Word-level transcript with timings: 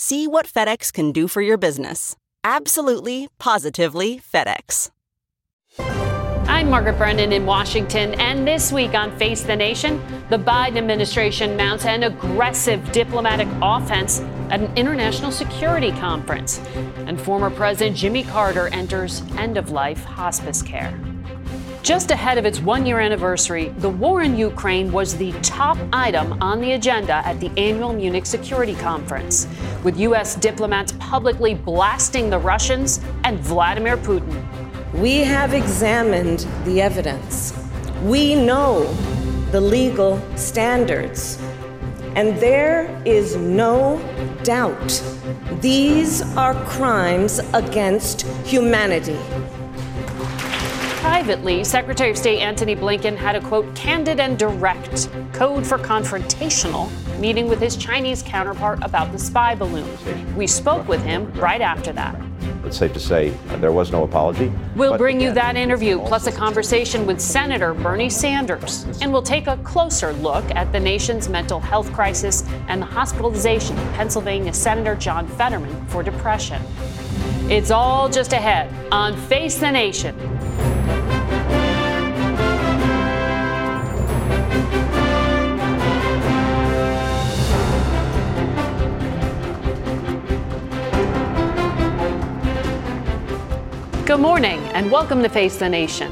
See 0.00 0.28
what 0.28 0.46
FedEx 0.46 0.92
can 0.92 1.10
do 1.10 1.26
for 1.26 1.42
your 1.42 1.56
business. 1.56 2.14
Absolutely, 2.44 3.26
positively 3.40 4.20
FedEx. 4.20 4.90
I'm 6.46 6.70
Margaret 6.70 6.96
Brennan 6.98 7.32
in 7.32 7.44
Washington, 7.44 8.14
and 8.14 8.46
this 8.46 8.70
week 8.70 8.94
on 8.94 9.10
Face 9.18 9.42
the 9.42 9.56
Nation, 9.56 10.00
the 10.30 10.38
Biden 10.38 10.76
administration 10.76 11.56
mounts 11.56 11.84
an 11.84 12.04
aggressive 12.04 12.92
diplomatic 12.92 13.48
offense 13.60 14.20
at 14.50 14.60
an 14.60 14.72
international 14.78 15.32
security 15.32 15.90
conference, 15.90 16.60
and 17.06 17.20
former 17.20 17.50
President 17.50 17.96
Jimmy 17.96 18.22
Carter 18.22 18.68
enters 18.68 19.22
end 19.36 19.56
of 19.56 19.72
life 19.72 20.04
hospice 20.04 20.62
care. 20.62 20.96
Just 21.88 22.10
ahead 22.10 22.36
of 22.36 22.44
its 22.44 22.60
one 22.60 22.84
year 22.84 23.00
anniversary, 23.00 23.70
the 23.78 23.88
war 23.88 24.20
in 24.20 24.36
Ukraine 24.36 24.92
was 24.92 25.16
the 25.16 25.32
top 25.40 25.78
item 25.90 26.34
on 26.42 26.60
the 26.60 26.72
agenda 26.72 27.26
at 27.26 27.40
the 27.40 27.50
annual 27.56 27.94
Munich 27.94 28.26
Security 28.26 28.74
Conference, 28.74 29.48
with 29.82 29.98
U.S. 30.00 30.34
diplomats 30.34 30.92
publicly 30.98 31.54
blasting 31.54 32.28
the 32.28 32.38
Russians 32.38 33.00
and 33.24 33.40
Vladimir 33.40 33.96
Putin. 33.96 34.36
We 34.92 35.20
have 35.20 35.54
examined 35.54 36.46
the 36.66 36.82
evidence. 36.82 37.54
We 38.02 38.34
know 38.34 38.84
the 39.50 39.60
legal 39.62 40.20
standards. 40.36 41.38
And 42.16 42.36
there 42.38 43.00
is 43.06 43.34
no 43.36 43.98
doubt 44.42 45.02
these 45.62 46.20
are 46.36 46.52
crimes 46.66 47.38
against 47.54 48.26
humanity. 48.44 49.18
Privately, 51.08 51.64
Secretary 51.64 52.10
of 52.10 52.18
State 52.18 52.40
Antony 52.40 52.76
Blinken 52.76 53.16
had 53.16 53.34
a 53.34 53.40
quote, 53.40 53.74
candid 53.74 54.20
and 54.20 54.38
direct, 54.38 55.08
code 55.32 55.66
for 55.66 55.78
confrontational, 55.78 56.90
meeting 57.18 57.48
with 57.48 57.60
his 57.60 57.76
Chinese 57.76 58.22
counterpart 58.22 58.78
about 58.82 59.10
the 59.10 59.18
spy 59.18 59.54
balloon. 59.54 59.88
We 60.36 60.46
spoke 60.46 60.86
with 60.86 61.02
him 61.02 61.32
right 61.32 61.62
after 61.62 61.94
that. 61.94 62.14
It's 62.62 62.76
safe 62.76 62.92
to 62.92 63.00
say 63.00 63.32
uh, 63.48 63.56
there 63.56 63.72
was 63.72 63.90
no 63.90 64.04
apology. 64.04 64.52
We'll 64.76 64.98
bring 64.98 65.18
you 65.18 65.32
that 65.32 65.56
interview, 65.56 65.98
plus 66.00 66.26
a 66.26 66.32
conversation 66.32 67.06
with 67.06 67.22
Senator 67.22 67.72
Bernie 67.72 68.10
Sanders. 68.10 68.84
And 69.00 69.10
we'll 69.10 69.22
take 69.22 69.46
a 69.46 69.56
closer 69.64 70.12
look 70.12 70.44
at 70.50 70.70
the 70.72 70.78
nation's 70.78 71.30
mental 71.30 71.58
health 71.58 71.90
crisis 71.94 72.44
and 72.68 72.82
the 72.82 72.86
hospitalization 72.86 73.78
of 73.78 73.92
Pennsylvania 73.94 74.52
Senator 74.52 74.94
John 74.94 75.26
Fetterman 75.26 75.86
for 75.86 76.02
depression. 76.02 76.60
It's 77.48 77.70
all 77.70 78.10
just 78.10 78.34
ahead 78.34 78.70
on 78.92 79.16
Face 79.16 79.56
the 79.56 79.70
Nation. 79.70 80.14
Good 94.08 94.20
morning 94.20 94.58
and 94.72 94.90
welcome 94.90 95.22
to 95.22 95.28
Face 95.28 95.58
the 95.58 95.68
Nation. 95.68 96.10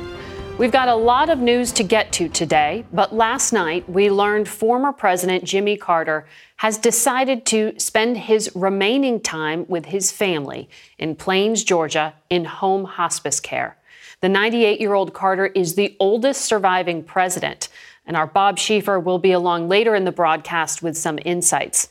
We've 0.58 0.70
got 0.70 0.88
a 0.88 0.94
lot 0.94 1.30
of 1.30 1.38
news 1.38 1.72
to 1.72 1.82
get 1.82 2.12
to 2.12 2.28
today, 2.28 2.84
but 2.92 3.14
last 3.14 3.54
night 3.54 3.88
we 3.88 4.10
learned 4.10 4.50
former 4.50 4.92
President 4.92 5.44
Jimmy 5.44 5.78
Carter 5.78 6.26
has 6.56 6.76
decided 6.76 7.46
to 7.46 7.72
spend 7.78 8.18
his 8.18 8.50
remaining 8.54 9.18
time 9.18 9.64
with 9.66 9.86
his 9.86 10.12
family 10.12 10.68
in 10.98 11.16
Plains, 11.16 11.64
Georgia, 11.64 12.12
in 12.28 12.44
home 12.44 12.84
hospice 12.84 13.40
care. 13.40 13.78
The 14.20 14.28
98 14.28 14.78
year 14.78 14.92
old 14.92 15.14
Carter 15.14 15.46
is 15.46 15.74
the 15.74 15.96
oldest 15.98 16.44
surviving 16.44 17.02
president, 17.02 17.70
and 18.04 18.14
our 18.14 18.26
Bob 18.26 18.58
Schieffer 18.58 19.02
will 19.02 19.18
be 19.18 19.32
along 19.32 19.70
later 19.70 19.94
in 19.94 20.04
the 20.04 20.12
broadcast 20.12 20.82
with 20.82 20.98
some 20.98 21.18
insights. 21.24 21.88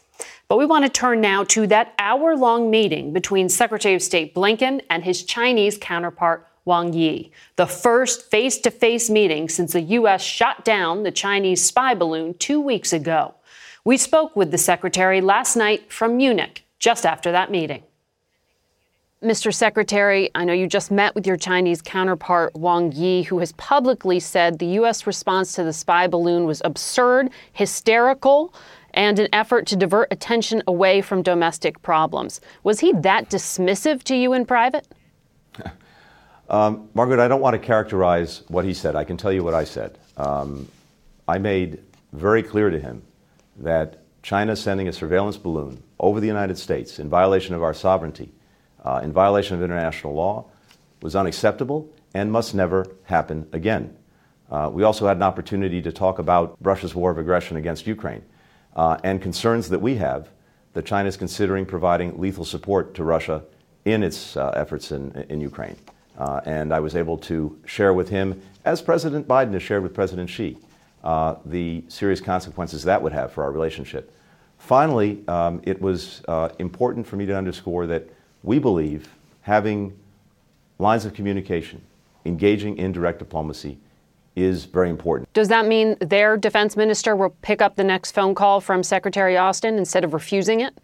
But 0.48 0.58
we 0.58 0.66
want 0.66 0.86
to 0.86 0.90
turn 0.90 1.22
now 1.22 1.44
to 1.46 1.66
that 1.68 1.94
hour 1.98 2.36
long 2.36 2.70
meeting 2.70 3.14
between 3.14 3.50
Secretary 3.50 3.96
of 3.96 4.04
State 4.04 4.36
Blinken 4.36 4.82
and 4.90 5.04
his 5.04 5.24
Chinese 5.24 5.78
counterpart, 5.80 6.48
Wang 6.66 6.94
Yi, 6.94 7.32
the 7.56 7.66
first 7.66 8.30
face 8.30 8.58
to 8.60 8.72
face 8.72 9.10
meeting 9.10 9.50
since 9.50 9.74
the 9.74 9.82
U.S. 9.82 10.22
shot 10.24 10.64
down 10.64 11.04
the 11.04 11.12
Chinese 11.12 11.64
spy 11.64 11.96
balloon 11.96 12.36
two 12.36 12.60
weeks 12.60 12.94
ago. 12.94 13.36
We 13.84 13.98
spoke 13.98 14.36
with 14.36 14.52
the 14.52 14.58
secretary 14.58 15.22
last 15.22 15.56
night 15.56 15.92
from 15.92 16.18
Munich, 16.18 16.64
just 16.80 17.06
after 17.06 17.32
that 17.32 17.52
meeting. 17.52 17.84
Mr. 19.24 19.52
Secretary, 19.52 20.30
I 20.36 20.44
know 20.46 20.54
you 20.54 20.68
just 20.68 20.92
met 20.92 21.16
with 21.16 21.26
your 21.26 21.38
Chinese 21.38 21.82
counterpart, 21.82 22.56
Wang 22.56 22.92
Yi, 22.92 23.24
who 23.24 23.40
has 23.40 23.54
publicly 23.54 24.20
said 24.20 24.60
the 24.60 24.66
U.S. 24.80 25.08
response 25.08 25.54
to 25.54 25.64
the 25.64 25.74
spy 25.74 26.06
balloon 26.06 26.46
was 26.46 26.62
absurd, 26.66 27.30
hysterical, 27.54 28.54
and 28.96 29.20
an 29.20 29.28
effort 29.34 29.68
to 29.68 29.76
divert 29.76 30.08
attention 30.12 30.64
away 30.66 31.02
from 31.02 31.22
domestic 31.22 31.82
problems. 31.82 32.42
Was 32.64 32.80
he 32.80 32.94
that 32.94 33.30
dismissive 33.30 34.02
to 34.04 34.16
you 34.16 34.34
in 34.34 34.46
private? 34.46 34.88
Um, 36.48 36.90
Margaret, 36.94 37.20
I 37.20 37.28
don't 37.28 37.42
want 37.42 37.56
to 37.56 37.60
characterize 37.60 38.44
what 38.50 38.66
he 38.66 38.74
said. 38.76 38.96
I 38.96 39.04
can 39.04 39.18
tell 39.18 39.34
you 39.34 39.44
what 39.44 39.56
I 39.56 39.64
said. 39.64 39.98
Um, 40.16 40.68
I 41.28 41.40
made 41.40 41.80
very 42.14 42.44
clear 42.44 42.70
to 42.70 42.80
him 42.80 43.02
that 43.56 44.04
China 44.22 44.56
sending 44.56 44.88
a 44.88 44.94
surveillance 44.94 45.38
balloon 45.38 45.82
over 46.00 46.20
the 46.20 46.28
United 46.28 46.60
States 46.60 47.00
in 47.00 47.10
violation 47.10 47.56
of 47.56 47.64
our 47.64 47.74
sovereignty, 47.74 48.32
uh, 48.84 49.02
in 49.04 49.12
violation 49.12 49.56
of 49.56 49.64
international 49.64 50.14
law, 50.14 50.46
was 51.02 51.16
unacceptable 51.16 51.92
and 52.14 52.32
must 52.32 52.54
never 52.54 52.86
happen 53.06 53.48
again. 53.52 53.98
Uh, 54.52 54.70
we 54.72 54.84
also 54.84 55.08
had 55.08 55.18
an 55.18 55.24
opportunity 55.24 55.82
to 55.82 55.92
talk 55.92 56.20
about 56.20 56.56
Russia's 56.62 56.94
war 56.94 57.10
of 57.10 57.18
aggression 57.18 57.58
against 57.58 57.88
Ukraine 57.88 58.22
and 58.76 59.22
concerns 59.22 59.70
that 59.70 59.80
we 59.80 59.96
have 59.96 60.30
that 60.74 60.86
China 60.86 61.08
is 61.08 61.18
considering 61.18 61.66
providing 61.66 62.20
lethal 62.20 62.46
support 62.46 62.94
to 62.96 63.04
Russia 63.04 63.44
in 63.86 64.04
its 64.04 64.36
uh, 64.36 64.52
efforts 64.56 64.92
in, 64.92 65.12
in 65.30 65.40
Ukraine. 65.40 65.78
Uh, 66.18 66.42
and 66.46 66.74
I 66.74 66.80
was 66.80 66.96
able 66.96 67.18
to 67.20 67.58
share 67.66 67.94
with 67.94 68.10
him, 68.10 68.42
as 68.66 68.82
President 68.82 69.28
Biden 69.28 69.54
has 69.54 69.64
shared 69.64 69.84
with 69.84 69.94
President 69.94 70.30
Xi, 70.30 70.58
uh, 71.04 71.36
the 71.46 71.84
serious 71.88 72.20
consequences 72.20 72.84
that 72.84 73.02
would 73.02 73.14
have 73.14 73.32
for 73.32 73.44
our 73.44 73.52
relationship. 73.52 74.12
Finally, 74.58 75.24
um, 75.28 75.62
it 75.64 75.82
was 75.82 76.22
uh, 76.28 76.50
important 76.60 77.06
for 77.06 77.16
me 77.16 77.26
to 77.26 77.38
underscore 77.38 77.86
that 77.88 78.10
we 78.44 78.60
believe 78.60 79.10
having 79.42 79.98
lines 80.80 81.06
of 81.06 81.14
communication, 81.14 81.82
engaging 82.26 82.78
in 82.78 82.92
direct 82.92 83.20
diplomacy, 83.20 83.78
is 84.36 84.66
very 84.66 84.90
important. 84.90 85.32
Does 85.34 85.48
that 85.48 85.66
mean 85.66 85.96
their 86.02 86.38
defense 86.38 86.76
minister 86.76 87.16
will 87.16 87.36
pick 87.42 87.62
up 87.62 87.76
the 87.76 87.84
next 87.84 88.12
phone 88.12 88.36
call 88.36 88.60
from 88.60 88.84
Secretary 88.84 89.38
Austin 89.38 89.78
instead 89.78 90.04
of 90.04 90.14
refusing 90.14 90.60
it? 90.60 90.78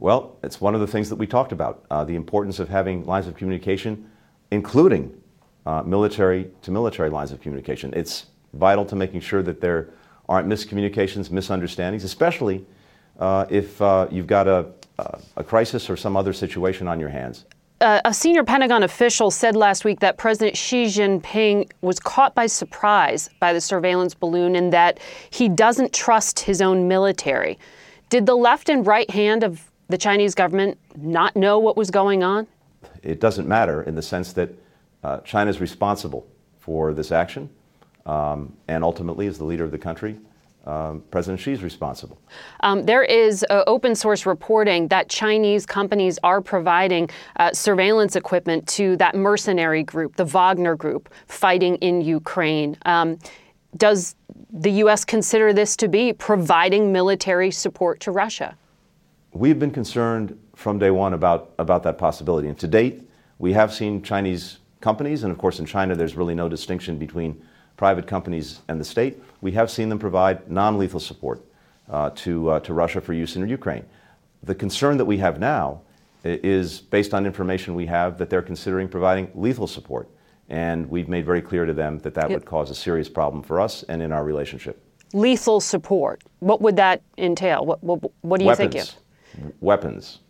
Well, 0.00 0.36
it's 0.42 0.60
one 0.60 0.74
of 0.74 0.80
the 0.80 0.86
things 0.86 1.08
that 1.08 1.16
we 1.16 1.26
talked 1.26 1.52
about 1.52 1.84
uh, 1.90 2.04
the 2.04 2.14
importance 2.14 2.58
of 2.58 2.68
having 2.68 3.04
lines 3.04 3.26
of 3.26 3.36
communication, 3.36 4.10
including 4.50 5.14
uh, 5.66 5.82
military 5.82 6.50
to 6.62 6.70
military 6.70 7.10
lines 7.10 7.32
of 7.32 7.40
communication. 7.40 7.92
It's 7.94 8.26
vital 8.54 8.84
to 8.86 8.96
making 8.96 9.20
sure 9.20 9.42
that 9.42 9.60
there 9.60 9.90
aren't 10.28 10.48
miscommunications, 10.48 11.30
misunderstandings, 11.30 12.04
especially 12.04 12.66
uh, 13.18 13.46
if 13.50 13.80
uh, 13.80 14.08
you've 14.10 14.26
got 14.26 14.48
a, 14.48 14.66
a 15.36 15.44
crisis 15.44 15.90
or 15.90 15.96
some 15.96 16.16
other 16.16 16.32
situation 16.32 16.88
on 16.88 16.98
your 16.98 17.08
hands. 17.08 17.44
A 17.86 18.14
senior 18.14 18.44
Pentagon 18.44 18.82
official 18.82 19.30
said 19.30 19.54
last 19.54 19.84
week 19.84 20.00
that 20.00 20.16
President 20.16 20.56
Xi 20.56 20.86
Jinping 20.86 21.70
was 21.82 22.00
caught 22.00 22.34
by 22.34 22.46
surprise 22.46 23.28
by 23.40 23.52
the 23.52 23.60
surveillance 23.60 24.14
balloon 24.14 24.56
and 24.56 24.72
that 24.72 24.98
he 25.28 25.50
doesn't 25.50 25.92
trust 25.92 26.40
his 26.40 26.62
own 26.62 26.88
military. 26.88 27.58
Did 28.08 28.24
the 28.24 28.36
left 28.36 28.70
and 28.70 28.86
right 28.86 29.10
hand 29.10 29.44
of 29.44 29.70
the 29.88 29.98
Chinese 29.98 30.34
government 30.34 30.78
not 30.96 31.36
know 31.36 31.58
what 31.58 31.76
was 31.76 31.90
going 31.90 32.22
on? 32.22 32.46
It 33.02 33.20
doesn't 33.20 33.46
matter 33.46 33.82
in 33.82 33.94
the 33.96 34.02
sense 34.02 34.32
that 34.32 34.48
uh, 35.02 35.18
China 35.18 35.50
is 35.50 35.60
responsible 35.60 36.26
for 36.60 36.94
this 36.94 37.12
action 37.12 37.50
um, 38.06 38.56
and 38.66 38.82
ultimately, 38.82 39.26
as 39.26 39.36
the 39.36 39.44
leader 39.44 39.64
of 39.64 39.72
the 39.72 39.78
country, 39.78 40.16
um, 40.66 41.02
President 41.10 41.40
Xi 41.40 41.52
is 41.52 41.62
responsible. 41.62 42.18
Um, 42.60 42.84
there 42.84 43.02
is 43.02 43.44
uh, 43.50 43.64
open 43.66 43.94
source 43.94 44.24
reporting 44.24 44.88
that 44.88 45.08
Chinese 45.08 45.66
companies 45.66 46.18
are 46.24 46.40
providing 46.40 47.10
uh, 47.36 47.52
surveillance 47.52 48.16
equipment 48.16 48.66
to 48.68 48.96
that 48.96 49.14
mercenary 49.14 49.82
group, 49.82 50.16
the 50.16 50.24
Wagner 50.24 50.74
group, 50.74 51.12
fighting 51.26 51.76
in 51.76 52.00
Ukraine. 52.00 52.76
Um, 52.86 53.18
does 53.76 54.14
the 54.50 54.70
U.S. 54.70 55.04
consider 55.04 55.52
this 55.52 55.76
to 55.76 55.88
be 55.88 56.12
providing 56.12 56.92
military 56.92 57.50
support 57.50 58.00
to 58.00 58.12
Russia? 58.12 58.56
We've 59.32 59.58
been 59.58 59.72
concerned 59.72 60.38
from 60.54 60.78
day 60.78 60.90
one 60.90 61.12
about, 61.12 61.52
about 61.58 61.82
that 61.82 61.98
possibility. 61.98 62.48
And 62.48 62.58
to 62.60 62.68
date, 62.68 63.02
we 63.38 63.52
have 63.52 63.74
seen 63.74 64.00
Chinese 64.00 64.58
companies, 64.80 65.24
and 65.24 65.32
of 65.32 65.38
course, 65.38 65.58
in 65.58 65.66
China, 65.66 65.96
there's 65.96 66.14
really 66.14 66.34
no 66.34 66.48
distinction 66.48 66.98
between 66.98 67.42
private 67.76 68.06
companies 68.06 68.60
and 68.68 68.80
the 68.80 68.84
state. 68.84 69.20
We 69.44 69.52
have 69.52 69.70
seen 69.70 69.90
them 69.90 69.98
provide 69.98 70.50
non 70.50 70.78
lethal 70.78 70.98
support 70.98 71.44
uh, 71.90 72.08
to, 72.14 72.48
uh, 72.48 72.60
to 72.60 72.72
Russia 72.72 73.02
for 73.02 73.12
use 73.12 73.36
in 73.36 73.46
Ukraine. 73.46 73.84
The 74.42 74.54
concern 74.54 74.96
that 74.96 75.04
we 75.04 75.18
have 75.18 75.38
now 75.38 75.82
is 76.24 76.80
based 76.80 77.12
on 77.12 77.26
information 77.26 77.74
we 77.74 77.84
have 77.84 78.16
that 78.16 78.30
they're 78.30 78.40
considering 78.40 78.88
providing 78.88 79.30
lethal 79.34 79.66
support. 79.66 80.08
And 80.48 80.88
we've 80.88 81.10
made 81.10 81.26
very 81.26 81.42
clear 81.42 81.66
to 81.66 81.74
them 81.74 81.98
that 81.98 82.14
that 82.14 82.30
yep. 82.30 82.40
would 82.40 82.46
cause 82.46 82.70
a 82.70 82.74
serious 82.74 83.10
problem 83.10 83.42
for 83.42 83.60
us 83.60 83.82
and 83.82 84.00
in 84.00 84.12
our 84.12 84.24
relationship. 84.24 84.82
Lethal 85.12 85.60
support. 85.60 86.22
What 86.38 86.62
would 86.62 86.76
that 86.76 87.02
entail? 87.18 87.66
What, 87.66 87.84
what, 87.84 88.00
what 88.22 88.38
do 88.38 88.44
you 88.44 88.48
weapons. 88.48 88.74
think 88.74 89.44
of? 89.44 89.52
Weapons. 89.60 90.20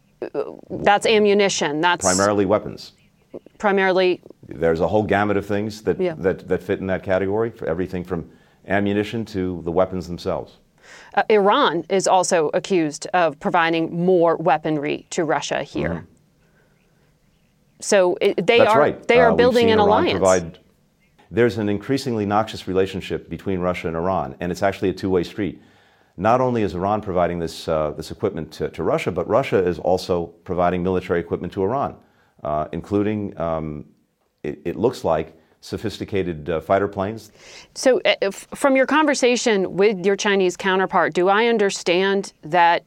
That's 0.71 1.07
ammunition. 1.07 1.81
That's 1.81 2.05
primarily 2.05 2.47
weapons. 2.47 2.93
Primarily. 3.59 4.23
There's 4.49 4.81
a 4.81 4.89
whole 4.89 5.05
gamut 5.05 5.37
of 5.37 5.47
things 5.47 5.83
that, 5.83 6.01
yeah. 6.01 6.15
that, 6.19 6.49
that 6.49 6.65
fit 6.65 6.81
in 6.81 6.89
that 6.89 7.05
category, 7.05 7.51
for 7.51 7.67
everything 7.69 8.03
from 8.03 8.29
ammunition 8.67 9.25
to 9.27 9.63
the 9.65 9.73
weapons 9.73 10.07
themselves. 10.07 10.59
Uh, 11.15 11.23
Iran 11.31 11.85
is 11.89 12.07
also 12.07 12.51
accused 12.55 13.07
of 13.15 13.39
providing 13.41 14.05
more 14.05 14.37
weaponry 14.37 15.07
to 15.11 15.25
Russia 15.25 15.63
here. 15.63 15.91
Mm-hmm. 15.91 16.05
So 17.81 18.17
it, 18.21 18.47
they 18.47 18.59
That's 18.59 18.71
are 18.71 18.79
right. 18.79 19.09
they 19.09 19.21
are 19.21 19.33
uh, 19.33 19.37
building 19.37 19.71
an 19.71 19.79
Iran 19.79 19.89
alliance. 19.89 20.19
Provide, 20.19 20.59
there's 21.31 21.59
an 21.59 21.69
increasingly 21.69 22.25
noxious 22.25 22.67
relationship 22.69 23.29
between 23.29 23.61
Russia 23.61 23.89
and 23.89 23.97
Iran, 23.97 24.37
and 24.41 24.53
it's 24.53 24.63
actually 24.63 24.91
a 24.91 24.95
two-way 24.95 25.25
street. 25.25 25.61
Not 26.17 26.41
only 26.41 26.63
is 26.63 26.75
Iran 26.75 27.01
providing 27.01 27.41
this 27.41 27.69
uh, 27.69 27.91
this 27.91 28.11
equipment 28.11 28.53
to, 28.53 28.71
to, 28.71 28.83
Russia, 28.83 29.11
but 29.11 29.29
Russia 29.29 29.59
is 29.59 29.79
also 29.79 30.27
providing 30.45 30.83
military 30.83 31.21
equipment 31.21 31.53
to 31.55 31.63
Iran, 31.63 31.97
uh, 32.43 32.69
including 32.73 33.39
um, 33.39 33.87
it, 34.43 34.61
it, 34.65 34.77
looks 34.77 35.03
like 35.03 35.37
sophisticated 35.65 36.51
uh, 36.51 36.61
fighter 36.61 36.87
planes. 36.87 37.33
So, 37.75 37.99
uh, 38.05 38.31
from 38.31 38.77
your 38.77 38.85
conversation 38.85 39.77
with 39.77 40.05
your 40.05 40.15
Chinese 40.15 40.59
counterpart, 40.59 41.15
do 41.15 41.29
I 41.29 41.47
understand 41.47 42.35
that 42.43 42.85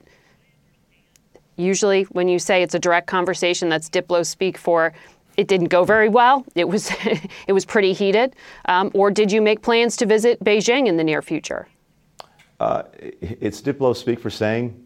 usually 1.56 2.04
when 2.04 2.28
you 2.28 2.38
say 2.38 2.62
it's 2.62 2.76
a 2.76 2.80
direct 2.80 3.08
conversation, 3.08 3.68
that's 3.68 3.90
Diplo 3.90 4.24
speak 4.24 4.60
for 4.60 4.94
it 5.38 5.48
didn't 5.48 5.70
go 5.70 5.84
very 5.86 6.08
well. 6.08 6.46
It 6.54 6.68
was 6.70 6.92
it 7.48 7.54
was 7.54 7.66
pretty 7.66 7.94
heated. 7.94 8.36
Um, 8.66 8.92
or 8.94 9.10
did 9.10 9.32
you 9.32 9.42
make 9.42 9.64
plans 9.64 9.98
to 9.98 10.06
visit 10.06 10.44
Beijing 10.44 10.88
in 10.88 10.98
the 10.98 11.04
near 11.04 11.24
future? 11.24 11.68
Uh, 12.60 12.84
it's 13.22 13.60
Diplo 13.60 13.96
speak 13.96 14.20
for 14.20 14.30
saying 14.30 14.84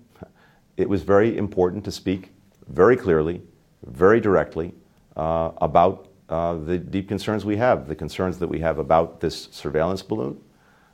it 0.77 0.87
was 0.87 1.03
very 1.03 1.37
important 1.37 1.83
to 1.85 1.91
speak 1.91 2.31
very 2.69 2.95
clearly, 2.95 3.41
very 3.85 4.21
directly 4.21 4.73
uh, 5.17 5.51
about 5.57 6.07
uh, 6.31 6.55
the 6.55 6.77
deep 6.77 7.09
concerns 7.09 7.43
we 7.43 7.57
have, 7.57 7.87
the 7.87 7.95
concerns 7.95 8.39
that 8.39 8.47
we 8.47 8.59
have 8.59 8.79
about 8.79 9.19
this 9.19 9.49
surveillance 9.51 10.01
balloon 10.01 10.39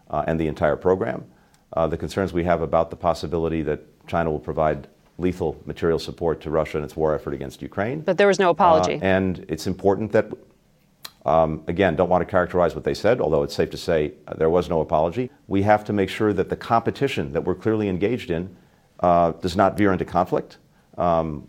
uh, 0.10 0.24
and 0.28 0.39
the 0.39 0.48
entire 0.48 0.75
program, 0.75 1.24
uh, 1.74 1.88
the 1.88 1.98
concerns 1.98 2.34
we 2.34 2.44
have 2.44 2.62
about 2.62 2.89
the 2.89 2.95
possibility 2.95 3.62
that 3.62 3.80
China 4.07 4.31
will 4.31 4.39
provide 4.39 4.88
lethal 5.19 5.62
material 5.66 6.00
support 6.00 6.42
to 6.42 6.50
Russia 6.50 6.80
in 6.80 6.84
its 6.84 6.95
war 6.95 7.13
effort 7.13 7.34
against 7.34 7.62
Ukraine. 7.62 8.01
But 8.01 8.18
there 8.18 8.28
was 8.28 8.39
no 8.39 8.50
apology. 8.50 8.95
Uh, 8.95 9.00
and 9.01 9.45
it's 9.48 9.68
important 9.68 10.12
that, 10.12 10.31
um, 11.25 11.63
again, 11.68 11.95
don't 11.95 12.10
want 12.10 12.22
to 12.22 12.31
characterize 12.31 12.74
what 12.74 12.84
they 12.84 12.94
said, 12.95 13.22
although 13.22 13.44
it's 13.44 13.56
safe 13.56 13.69
to 13.72 13.78
say 13.78 14.13
uh, 14.28 14.34
there 14.36 14.50
was 14.50 14.69
no 14.69 14.81
apology. 14.81 15.30
We 15.48 15.62
have 15.63 15.84
to 15.86 15.94
make 15.94 16.10
sure 16.10 16.34
that 16.34 16.50
the 16.50 16.56
competition 16.56 17.31
that 17.34 17.44
we're 17.44 17.56
clearly 17.56 17.89
engaged 17.89 18.31
in 18.31 18.56
uh, 19.01 19.34
does 19.34 19.56
not 19.56 19.78
veer 19.78 19.92
into 19.92 20.06
conflict, 20.06 20.57
um, 20.98 21.48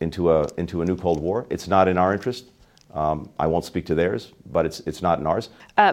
into, 0.00 0.30
a, 0.32 0.46
into 0.56 0.80
a 0.80 0.84
new 0.86 0.96
Cold 0.96 1.20
War. 1.20 1.46
It's 1.50 1.68
not 1.68 1.88
in 1.88 1.98
our 1.98 2.14
interest. 2.14 2.52
Um, 2.94 3.28
I 3.38 3.46
won't 3.46 3.64
speak 3.64 3.84
to 3.86 3.94
theirs, 3.94 4.32
but 4.50 4.64
it's, 4.64 4.80
it's 4.80 5.02
not 5.02 5.18
in 5.18 5.26
ours. 5.26 5.50
Uh, 5.76 5.92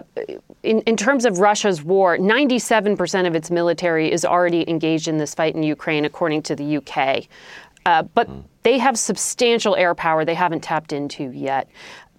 in, 0.62 0.80
in 0.82 0.96
terms 0.96 1.26
of 1.26 1.38
Russia's 1.38 1.82
war, 1.82 2.16
97% 2.16 3.26
of 3.26 3.34
its 3.34 3.50
military 3.50 4.10
is 4.10 4.24
already 4.24 4.68
engaged 4.68 5.06
in 5.06 5.18
this 5.18 5.34
fight 5.34 5.54
in 5.54 5.62
Ukraine, 5.62 6.06
according 6.06 6.42
to 6.42 6.56
the 6.56 6.78
UK. 6.78 7.24
Uh, 7.84 8.02
but 8.02 8.28
mm. 8.28 8.42
they 8.62 8.78
have 8.78 8.98
substantial 8.98 9.76
air 9.76 9.94
power 9.94 10.24
they 10.24 10.34
haven't 10.34 10.62
tapped 10.62 10.92
into 10.92 11.30
yet. 11.30 11.68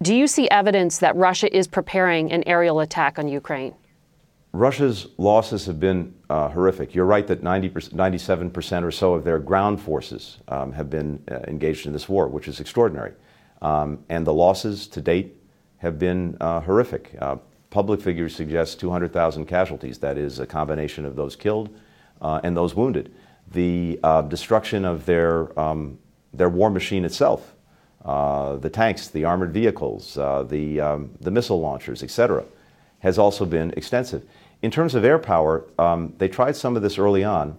Do 0.00 0.14
you 0.14 0.26
see 0.26 0.48
evidence 0.48 0.98
that 0.98 1.16
Russia 1.16 1.54
is 1.54 1.66
preparing 1.66 2.32
an 2.32 2.44
aerial 2.46 2.80
attack 2.80 3.18
on 3.18 3.28
Ukraine? 3.28 3.74
Russia's 4.52 5.08
losses 5.18 5.66
have 5.66 5.78
been 5.78 6.14
uh, 6.30 6.48
horrific. 6.48 6.94
You're 6.94 7.04
right 7.04 7.26
that 7.26 7.42
90 7.42 7.68
97% 7.68 8.82
or 8.82 8.90
so 8.90 9.14
of 9.14 9.24
their 9.24 9.38
ground 9.38 9.80
forces 9.80 10.38
um, 10.48 10.72
have 10.72 10.88
been 10.88 11.22
uh, 11.30 11.40
engaged 11.48 11.86
in 11.86 11.92
this 11.92 12.08
war, 12.08 12.28
which 12.28 12.48
is 12.48 12.60
extraordinary. 12.60 13.12
Um, 13.60 14.04
and 14.08 14.26
the 14.26 14.32
losses 14.32 14.86
to 14.88 15.00
date 15.00 15.36
have 15.78 15.98
been 15.98 16.36
uh, 16.40 16.60
horrific. 16.60 17.16
Uh, 17.20 17.36
public 17.70 18.00
figures 18.00 18.34
suggest 18.34 18.80
200,000 18.80 19.46
casualties. 19.46 19.98
That 19.98 20.18
is 20.18 20.38
a 20.38 20.46
combination 20.46 21.04
of 21.04 21.16
those 21.16 21.36
killed 21.36 21.70
uh, 22.20 22.40
and 22.42 22.56
those 22.56 22.74
wounded. 22.74 23.14
The 23.52 23.98
destruction 24.28 24.84
of 24.84 25.06
their, 25.06 25.58
um, 25.58 25.98
their 26.34 26.48
war 26.48 26.70
machine 26.70 27.04
itself, 27.04 27.54
the 28.04 28.70
tanks, 28.72 29.08
the 29.08 29.24
armored 29.24 29.52
vehicles, 29.52 30.14
the, 30.14 30.80
um, 30.80 31.10
the 31.20 31.30
missile 31.30 31.60
launchers, 31.60 32.02
etc., 32.02 32.44
has 33.00 33.18
also 33.18 33.46
been 33.46 33.72
extensive. 33.76 34.24
In 34.60 34.70
terms 34.70 34.94
of 34.94 35.04
air 35.04 35.18
power, 35.18 35.64
they 36.18 36.28
tried 36.28 36.56
some 36.56 36.76
of 36.76 36.82
this 36.82 36.98
early 36.98 37.24
on. 37.24 37.56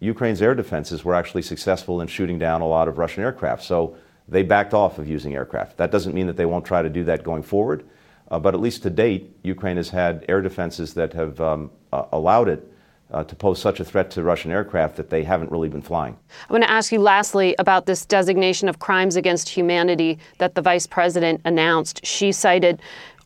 Ukraine's 0.00 0.42
air 0.42 0.54
defenses 0.54 1.04
were 1.04 1.14
actually 1.14 1.42
successful 1.42 2.00
in 2.00 2.08
shooting 2.08 2.38
down 2.38 2.60
a 2.60 2.66
lot 2.66 2.88
of 2.88 2.98
Russian 2.98 3.22
aircraft. 3.22 3.62
So 3.62 3.96
they 4.28 4.42
backed 4.42 4.74
off 4.74 4.98
of 4.98 5.08
using 5.08 5.34
aircraft. 5.34 5.76
That 5.76 5.90
doesn't 5.90 6.14
mean 6.14 6.26
that 6.26 6.36
they 6.36 6.46
won't 6.46 6.64
try 6.64 6.82
to 6.82 6.88
do 6.88 7.04
that 7.04 7.22
going 7.22 7.42
forward, 7.42 7.84
uh, 8.30 8.38
but 8.38 8.54
at 8.54 8.60
least 8.60 8.82
to 8.84 8.90
date, 8.90 9.36
Ukraine 9.42 9.76
has 9.76 9.90
had 9.90 10.24
air 10.28 10.40
defenses 10.40 10.94
that 10.94 11.12
have 11.12 11.40
um, 11.40 11.70
uh, 11.92 12.04
allowed 12.12 12.48
it 12.48 12.68
uh, 13.12 13.22
to 13.24 13.36
pose 13.36 13.60
such 13.60 13.78
a 13.78 13.84
threat 13.84 14.10
to 14.10 14.22
Russian 14.22 14.50
aircraft 14.50 14.96
that 14.96 15.10
they 15.10 15.22
haven't 15.22 15.50
really 15.50 15.68
been 15.68 15.82
flying. 15.82 16.16
I 16.48 16.52
want 16.52 16.64
to 16.64 16.70
ask 16.70 16.92
you 16.92 16.98
lastly 16.98 17.54
about 17.58 17.86
this 17.86 18.06
designation 18.06 18.68
of 18.68 18.78
crimes 18.78 19.16
against 19.16 19.50
humanity 19.50 20.18
that 20.38 20.54
the 20.54 20.62
vice 20.62 20.86
president 20.86 21.42
announced. 21.44 22.04
She 22.06 22.32
cited 22.32 22.80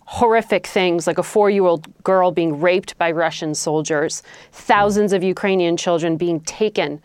horrific 0.06 0.66
things 0.66 1.06
like 1.06 1.18
a 1.18 1.22
four 1.22 1.50
year 1.50 1.64
old 1.64 1.86
girl 2.02 2.30
being 2.30 2.60
raped 2.60 2.96
by 2.98 3.10
Russian 3.10 3.54
soldiers, 3.54 4.22
thousands 4.52 5.12
of 5.12 5.22
Ukrainian 5.22 5.76
children 5.76 6.16
being 6.16 6.40
taken 6.40 7.00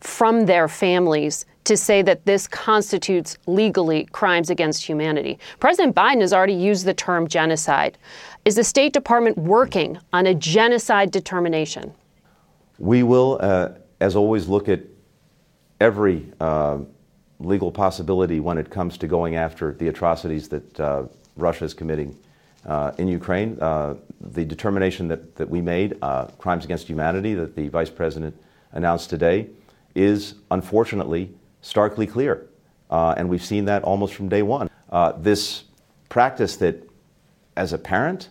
from 0.00 0.46
their 0.46 0.68
families 0.68 1.46
to 1.64 1.76
say 1.76 2.02
that 2.02 2.24
this 2.24 2.48
constitutes 2.48 3.36
legally 3.46 4.06
crimes 4.06 4.50
against 4.50 4.84
humanity. 4.84 5.38
President 5.58 5.94
Biden 5.94 6.20
has 6.20 6.32
already 6.32 6.54
used 6.54 6.84
the 6.84 6.94
term 6.94 7.28
genocide. 7.28 7.98
Is 8.44 8.56
the 8.56 8.64
State 8.64 8.92
Department 8.92 9.36
working 9.36 9.98
on 10.12 10.26
a 10.26 10.34
genocide 10.34 11.10
determination? 11.10 11.92
We 12.78 13.02
will, 13.02 13.38
uh, 13.40 13.70
as 14.00 14.16
always, 14.16 14.48
look 14.48 14.68
at 14.68 14.80
every 15.80 16.26
uh, 16.40 16.78
legal 17.38 17.70
possibility 17.70 18.40
when 18.40 18.58
it 18.58 18.70
comes 18.70 18.96
to 18.98 19.06
going 19.06 19.36
after 19.36 19.74
the 19.74 19.88
atrocities 19.88 20.48
that 20.48 20.80
uh, 20.80 21.04
Russia 21.36 21.64
is 21.64 21.74
committing 21.74 22.16
uh, 22.66 22.92
in 22.98 23.08
Ukraine. 23.08 23.58
Uh, 23.60 23.94
the 24.20 24.44
determination 24.44 25.08
that, 25.08 25.36
that 25.36 25.48
we 25.48 25.60
made, 25.60 25.96
uh, 26.02 26.26
crimes 26.38 26.64
against 26.64 26.86
humanity, 26.88 27.34
that 27.34 27.54
the 27.54 27.68
Vice 27.68 27.90
President 27.90 28.34
announced 28.72 29.10
today, 29.10 29.48
is 29.94 30.34
unfortunately 30.50 31.32
starkly 31.62 32.06
clear. 32.06 32.48
Uh, 32.90 33.14
and 33.16 33.28
we've 33.28 33.44
seen 33.44 33.64
that 33.66 33.82
almost 33.82 34.14
from 34.14 34.28
day 34.28 34.42
one. 34.42 34.68
Uh, 34.90 35.12
this 35.12 35.64
practice 36.08 36.56
that, 36.56 36.88
as 37.56 37.72
a 37.72 37.78
parent, 37.78 38.30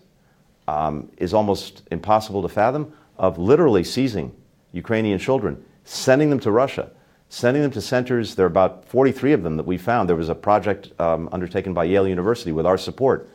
um, 0.68 1.10
is 1.18 1.34
almost 1.34 1.84
impossible 1.92 2.42
to 2.42 2.50
fathom 2.50 2.94
of 3.18 3.38
literally 3.38 3.84
seizing 3.84 4.36
Ukrainian 4.72 5.20
children, 5.20 5.64
sending 5.84 6.30
them 6.30 6.40
to 6.42 6.52
Russia, 6.52 6.92
sending 7.30 7.62
them 7.62 7.72
to 7.72 7.82
centers. 7.82 8.36
There 8.36 8.46
are 8.46 8.48
about 8.48 8.86
43 8.86 9.34
of 9.34 9.44
them 9.44 9.58
that 9.58 9.66
we 9.66 9.78
found. 9.78 10.10
There 10.10 10.16
was 10.16 10.30
a 10.30 10.36
project 10.36 10.92
um, 11.00 11.30
undertaken 11.32 11.74
by 11.74 11.86
Yale 11.86 12.08
University 12.08 12.52
with 12.52 12.66
our 12.66 12.78
support 12.78 13.30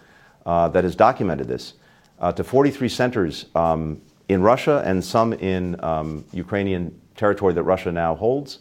uh, 0.47 0.69
that 0.69 0.85
has 0.85 0.95
documented 0.95 1.49
this 1.49 1.75
uh, 2.21 2.33
to 2.33 2.45
43 2.45 2.89
centers 2.89 3.47
um, 3.55 4.01
in 4.29 4.43
Russia 4.43 4.83
and 4.85 5.05
some 5.05 5.33
in 5.35 5.83
um, 5.83 6.25
Ukrainian 6.33 7.01
territory 7.17 7.55
that 7.55 7.63
Russia 7.63 7.93
now 7.93 8.15
holds. 8.15 8.59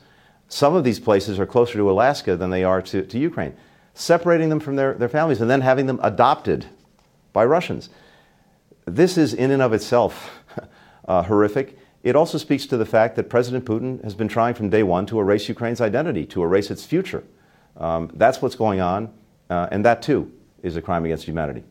Some 0.48 0.76
of 0.76 0.84
these 0.84 1.00
places 1.00 1.40
are 1.40 1.46
closer 1.46 1.74
to 1.74 1.90
Alaska 1.90 2.36
than 2.36 2.50
they 2.50 2.64
are 2.64 2.82
to, 2.84 3.04
to 3.04 3.20
Ukraine, 3.20 3.56
separating 3.94 4.50
them 4.50 4.60
from 4.60 4.76
their, 4.76 4.94
their 4.94 5.10
families 5.10 5.42
and 5.42 5.50
then 5.50 5.62
having 5.62 5.86
them 5.86 6.00
adopted 6.04 6.68
by 7.32 7.46
Russians. 7.46 7.90
This 8.86 9.18
is, 9.18 9.34
in 9.34 9.52
and 9.52 9.62
of 9.62 9.74
itself, 9.74 10.32
uh, 11.08 11.24
horrific. 11.24 11.78
It 12.04 12.16
also 12.16 12.38
speaks 12.38 12.66
to 12.68 12.78
the 12.78 12.86
fact 12.86 13.16
that 13.16 13.30
President 13.30 13.66
Putin 13.66 14.04
has 14.04 14.14
been 14.14 14.28
trying 14.28 14.54
from 14.54 14.70
day 14.70 14.84
one 14.84 15.06
to 15.08 15.20
erase 15.20 15.48
Ukraine's 15.48 15.82
identity, 15.82 16.26
to 16.28 16.44
erase 16.44 16.70
its 16.70 16.86
future. 16.86 17.24
Um, 17.78 18.12
that's 18.14 18.42
what's 18.42 18.56
going 18.56 18.82
on, 18.82 19.12
uh, 19.50 19.68
and 19.72 19.84
that 19.86 20.02
too 20.02 20.32
is 20.62 20.76
a 20.76 20.82
crime 20.82 21.06
against 21.06 21.26
humanity. 21.26 21.64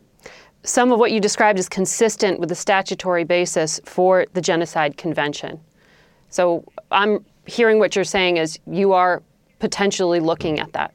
Some 0.63 0.91
of 0.91 0.99
what 0.99 1.11
you 1.11 1.19
described 1.19 1.59
is 1.59 1.69
consistent 1.69 2.39
with 2.39 2.49
the 2.49 2.55
statutory 2.55 3.25
basis 3.25 3.79
for 3.85 4.25
the 4.33 4.41
Genocide 4.41 4.97
Convention. 4.97 5.59
So 6.33 6.65
I'm 6.89 7.23
hearing 7.45 7.77
what 7.77 7.95
you're 7.95 8.03
saying 8.03 8.37
is 8.37 8.57
you 8.65 8.93
are 8.93 9.21
potentially 9.59 10.19
looking 10.19 10.59
at 10.59 10.73
that. 10.73 10.91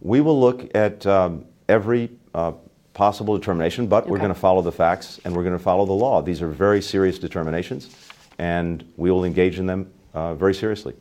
We 0.00 0.22
will 0.22 0.40
look 0.40 0.74
at 0.74 1.04
um, 1.06 1.44
every 1.68 2.10
uh, 2.34 2.52
possible 2.94 3.36
determination, 3.36 3.86
but 3.86 4.04
okay. 4.04 4.10
we're 4.10 4.18
going 4.18 4.32
to 4.32 4.40
follow 4.40 4.62
the 4.62 4.72
facts 4.72 5.20
and 5.26 5.36
we're 5.36 5.42
going 5.42 5.56
to 5.56 5.62
follow 5.62 5.84
the 5.84 5.92
law. 5.92 6.22
These 6.22 6.40
are 6.40 6.48
very 6.48 6.80
serious 6.80 7.18
determinations, 7.18 7.94
and 8.38 8.82
we 8.96 9.10
will 9.10 9.24
engage 9.24 9.58
in 9.58 9.66
them 9.66 9.92
uh, 10.14 10.34
very 10.34 10.54
seriously. 10.54 10.94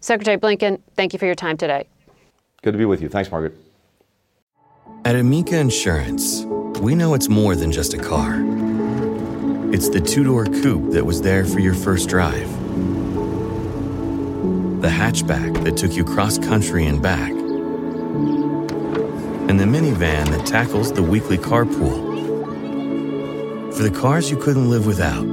Secretary 0.00 0.36
Blinken, 0.36 0.82
thank 0.96 1.14
you 1.14 1.18
for 1.18 1.24
your 1.24 1.34
time 1.34 1.56
today. 1.56 1.88
Good 2.60 2.72
to 2.72 2.78
be 2.78 2.84
with 2.84 3.00
you. 3.00 3.08
Thanks, 3.08 3.30
Margaret. 3.30 3.54
At 5.06 5.16
Amica 5.16 5.56
Insurance, 5.56 6.44
we 6.80 6.94
know 6.94 7.14
it's 7.14 7.30
more 7.30 7.56
than 7.56 7.72
just 7.72 7.94
a 7.94 7.98
car. 7.98 8.42
It's 9.72 9.88
the 9.88 10.00
two 10.00 10.24
door 10.24 10.44
coupe 10.44 10.92
that 10.92 11.04
was 11.04 11.22
there 11.22 11.44
for 11.44 11.58
your 11.58 11.74
first 11.74 12.08
drive, 12.08 12.48
the 14.80 14.88
hatchback 14.88 15.64
that 15.64 15.76
took 15.76 15.94
you 15.94 16.04
cross 16.04 16.38
country 16.38 16.86
and 16.86 17.02
back 17.02 17.32
and 19.48 19.60
the 19.60 19.64
minivan 19.64 20.28
that 20.30 20.44
tackles 20.44 20.92
the 20.92 21.02
weekly 21.02 21.38
carpool. 21.38 22.04
For 23.74 23.82
the 23.84 23.90
cars 23.90 24.30
you 24.30 24.36
couldn't 24.36 24.68
live 24.68 24.86
without, 24.86 25.24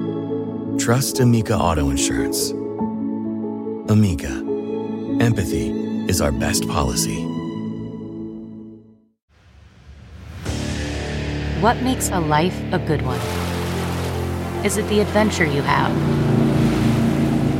trust 0.79 1.19
Amica 1.19 1.57
Auto 1.57 1.89
Insurance. 1.89 2.51
Amica, 3.89 4.31
empathy 5.19 5.71
is 6.07 6.21
our 6.21 6.31
best 6.31 6.67
policy. 6.67 7.23
What 11.59 11.81
makes 11.81 12.09
a 12.09 12.19
life 12.19 12.61
a 12.71 12.79
good 12.79 13.01
one? 13.01 13.19
Is 14.63 14.77
it 14.77 14.87
the 14.89 14.99
adventure 14.99 15.45
you 15.45 15.61
have? 15.63 16.32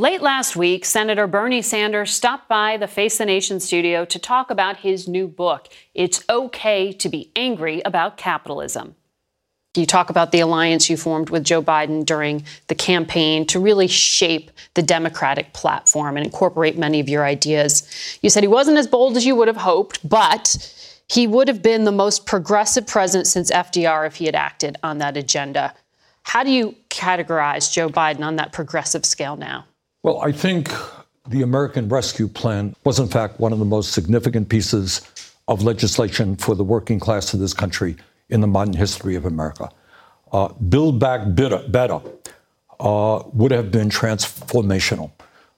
Late 0.00 0.22
last 0.22 0.56
week, 0.56 0.86
Senator 0.86 1.26
Bernie 1.26 1.60
Sanders 1.60 2.10
stopped 2.10 2.48
by 2.48 2.78
the 2.78 2.88
Face 2.88 3.18
the 3.18 3.26
Nation 3.26 3.60
studio 3.60 4.06
to 4.06 4.18
talk 4.18 4.50
about 4.50 4.78
his 4.78 5.06
new 5.06 5.28
book, 5.28 5.68
It's 5.92 6.24
Okay 6.30 6.90
to 6.92 7.08
Be 7.10 7.30
Angry 7.36 7.82
About 7.84 8.16
Capitalism. 8.16 8.96
You 9.76 9.84
talk 9.84 10.08
about 10.08 10.32
the 10.32 10.40
alliance 10.40 10.88
you 10.88 10.96
formed 10.96 11.28
with 11.28 11.44
Joe 11.44 11.62
Biden 11.62 12.06
during 12.06 12.44
the 12.68 12.74
campaign 12.74 13.46
to 13.48 13.60
really 13.60 13.88
shape 13.88 14.50
the 14.72 14.80
Democratic 14.80 15.52
platform 15.52 16.16
and 16.16 16.24
incorporate 16.24 16.78
many 16.78 16.98
of 16.98 17.10
your 17.10 17.26
ideas. 17.26 17.86
You 18.22 18.30
said 18.30 18.42
he 18.42 18.48
wasn't 18.48 18.78
as 18.78 18.86
bold 18.86 19.18
as 19.18 19.26
you 19.26 19.36
would 19.36 19.48
have 19.48 19.58
hoped, 19.58 20.08
but 20.08 20.56
he 21.10 21.26
would 21.26 21.46
have 21.46 21.60
been 21.60 21.84
the 21.84 21.92
most 21.92 22.24
progressive 22.24 22.86
president 22.86 23.26
since 23.26 23.50
FDR 23.50 24.06
if 24.06 24.14
he 24.14 24.24
had 24.24 24.34
acted 24.34 24.78
on 24.82 24.96
that 24.96 25.18
agenda. 25.18 25.74
How 26.22 26.42
do 26.42 26.50
you 26.50 26.74
categorize 26.88 27.70
Joe 27.70 27.90
Biden 27.90 28.22
on 28.22 28.36
that 28.36 28.54
progressive 28.54 29.04
scale 29.04 29.36
now? 29.36 29.66
Well, 30.02 30.20
I 30.22 30.32
think 30.32 30.70
the 31.28 31.42
American 31.42 31.88
Rescue 31.88 32.26
Plan 32.26 32.74
was, 32.84 32.98
in 32.98 33.08
fact, 33.08 33.38
one 33.38 33.52
of 33.52 33.58
the 33.58 33.66
most 33.66 33.92
significant 33.92 34.48
pieces 34.48 35.02
of 35.46 35.62
legislation 35.62 36.36
for 36.36 36.54
the 36.54 36.64
working 36.64 36.98
class 36.98 37.34
of 37.34 37.40
this 37.40 37.52
country 37.52 37.96
in 38.30 38.40
the 38.40 38.46
modern 38.46 38.72
history 38.72 39.14
of 39.14 39.26
America. 39.26 39.68
Uh, 40.32 40.48
Build 40.54 40.98
Back 40.98 41.34
Better, 41.34 42.00
uh, 42.80 43.22
would 43.34 43.50
have 43.50 43.70
been 43.70 43.90
transformational. 43.90 45.10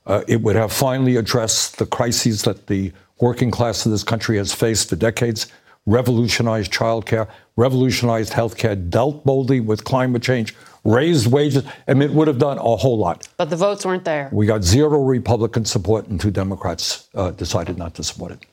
Uh, 0.06 0.24
it 0.26 0.42
would 0.42 0.56
have 0.56 0.72
finally 0.72 1.16
addressed 1.16 1.78
the 1.78 1.86
crises 1.86 2.42
that 2.42 2.66
the 2.66 2.92
working 3.20 3.50
class 3.52 3.86
of 3.86 3.92
this 3.92 4.02
country 4.02 4.38
has 4.38 4.52
faced 4.52 4.88
for 4.88 4.96
decades, 4.96 5.46
revolutionized 5.86 6.72
childcare, 6.72 7.28
revolutionized 7.54 8.32
healthcare, 8.32 8.90
dealt 8.90 9.24
boldly 9.24 9.60
with 9.60 9.84
climate 9.84 10.22
change, 10.22 10.56
raised 10.84 11.30
wages. 11.30 11.64
I 11.86 11.94
mean, 11.94 12.10
it 12.10 12.14
would 12.14 12.28
have 12.28 12.38
done 12.38 12.58
a 12.58 12.76
whole 12.76 12.98
lot. 12.98 13.28
But 13.36 13.50
the 13.50 13.56
votes 13.56 13.84
weren't 13.84 14.04
there. 14.04 14.28
We 14.32 14.46
got 14.46 14.62
zero 14.62 15.02
Republican 15.02 15.64
support, 15.64 16.08
and 16.08 16.20
two 16.20 16.30
Democrats 16.30 17.08
uh, 17.14 17.30
decided 17.30 17.78
not 17.78 17.94
to 17.94 18.02
support 18.02 18.32
it. 18.32 18.46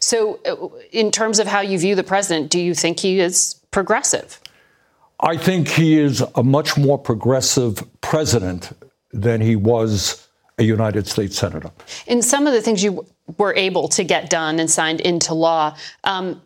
So, 0.00 0.40
uh, 0.46 0.68
in 0.92 1.10
terms 1.10 1.38
of 1.38 1.46
how 1.46 1.60
you 1.60 1.78
view 1.78 1.94
the 1.94 2.04
president, 2.04 2.50
do 2.50 2.60
you 2.60 2.74
think 2.74 3.00
he 3.00 3.20
is 3.20 3.60
progressive? 3.70 4.40
I 5.20 5.36
think 5.36 5.68
he 5.68 5.98
is 5.98 6.22
a 6.36 6.42
much 6.42 6.76
more 6.78 6.96
progressive 6.98 7.82
president 8.00 8.72
than 9.12 9.40
he 9.40 9.56
was 9.56 10.28
a 10.58 10.62
United 10.62 11.06
States 11.06 11.36
senator. 11.36 11.70
In 12.06 12.22
some 12.22 12.46
of 12.46 12.52
the 12.52 12.62
things 12.62 12.82
you 12.82 13.06
were 13.36 13.54
able 13.54 13.88
to 13.88 14.04
get 14.04 14.30
done 14.30 14.58
and 14.58 14.70
signed 14.70 15.00
into 15.00 15.34
law, 15.34 15.76
um, 16.04 16.40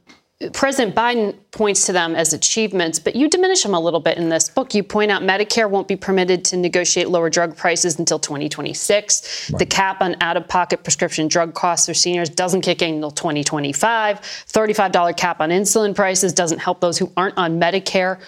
President 0.53 0.95
Biden 0.95 1.37
points 1.51 1.87
to 1.87 1.93
them 1.93 2.15
as 2.15 2.33
achievements, 2.33 2.99
but 2.99 3.15
you 3.15 3.29
diminish 3.29 3.63
them 3.63 3.75
a 3.75 3.81
little 3.81 4.01
bit 4.01 4.19
in 4.19 4.29
this 4.29 4.49
book. 4.49 4.75
You 4.75 4.83
point 4.83 5.11
out 5.11 5.23
Medicare 5.23 5.69
won't 5.71 5.87
be 5.87 5.97
permitted 5.97 6.45
to 6.47 6.57
negotiate 6.57 7.09
lower 7.09 7.31
drug 7.31 7.57
prices 7.57 7.99
until 7.99 8.19
2026. 8.19 9.51
Right. 9.51 9.59
The 9.59 9.67
cap 9.67 10.01
on 10.01 10.17
out 10.21 10.37
of 10.37 10.49
pocket 10.49 10.83
prescription 10.83 11.29
drug 11.29 11.55
costs 11.55 11.87
for 11.87 11.95
seniors 11.95 12.29
doesn't 12.29 12.63
kick 12.63 12.83
in 12.83 12.95
until 12.95 13.11
2025. 13.11 14.21
$35 14.21 15.17
cap 15.17 15.41
on 15.41 15.51
insulin 15.51 15.95
prices 15.95 16.33
doesn't 16.33 16.59
help 16.59 16.81
those 16.81 16.99
who 16.99 17.13
aren't 17.17 17.37
on 17.39 17.61
Medicare. 17.61 18.21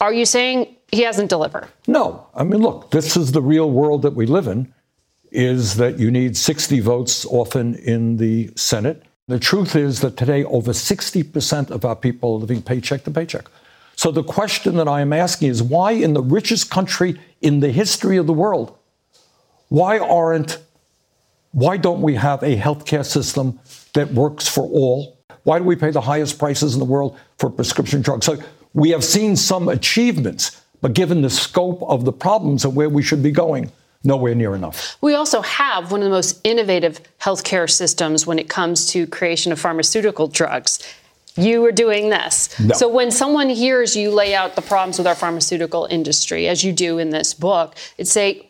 Are 0.00 0.12
you 0.12 0.24
saying 0.24 0.74
he 0.90 1.02
hasn't 1.02 1.28
delivered? 1.28 1.68
No. 1.86 2.26
I 2.34 2.44
mean, 2.44 2.62
look, 2.62 2.90
this 2.90 3.16
is 3.16 3.32
the 3.32 3.42
real 3.42 3.70
world 3.70 4.02
that 4.02 4.14
we 4.14 4.26
live 4.26 4.46
in, 4.46 4.72
is 5.30 5.74
that 5.76 5.98
you 5.98 6.10
need 6.10 6.36
60 6.36 6.80
votes 6.80 7.26
often 7.26 7.74
in 7.74 8.16
the 8.16 8.50
Senate 8.56 9.04
the 9.30 9.38
truth 9.38 9.76
is 9.76 10.00
that 10.00 10.16
today 10.16 10.44
over 10.44 10.72
60% 10.72 11.70
of 11.70 11.84
our 11.84 11.96
people 11.96 12.34
are 12.34 12.38
living 12.38 12.62
paycheck 12.62 13.04
to 13.04 13.10
paycheck. 13.10 13.46
So 13.96 14.10
the 14.10 14.22
question 14.22 14.76
that 14.76 14.88
I 14.88 15.00
am 15.02 15.12
asking 15.12 15.48
is 15.48 15.62
why 15.62 15.92
in 15.92 16.14
the 16.14 16.22
richest 16.22 16.70
country 16.70 17.20
in 17.40 17.60
the 17.60 17.70
history 17.70 18.16
of 18.16 18.26
the 18.26 18.32
world, 18.32 18.76
why 19.68 19.98
aren't 19.98 20.58
why 21.52 21.76
don't 21.76 22.00
we 22.00 22.14
have 22.14 22.42
a 22.42 22.56
healthcare 22.56 23.04
system 23.04 23.58
that 23.94 24.12
works 24.12 24.48
for 24.48 24.62
all? 24.62 25.18
Why 25.42 25.58
do 25.58 25.64
we 25.64 25.74
pay 25.74 25.90
the 25.90 26.00
highest 26.00 26.38
prices 26.38 26.74
in 26.74 26.78
the 26.78 26.84
world 26.84 27.18
for 27.38 27.50
prescription 27.50 28.02
drugs? 28.02 28.26
So 28.26 28.38
we 28.72 28.90
have 28.90 29.04
seen 29.04 29.36
some 29.36 29.68
achievements, 29.68 30.62
but 30.80 30.92
given 30.92 31.22
the 31.22 31.30
scope 31.30 31.82
of 31.82 32.04
the 32.04 32.12
problems 32.12 32.64
and 32.64 32.76
where 32.76 32.88
we 32.88 33.02
should 33.02 33.22
be 33.22 33.32
going, 33.32 33.72
nowhere 34.02 34.34
near 34.34 34.54
enough. 34.54 34.96
We 35.00 35.14
also 35.14 35.42
have 35.42 35.92
one 35.92 36.00
of 36.00 36.04
the 36.04 36.10
most 36.10 36.40
innovative 36.44 37.00
healthcare 37.20 37.68
systems 37.68 38.26
when 38.26 38.38
it 38.38 38.48
comes 38.48 38.86
to 38.92 39.06
creation 39.06 39.52
of 39.52 39.60
pharmaceutical 39.60 40.26
drugs. 40.26 40.78
You 41.36 41.64
are 41.66 41.72
doing 41.72 42.10
this. 42.10 42.58
No. 42.58 42.74
So 42.74 42.88
when 42.88 43.10
someone 43.10 43.48
hears 43.48 43.94
you 43.94 44.10
lay 44.10 44.34
out 44.34 44.56
the 44.56 44.62
problems 44.62 44.98
with 44.98 45.06
our 45.06 45.14
pharmaceutical 45.14 45.86
industry, 45.90 46.48
as 46.48 46.64
you 46.64 46.72
do 46.72 46.98
in 46.98 47.10
this 47.10 47.34
book, 47.34 47.76
it's 47.98 48.10
say, 48.10 48.48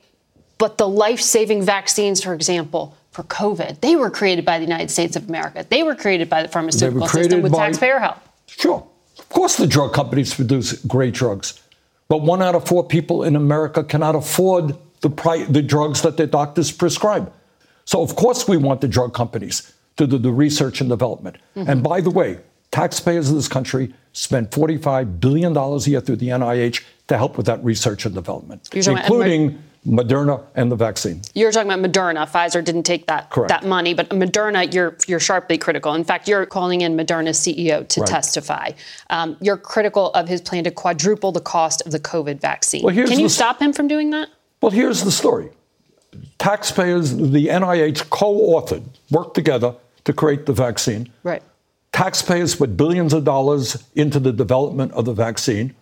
but 0.59 0.78
the 0.78 0.88
life-saving 0.88 1.62
vaccines, 1.62 2.23
for 2.23 2.33
example, 2.33 2.97
for 3.11 3.25
COVID, 3.25 3.80
they 3.80 3.97
were 3.97 4.11
created 4.11 4.45
by 4.45 4.59
the 4.59 4.64
United 4.64 4.90
States 4.90 5.16
of 5.16 5.28
America. 5.28 5.66
They 5.69 5.83
were 5.83 5.95
created 5.95 6.28
by 6.28 6.42
the 6.42 6.49
pharmaceutical 6.49 7.09
system 7.09 7.42
with 7.42 7.52
by, 7.52 7.59
taxpayer 7.59 7.99
help. 7.99 8.19
Sure. 8.47 8.87
Of 9.19 9.28
course, 9.28 9.57
the 9.57 9.66
drug 9.66 9.92
companies 9.92 10.33
produce 10.33 10.75
great 10.85 11.12
drugs. 11.12 11.61
But 12.09 12.23
one 12.23 12.40
out 12.40 12.54
of 12.54 12.66
four 12.66 12.85
people 12.85 13.25
in 13.25 13.37
America 13.37 13.83
cannot 13.85 14.14
afford 14.14 14.76
the, 15.00 15.11
pri- 15.11 15.45
the 15.45 15.62
drugs 15.62 16.02
that 16.02 16.16
their 16.16 16.26
doctors 16.26 16.71
prescribe. 16.71 17.33
So, 17.85 18.02
of 18.02 18.16
course, 18.16 18.47
we 18.47 18.57
want 18.57 18.80
the 18.80 18.88
drug 18.88 19.14
companies 19.14 19.73
to 19.97 20.07
do 20.07 20.19
the 20.19 20.33
research 20.33 20.80
and 20.80 20.88
development. 20.88 21.37
Mm-hmm. 21.57 21.71
And 21.71 21.83
by 21.83 22.00
the 22.00 22.11
way, 22.11 22.38
taxpayers 22.71 23.28
of 23.28 23.37
this 23.37 23.49
country 23.49 23.92
spend 24.12 24.50
$45 24.50 25.21
billion 25.21 25.57
a 25.57 25.78
year 25.78 26.00
through 26.00 26.16
the 26.16 26.28
NIH 26.28 26.85
to 27.09 27.16
help 27.16 27.37
with 27.37 27.47
that 27.47 27.62
research 27.64 28.07
and 28.07 28.14
development, 28.14 28.69
including 28.73 29.62
Moderna 29.87 30.45
and 30.54 30.71
the 30.71 30.76
vaccine. 30.76 31.23
You're 31.35 31.52
talking 31.52 31.71
about 31.71 31.90
Moderna. 31.90 32.28
Pfizer 32.28 32.62
didn't 32.62 32.83
take 32.83 33.07
that 33.07 33.30
Correct. 33.30 33.49
that 33.49 33.64
money, 33.64 33.95
but 33.95 34.11
Moderna, 34.11 34.73
you're 34.73 34.97
you're 35.07 35.21
sharply 35.21 35.57
critical. 35.57 35.95
In 35.95 36.04
fact, 36.04 36.28
you're 36.28 36.45
calling 36.45 36.83
in 36.83 36.97
Moderna's 36.97 37.38
CEO 37.38 37.88
to 37.88 38.00
right. 38.00 38.09
testify. 38.09 38.71
Um, 39.09 39.38
you're 39.40 39.57
critical 39.57 40.11
of 40.12 40.28
his 40.28 40.42
plan 40.42 40.64
to 40.64 40.71
quadruple 40.71 41.33
the 41.33 41.40
cost 41.40 41.83
of 41.87 41.92
the 41.92 42.00
COVID 42.00 42.40
vaccine. 42.40 42.83
Well, 42.83 42.95
Can 42.95 43.19
you 43.19 43.25
the, 43.25 43.30
stop 43.30 43.61
him 43.61 43.73
from 43.73 43.88
doing 43.88 44.11
that? 44.11 44.28
Well, 44.60 44.70
here's 44.70 45.04
the 45.04 45.10
story. 45.10 45.50
Taxpayers, 46.38 47.16
the 47.16 47.46
NIH 47.46 48.10
co-authored, 48.10 48.84
worked 49.10 49.34
together 49.34 49.74
to 50.04 50.12
create 50.12 50.46
the 50.46 50.52
vaccine. 50.52 51.10
Right. 51.22 51.42
Taxpayers 51.92 52.54
put 52.54 52.76
billions 52.76 53.12
of 53.12 53.24
dollars 53.24 53.82
into 53.94 54.20
the 54.20 54.32
development 54.32 54.92
of 54.92 55.04
the 55.04 55.12
vaccine 55.12 55.74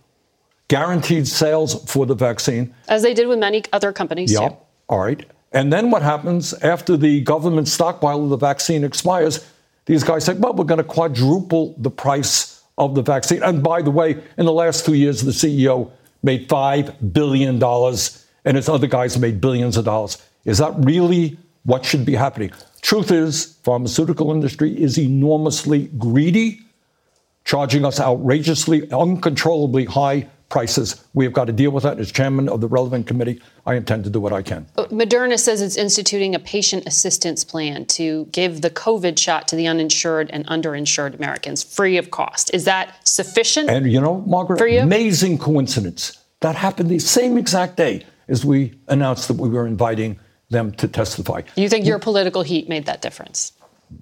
guaranteed 0.68 1.26
sales 1.26 1.82
for 1.90 2.06
the 2.06 2.14
vaccine. 2.14 2.74
As 2.88 3.02
they 3.02 3.14
did 3.14 3.26
with 3.26 3.38
many 3.38 3.64
other 3.72 3.92
companies. 3.92 4.32
Yep. 4.32 4.50
Too. 4.50 4.56
All 4.88 4.98
right. 5.00 5.24
And 5.52 5.72
then 5.72 5.90
what 5.90 6.02
happens 6.02 6.52
after 6.54 6.96
the 6.96 7.22
government 7.22 7.68
stockpile 7.68 8.22
of 8.22 8.30
the 8.30 8.36
vaccine 8.36 8.84
expires? 8.84 9.46
These 9.86 10.04
guys 10.04 10.26
say, 10.26 10.34
well, 10.34 10.52
we're 10.52 10.64
going 10.64 10.78
to 10.78 10.84
quadruple 10.84 11.74
the 11.78 11.90
price 11.90 12.62
of 12.76 12.94
the 12.94 13.02
vaccine. 13.02 13.42
And 13.42 13.62
by 13.62 13.80
the 13.80 13.90
way, 13.90 14.22
in 14.36 14.44
the 14.44 14.52
last 14.52 14.84
two 14.84 14.92
years, 14.92 15.22
the 15.22 15.30
CEO 15.30 15.90
made 16.22 16.48
$5 16.48 17.12
billion 17.12 17.58
and 18.48 18.56
his 18.56 18.66
other 18.66 18.86
guys 18.86 19.18
made 19.18 19.42
billions 19.42 19.76
of 19.76 19.84
dollars. 19.84 20.16
Is 20.46 20.56
that 20.56 20.72
really 20.78 21.36
what 21.64 21.84
should 21.84 22.06
be 22.06 22.14
happening? 22.14 22.50
Truth 22.80 23.10
is, 23.10 23.58
pharmaceutical 23.62 24.32
industry 24.32 24.70
is 24.82 24.98
enormously 24.98 25.88
greedy, 25.98 26.60
charging 27.44 27.84
us 27.84 28.00
outrageously, 28.00 28.90
uncontrollably 28.90 29.84
high 29.84 30.26
prices. 30.48 31.04
We 31.12 31.26
have 31.26 31.34
got 31.34 31.44
to 31.48 31.52
deal 31.52 31.72
with 31.72 31.82
that. 31.82 31.98
As 31.98 32.10
chairman 32.10 32.48
of 32.48 32.62
the 32.62 32.68
relevant 32.68 33.06
committee, 33.06 33.38
I 33.66 33.74
intend 33.74 34.04
to 34.04 34.10
do 34.10 34.18
what 34.18 34.32
I 34.32 34.40
can. 34.40 34.66
Uh, 34.78 34.86
Moderna 34.86 35.38
says 35.38 35.60
it's 35.60 35.76
instituting 35.76 36.34
a 36.34 36.38
patient 36.38 36.86
assistance 36.86 37.44
plan 37.44 37.84
to 37.86 38.24
give 38.32 38.62
the 38.62 38.70
COVID 38.70 39.18
shot 39.18 39.46
to 39.48 39.56
the 39.56 39.66
uninsured 39.66 40.30
and 40.30 40.46
underinsured 40.46 41.14
Americans 41.14 41.62
free 41.62 41.98
of 41.98 42.10
cost. 42.10 42.54
Is 42.54 42.64
that 42.64 43.06
sufficient? 43.06 43.68
And 43.68 43.92
you 43.92 44.00
know, 44.00 44.22
Margaret, 44.26 44.58
amazing 44.80 45.36
coincidence. 45.36 46.18
That 46.40 46.54
happened 46.54 46.88
the 46.88 46.98
same 46.98 47.36
exact 47.36 47.76
day 47.76 48.06
as 48.28 48.44
we 48.44 48.78
announced 48.88 49.28
that 49.28 49.34
we 49.34 49.48
were 49.48 49.66
inviting 49.66 50.18
them 50.50 50.72
to 50.72 50.88
testify. 50.88 51.42
You 51.56 51.68
think 51.68 51.86
your 51.86 51.98
political 51.98 52.42
heat 52.42 52.68
made 52.68 52.86
that 52.86 53.02
difference? 53.02 53.52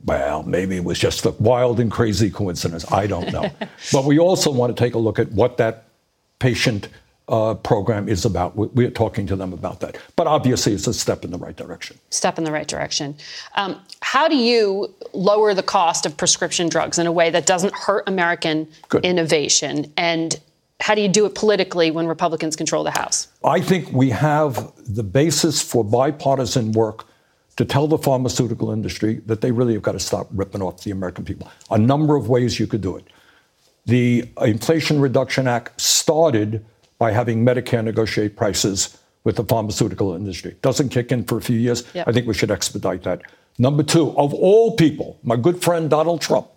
Well, 0.05 0.43
maybe 0.43 0.77
it 0.77 0.85
was 0.85 0.99
just 0.99 1.25
a 1.25 1.31
wild 1.33 1.81
and 1.81 1.91
crazy 1.91 2.31
coincidence. 2.31 2.91
I 2.91 3.07
don't 3.07 3.33
know. 3.33 3.51
but 3.93 4.05
we 4.05 4.19
also 4.19 4.51
want 4.51 4.77
to 4.77 4.81
take 4.81 4.95
a 4.95 4.99
look 4.99 5.19
at 5.19 5.31
what 5.33 5.57
that 5.59 5.85
patient 6.39 6.89
uh, 7.29 7.55
program 7.55 8.09
is 8.09 8.25
about. 8.25 8.57
We're 8.57 8.91
talking 8.91 9.27
to 9.27 9.37
them 9.37 9.53
about 9.53 9.81
that. 9.81 9.97
But 10.15 10.27
obviously, 10.27 10.73
it's 10.73 10.87
a 10.87 10.95
step 10.95 11.25
in 11.25 11.31
the 11.31 11.39
right 11.39 11.57
direction. 11.57 11.99
Step 12.11 12.39
in 12.39 12.45
the 12.45 12.53
right 12.53 12.69
direction. 12.69 13.17
Um, 13.55 13.81
how 14.01 14.29
do 14.29 14.37
you 14.37 14.95
lower 15.13 15.53
the 15.55 15.63
cost 15.63 16.07
of 16.07 16.17
prescription 16.17 16.69
drugs 16.69 16.99
in 16.99 17.07
a 17.07 17.13
way 17.13 17.31
that 17.31 17.47
doesn't 17.47 17.75
hurt 17.75 18.05
American 18.07 18.69
Good. 18.89 19.05
innovation? 19.05 19.93
And 19.97 20.39
how 20.81 20.95
do 20.95 21.01
you 21.01 21.09
do 21.09 21.27
it 21.27 21.35
politically 21.35 21.91
when 21.91 22.07
Republicans 22.07 22.57
control 22.57 22.85
the 22.85 22.91
House? 22.91 23.29
I 23.45 23.61
think 23.61 23.91
we 23.93 24.11
have 24.11 24.73
the 24.87 25.03
basis 25.03 25.63
for 25.63 25.83
bipartisan 25.85 26.73
work 26.73 27.07
to 27.57 27.65
tell 27.65 27.87
the 27.87 27.99
pharmaceutical 27.99 28.71
industry 28.71 29.23
that 29.27 29.41
they 29.41 29.51
really 29.51 29.73
have 29.73 29.83
got 29.83 29.93
to 29.93 29.99
stop 29.99 30.29
ripping 30.33 30.63
off 30.63 30.85
the 30.85 30.91
American 30.91 31.25
people. 31.25 31.51
A 31.71 31.79
number 31.79 32.15
of 32.15 32.29
ways 32.29 32.61
you 32.61 32.67
could 32.67 32.83
do 32.83 32.97
it. 32.97 33.05
The 33.87 34.29
Inflation 34.43 35.01
Reduction 35.01 35.49
Act 35.49 35.81
started 35.81 36.65
by 36.99 37.13
having 37.13 37.45
Medicare 37.45 37.83
negotiate 37.83 38.37
prices 38.37 38.99
with 39.25 39.37
the 39.37 39.45
pharmaceutical 39.45 40.15
industry. 40.15 40.57
Doesn't 40.61 40.91
kick 40.91 41.11
in 41.11 41.25
for 41.25 41.39
a 41.39 41.41
few 41.41 41.59
years. 41.59 41.85
Yep. 41.95 42.09
I 42.09 42.13
think 42.13 42.27
we 42.27 42.35
should 42.35 42.51
expedite 42.51 43.03
that. 43.05 43.23
Number 43.59 43.83
two, 43.83 44.17
of 44.19 44.35
all 44.35 44.77
people, 44.77 45.19
my 45.23 45.37
good 45.37 45.63
friend 45.63 45.89
Donald 45.89 46.21
Trump, 46.21 46.49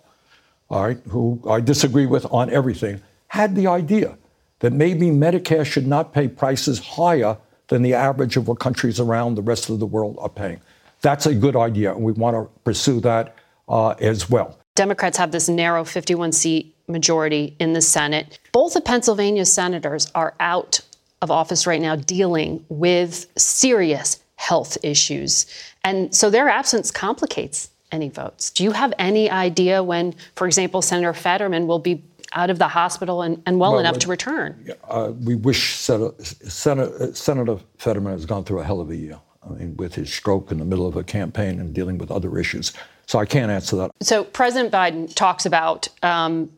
all 0.68 0.84
right, 0.84 0.98
who 1.08 1.40
I 1.48 1.60
disagree 1.60 2.06
with 2.06 2.26
on 2.30 2.50
everything, 2.50 3.00
had 3.30 3.54
the 3.54 3.68
idea 3.68 4.18
that 4.58 4.72
maybe 4.72 5.06
Medicare 5.06 5.64
should 5.64 5.86
not 5.86 6.12
pay 6.12 6.26
prices 6.26 6.80
higher 6.80 7.38
than 7.68 7.80
the 7.82 7.94
average 7.94 8.36
of 8.36 8.48
what 8.48 8.58
countries 8.58 8.98
around 8.98 9.36
the 9.36 9.42
rest 9.42 9.70
of 9.70 9.78
the 9.78 9.86
world 9.86 10.16
are 10.20 10.28
paying. 10.28 10.60
That's 11.00 11.26
a 11.26 11.34
good 11.34 11.54
idea, 11.54 11.94
and 11.94 12.02
we 12.02 12.10
want 12.10 12.34
to 12.34 12.50
pursue 12.64 13.00
that 13.00 13.36
uh, 13.68 13.90
as 14.00 14.28
well. 14.28 14.58
Democrats 14.74 15.16
have 15.16 15.30
this 15.30 15.48
narrow 15.48 15.84
51 15.84 16.32
seat 16.32 16.74
majority 16.88 17.54
in 17.60 17.72
the 17.72 17.80
Senate. 17.80 18.40
Both 18.50 18.74
of 18.74 18.84
Pennsylvania's 18.84 19.52
senators 19.52 20.10
are 20.16 20.34
out 20.40 20.80
of 21.22 21.30
office 21.30 21.68
right 21.68 21.80
now 21.80 21.94
dealing 21.94 22.64
with 22.68 23.26
serious 23.38 24.20
health 24.36 24.76
issues. 24.82 25.46
And 25.84 26.12
so 26.12 26.30
their 26.30 26.48
absence 26.48 26.90
complicates 26.90 27.70
any 27.92 28.08
votes. 28.08 28.50
Do 28.50 28.64
you 28.64 28.72
have 28.72 28.92
any 28.98 29.30
idea 29.30 29.82
when, 29.82 30.14
for 30.34 30.46
example, 30.46 30.82
Senator 30.82 31.12
Fetterman 31.12 31.66
will 31.66 31.78
be 31.78 32.02
out 32.32 32.50
of 32.50 32.58
the 32.58 32.68
hospital 32.68 33.22
and, 33.22 33.42
and 33.46 33.58
well, 33.58 33.72
well, 33.72 33.80
enough 33.80 33.98
to 33.98 34.08
return? 34.08 34.72
Uh, 34.84 35.12
we 35.20 35.34
wish 35.34 35.74
Senator, 35.76 36.14
Senator, 36.24 37.14
Senator 37.14 37.58
Fetterman 37.78 38.12
has 38.12 38.26
gone 38.26 38.44
through 38.44 38.60
a 38.60 38.64
hell 38.64 38.80
of 38.80 38.90
a 38.90 38.96
year. 38.96 39.18
I 39.42 39.54
mean, 39.54 39.76
with 39.76 39.94
his 39.94 40.12
stroke 40.12 40.52
in 40.52 40.58
the 40.58 40.64
middle 40.64 40.86
of 40.86 40.96
a 40.96 41.02
campaign 41.02 41.60
and 41.60 41.72
dealing 41.72 41.98
with 41.98 42.10
other 42.10 42.38
issues. 42.38 42.72
So 43.06 43.18
I 43.18 43.24
can't 43.24 43.50
answer 43.50 43.76
that. 43.76 43.90
So 44.02 44.24
President 44.24 44.72
Biden 44.72 45.12
talks 45.14 45.46
about 45.46 45.88
um, 46.02 46.50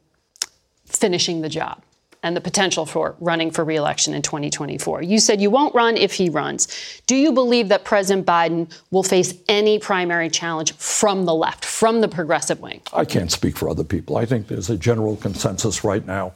finishing 0.85 1.43
the 1.43 1.49
job 1.49 1.83
and 2.23 2.37
the 2.37 2.41
potential 2.41 2.87
for 2.87 3.17
running 3.21 3.51
for 3.51 3.65
reelection 3.65 4.15
in 4.15 4.23
2024. 4.23 5.03
You 5.03 5.19
said 5.19 5.41
you 5.41 5.51
won't 5.51 5.75
run 5.75 5.97
if 5.97 6.13
he 6.13 6.29
runs. 6.29 6.69
Do 7.07 7.17
you 7.17 7.33
believe 7.33 7.69
that 7.69 7.85
President 7.85 8.27
Biden 8.27 8.73
will 8.91 9.03
face 9.03 9.35
any 9.49 9.79
primary 9.79 10.31
challenge 10.31 10.75
from 10.75 11.25
the 11.25 11.35
left, 11.35 11.65
from 11.65 12.01
the 12.01 12.09
progressive 12.09 12.61
wing? 12.61 12.81
I 12.93 13.05
can't 13.05 13.33
speak 13.33 13.57
for 13.57 13.69
other 13.69 13.85
people. 13.85 14.17
I 14.17 14.27
think 14.27 14.49
there's 14.49 14.71
a 14.71 14.77
general 14.77 15.17
consensus 15.17 15.83
right 15.85 16.07
now 16.07 16.33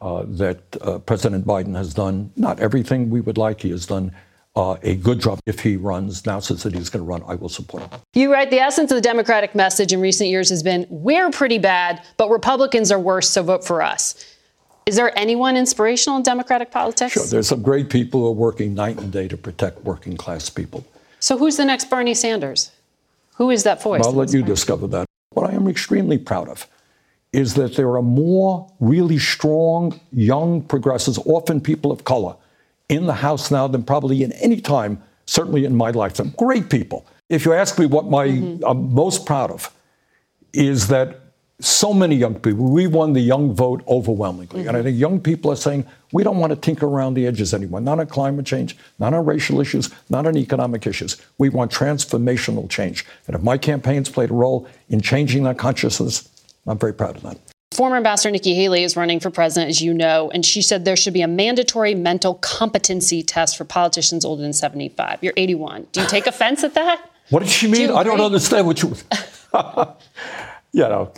uh, 0.00 0.24
that 0.26 0.58
uh, 0.80 0.98
President 0.98 1.46
Biden 1.46 1.76
has 1.76 1.94
done 1.94 2.32
not 2.36 2.60
everything 2.60 3.08
we 3.08 3.20
would 3.20 3.38
like. 3.38 3.60
He 3.60 3.70
has 3.70 3.86
done 3.86 4.12
uh, 4.54 4.76
a 4.82 4.96
good 4.96 5.20
job 5.20 5.40
if 5.46 5.60
he 5.60 5.76
runs. 5.76 6.26
Now, 6.26 6.40
since 6.40 6.64
that 6.64 6.74
he's 6.74 6.90
going 6.90 7.04
to 7.04 7.08
run, 7.08 7.22
I 7.26 7.36
will 7.36 7.48
support 7.48 7.84
him. 7.84 8.00
You 8.12 8.30
write 8.32 8.50
the 8.50 8.58
essence 8.58 8.90
of 8.90 8.96
the 8.96 9.02
Democratic 9.02 9.54
message 9.54 9.92
in 9.92 10.00
recent 10.00 10.28
years 10.28 10.50
has 10.50 10.62
been 10.62 10.86
we're 10.90 11.30
pretty 11.30 11.58
bad, 11.58 12.04
but 12.16 12.28
Republicans 12.28 12.92
are 12.92 12.98
worse, 12.98 13.30
so 13.30 13.42
vote 13.42 13.64
for 13.64 13.80
us. 13.80 14.31
Is 14.86 14.96
there 14.96 15.16
anyone 15.16 15.56
inspirational 15.56 16.16
in 16.16 16.22
Democratic 16.22 16.70
politics? 16.70 17.12
Sure. 17.12 17.24
There's 17.24 17.48
some 17.48 17.62
great 17.62 17.88
people 17.88 18.20
who 18.20 18.26
are 18.26 18.32
working 18.32 18.74
night 18.74 18.98
and 18.98 19.12
day 19.12 19.28
to 19.28 19.36
protect 19.36 19.84
working 19.84 20.16
class 20.16 20.50
people. 20.50 20.84
So, 21.20 21.38
who's 21.38 21.56
the 21.56 21.64
next 21.64 21.88
Bernie 21.88 22.14
Sanders? 22.14 22.72
Who 23.36 23.50
is 23.50 23.62
that 23.62 23.82
voice? 23.82 24.00
Well, 24.00 24.10
I'll 24.10 24.16
let 24.16 24.32
you 24.32 24.42
discover 24.42 24.86
that. 24.88 25.06
What 25.30 25.48
I 25.48 25.54
am 25.54 25.68
extremely 25.68 26.18
proud 26.18 26.48
of 26.48 26.66
is 27.32 27.54
that 27.54 27.76
there 27.76 27.96
are 27.96 28.02
more 28.02 28.70
really 28.80 29.18
strong 29.18 29.98
young 30.12 30.62
progressives, 30.62 31.18
often 31.24 31.60
people 31.60 31.90
of 31.90 32.04
color, 32.04 32.36
in 32.88 33.06
the 33.06 33.14
House 33.14 33.50
now 33.50 33.66
than 33.66 33.82
probably 33.82 34.22
in 34.22 34.32
any 34.32 34.60
time, 34.60 35.02
certainly 35.26 35.64
in 35.64 35.74
my 35.74 35.90
lifetime. 35.90 36.34
Great 36.36 36.68
people. 36.68 37.06
If 37.30 37.46
you 37.46 37.54
ask 37.54 37.78
me 37.78 37.86
what 37.86 38.06
my 38.06 38.26
mm-hmm. 38.28 38.64
I'm 38.64 38.92
most 38.92 39.24
proud 39.24 39.50
of, 39.50 39.72
is 40.52 40.88
that 40.88 41.21
so 41.64 41.94
many 41.94 42.16
young 42.16 42.34
people, 42.34 42.70
we 42.70 42.86
won 42.86 43.12
the 43.12 43.20
young 43.20 43.54
vote 43.54 43.82
overwhelmingly. 43.86 44.60
Mm-hmm. 44.60 44.68
And 44.68 44.76
I 44.76 44.82
think 44.82 44.98
young 44.98 45.20
people 45.20 45.50
are 45.50 45.56
saying, 45.56 45.86
we 46.12 46.24
don't 46.24 46.38
want 46.38 46.50
to 46.50 46.56
tinker 46.56 46.86
around 46.86 47.14
the 47.14 47.26
edges 47.26 47.54
anymore, 47.54 47.80
not 47.80 48.00
on 48.00 48.06
climate 48.06 48.46
change, 48.46 48.76
not 48.98 49.14
on 49.14 49.24
racial 49.24 49.60
issues, 49.60 49.90
not 50.10 50.26
on 50.26 50.36
economic 50.36 50.86
issues. 50.86 51.20
We 51.38 51.48
want 51.48 51.70
transformational 51.70 52.68
change. 52.68 53.06
And 53.26 53.36
if 53.36 53.42
my 53.42 53.58
campaign's 53.58 54.08
played 54.08 54.30
a 54.30 54.34
role 54.34 54.68
in 54.88 55.00
changing 55.00 55.44
that 55.44 55.58
consciousness, 55.58 56.28
I'm 56.66 56.78
very 56.78 56.94
proud 56.94 57.16
of 57.16 57.22
that. 57.22 57.38
Former 57.72 57.96
Ambassador 57.96 58.30
Nikki 58.30 58.54
Haley 58.54 58.84
is 58.84 58.96
running 58.96 59.18
for 59.18 59.30
president, 59.30 59.70
as 59.70 59.80
you 59.80 59.94
know, 59.94 60.30
and 60.32 60.44
she 60.44 60.60
said 60.60 60.84
there 60.84 60.96
should 60.96 61.14
be 61.14 61.22
a 61.22 61.28
mandatory 61.28 61.94
mental 61.94 62.34
competency 62.34 63.22
test 63.22 63.56
for 63.56 63.64
politicians 63.64 64.26
older 64.26 64.42
than 64.42 64.52
75. 64.52 65.20
You're 65.22 65.32
81. 65.36 65.86
Do 65.92 66.02
you 66.02 66.06
take 66.06 66.26
offense 66.26 66.64
at 66.64 66.74
that? 66.74 67.10
What 67.30 67.40
did 67.40 67.48
she 67.48 67.68
mean? 67.68 67.88
Do 67.88 67.96
I 67.96 68.02
don't 68.02 68.20
understand 68.20 68.66
what 68.66 68.82
you. 68.82 68.94
you 70.72 70.82
know, 70.82 71.12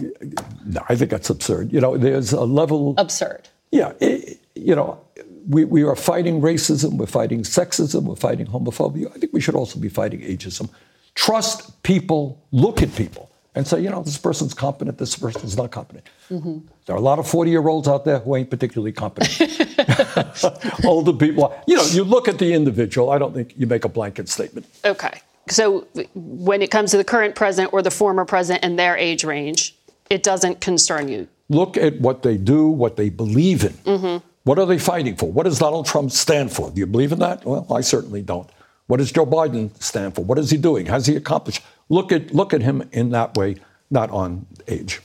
I 0.88 0.96
think 0.96 1.10
that's 1.10 1.30
absurd. 1.30 1.72
You 1.72 1.80
know, 1.80 1.96
there's 1.96 2.32
a 2.32 2.44
level. 2.44 2.94
Absurd. 2.98 3.48
Yeah. 3.70 3.92
It, 4.00 4.40
you 4.54 4.74
know, 4.74 5.00
we, 5.48 5.64
we 5.64 5.82
are 5.82 5.96
fighting 5.96 6.40
racism, 6.40 6.96
we're 6.96 7.06
fighting 7.06 7.42
sexism, 7.42 8.04
we're 8.04 8.16
fighting 8.16 8.46
homophobia. 8.46 9.14
I 9.14 9.18
think 9.18 9.32
we 9.32 9.40
should 9.40 9.54
also 9.54 9.78
be 9.78 9.88
fighting 9.88 10.20
ageism. 10.20 10.70
Trust 11.14 11.82
people, 11.82 12.42
look 12.50 12.82
at 12.82 12.94
people, 12.94 13.30
and 13.54 13.66
say, 13.66 13.80
you 13.80 13.90
know, 13.90 14.02
this 14.02 14.18
person's 14.18 14.54
competent, 14.54 14.98
this 14.98 15.16
person's 15.16 15.56
not 15.56 15.70
competent. 15.70 16.06
Mm-hmm. 16.30 16.58
There 16.86 16.96
are 16.96 16.98
a 16.98 17.02
lot 17.02 17.18
of 17.18 17.28
40 17.28 17.50
year 17.50 17.66
olds 17.68 17.86
out 17.86 18.04
there 18.04 18.18
who 18.18 18.36
ain't 18.36 18.50
particularly 18.50 18.92
competent. 18.92 19.60
Older 20.84 21.12
people, 21.12 21.56
you 21.66 21.76
know, 21.76 21.84
you 21.84 22.04
look 22.04 22.26
at 22.26 22.38
the 22.38 22.52
individual. 22.52 23.10
I 23.10 23.18
don't 23.18 23.34
think 23.34 23.54
you 23.56 23.66
make 23.66 23.84
a 23.84 23.88
blanket 23.88 24.28
statement. 24.28 24.66
Okay. 24.84 25.20
So 25.48 25.87
when 26.14 26.62
it 26.62 26.70
comes 26.70 26.90
to 26.92 26.96
the 26.96 27.04
current 27.04 27.35
president 27.35 27.72
or 27.72 27.83
the 27.83 27.90
former 27.90 28.24
president 28.24 28.64
and 28.64 28.78
their 28.78 28.96
age 28.96 29.24
range, 29.24 29.74
it 30.11 30.22
doesn't 30.22 30.61
concern 30.61 31.09
you. 31.09 31.28
Look 31.48 31.76
at 31.76 32.00
what 32.00 32.22
they 32.22 32.37
do, 32.37 32.68
what 32.68 32.96
they 32.96 33.11
believe 33.11 33.64
in. 33.64 33.72
Mm-hmm. 33.72 34.26
What 34.44 34.59
are 34.59 34.66
they 34.66 34.78
fighting 34.78 35.16
for? 35.16 35.30
What 35.30 35.44
does 35.44 35.59
Donald 35.59 35.87
Trump 35.87 36.11
stand 36.11 36.52
for? 36.52 36.70
Do 36.70 36.78
you 36.78 36.87
believe 36.87 37.12
in 37.12 37.18
that? 37.20 37.44
Well, 37.44 37.66
I 37.72 37.80
certainly 37.80 38.22
don't. 38.22 38.48
What 38.87 38.98
does 38.98 39.11
Joe 39.12 39.24
Biden 39.24 39.70
stand 39.83 40.14
for? 40.14 40.22
What 40.22 40.38
is 40.38 40.50
he 40.50 40.59
doing? 40.59 40.87
Has 40.87 41.07
he 41.07 41.16
accomplished? 41.16 41.62
Look 41.88 42.12
at, 42.12 42.35
look 42.35 42.52
at 42.52 42.61
him 42.61 42.88
in 42.92 43.11
that 43.11 43.37
way, 43.37 43.57
not 43.90 44.11
on 44.11 44.46
age. 44.68 45.00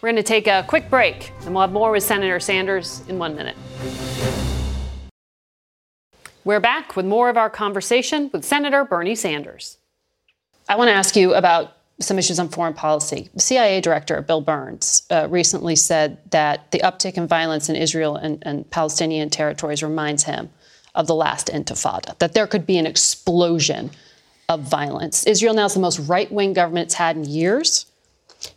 We're 0.00 0.08
going 0.08 0.16
to 0.16 0.22
take 0.22 0.46
a 0.46 0.64
quick 0.66 0.88
break, 0.88 1.32
and 1.44 1.54
we'll 1.54 1.62
have 1.62 1.72
more 1.72 1.90
with 1.90 2.02
Senator 2.02 2.40
Sanders 2.40 3.02
in 3.08 3.18
one 3.18 3.34
minute. 3.36 3.56
We're 6.44 6.60
back 6.60 6.96
with 6.96 7.04
more 7.04 7.28
of 7.28 7.36
our 7.36 7.50
conversation 7.50 8.30
with 8.32 8.46
Senator 8.46 8.84
Bernie 8.84 9.14
Sanders. 9.14 9.76
I 10.68 10.76
want 10.76 10.88
to 10.88 10.94
ask 10.94 11.14
you 11.14 11.34
about 11.34 11.76
some 12.00 12.18
issues 12.18 12.38
on 12.38 12.48
foreign 12.48 12.72
policy. 12.72 13.28
CIA 13.36 13.82
director, 13.82 14.22
Bill 14.22 14.40
Burns, 14.40 15.02
uh, 15.10 15.28
recently 15.28 15.76
said 15.76 16.16
that 16.30 16.70
the 16.70 16.78
uptick 16.78 17.18
in 17.18 17.26
violence 17.26 17.68
in 17.68 17.76
Israel 17.76 18.16
and, 18.16 18.42
and 18.46 18.68
Palestinian 18.70 19.28
territories 19.28 19.82
reminds 19.82 20.24
him 20.24 20.48
of 20.94 21.06
the 21.06 21.14
last 21.14 21.48
intifada, 21.48 22.18
that 22.18 22.32
there 22.32 22.46
could 22.46 22.66
be 22.66 22.78
an 22.78 22.86
explosion 22.86 23.90
of 24.48 24.62
violence. 24.62 25.26
Israel 25.26 25.52
now 25.52 25.66
is 25.66 25.74
the 25.74 25.80
most 25.80 25.98
right 26.00 26.32
wing 26.32 26.54
government 26.54 26.86
it's 26.86 26.94
had 26.94 27.16
in 27.16 27.24
years. 27.24 27.84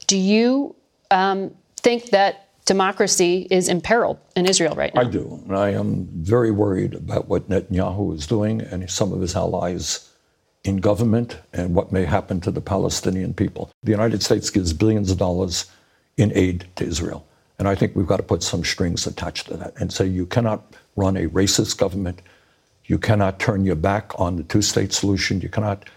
Do 0.07 0.17
you 0.17 0.73
um, 1.11 1.53
think 1.75 2.11
that 2.11 2.42
democracy 2.65 3.47
is 3.49 3.67
imperiled 3.67 4.19
in 4.35 4.45
Israel 4.45 4.75
right 4.75 4.93
now? 4.93 5.01
I 5.01 5.05
do. 5.05 5.41
And 5.47 5.57
I 5.57 5.69
am 5.71 6.07
very 6.11 6.51
worried 6.51 6.93
about 6.93 7.27
what 7.27 7.49
Netanyahu 7.49 8.15
is 8.15 8.27
doing 8.27 8.61
and 8.61 8.89
some 8.89 9.11
of 9.11 9.21
his 9.21 9.35
allies 9.35 10.09
in 10.63 10.77
government 10.77 11.39
and 11.51 11.75
what 11.75 11.91
may 11.91 12.05
happen 12.05 12.39
to 12.41 12.51
the 12.51 12.61
Palestinian 12.61 13.33
people. 13.33 13.69
The 13.83 13.91
United 13.91 14.23
States 14.23 14.49
gives 14.49 14.71
billions 14.71 15.11
of 15.11 15.17
dollars 15.17 15.65
in 16.17 16.31
aid 16.35 16.65
to 16.77 16.85
Israel. 16.85 17.25
And 17.59 17.67
I 17.67 17.75
think 17.75 17.95
we've 17.95 18.07
got 18.07 18.17
to 18.17 18.23
put 18.23 18.43
some 18.43 18.63
strings 18.63 19.05
attached 19.05 19.47
to 19.47 19.57
that 19.57 19.73
and 19.79 19.91
say 19.91 20.05
you 20.05 20.25
cannot 20.25 20.73
run 20.95 21.17
a 21.17 21.27
racist 21.27 21.77
government. 21.77 22.21
You 22.85 22.97
cannot 22.97 23.39
turn 23.39 23.65
your 23.65 23.75
back 23.75 24.11
on 24.19 24.37
the 24.37 24.43
two 24.43 24.61
state 24.61 24.93
solution. 24.93 25.41
You 25.41 25.49
cannot 25.49 25.89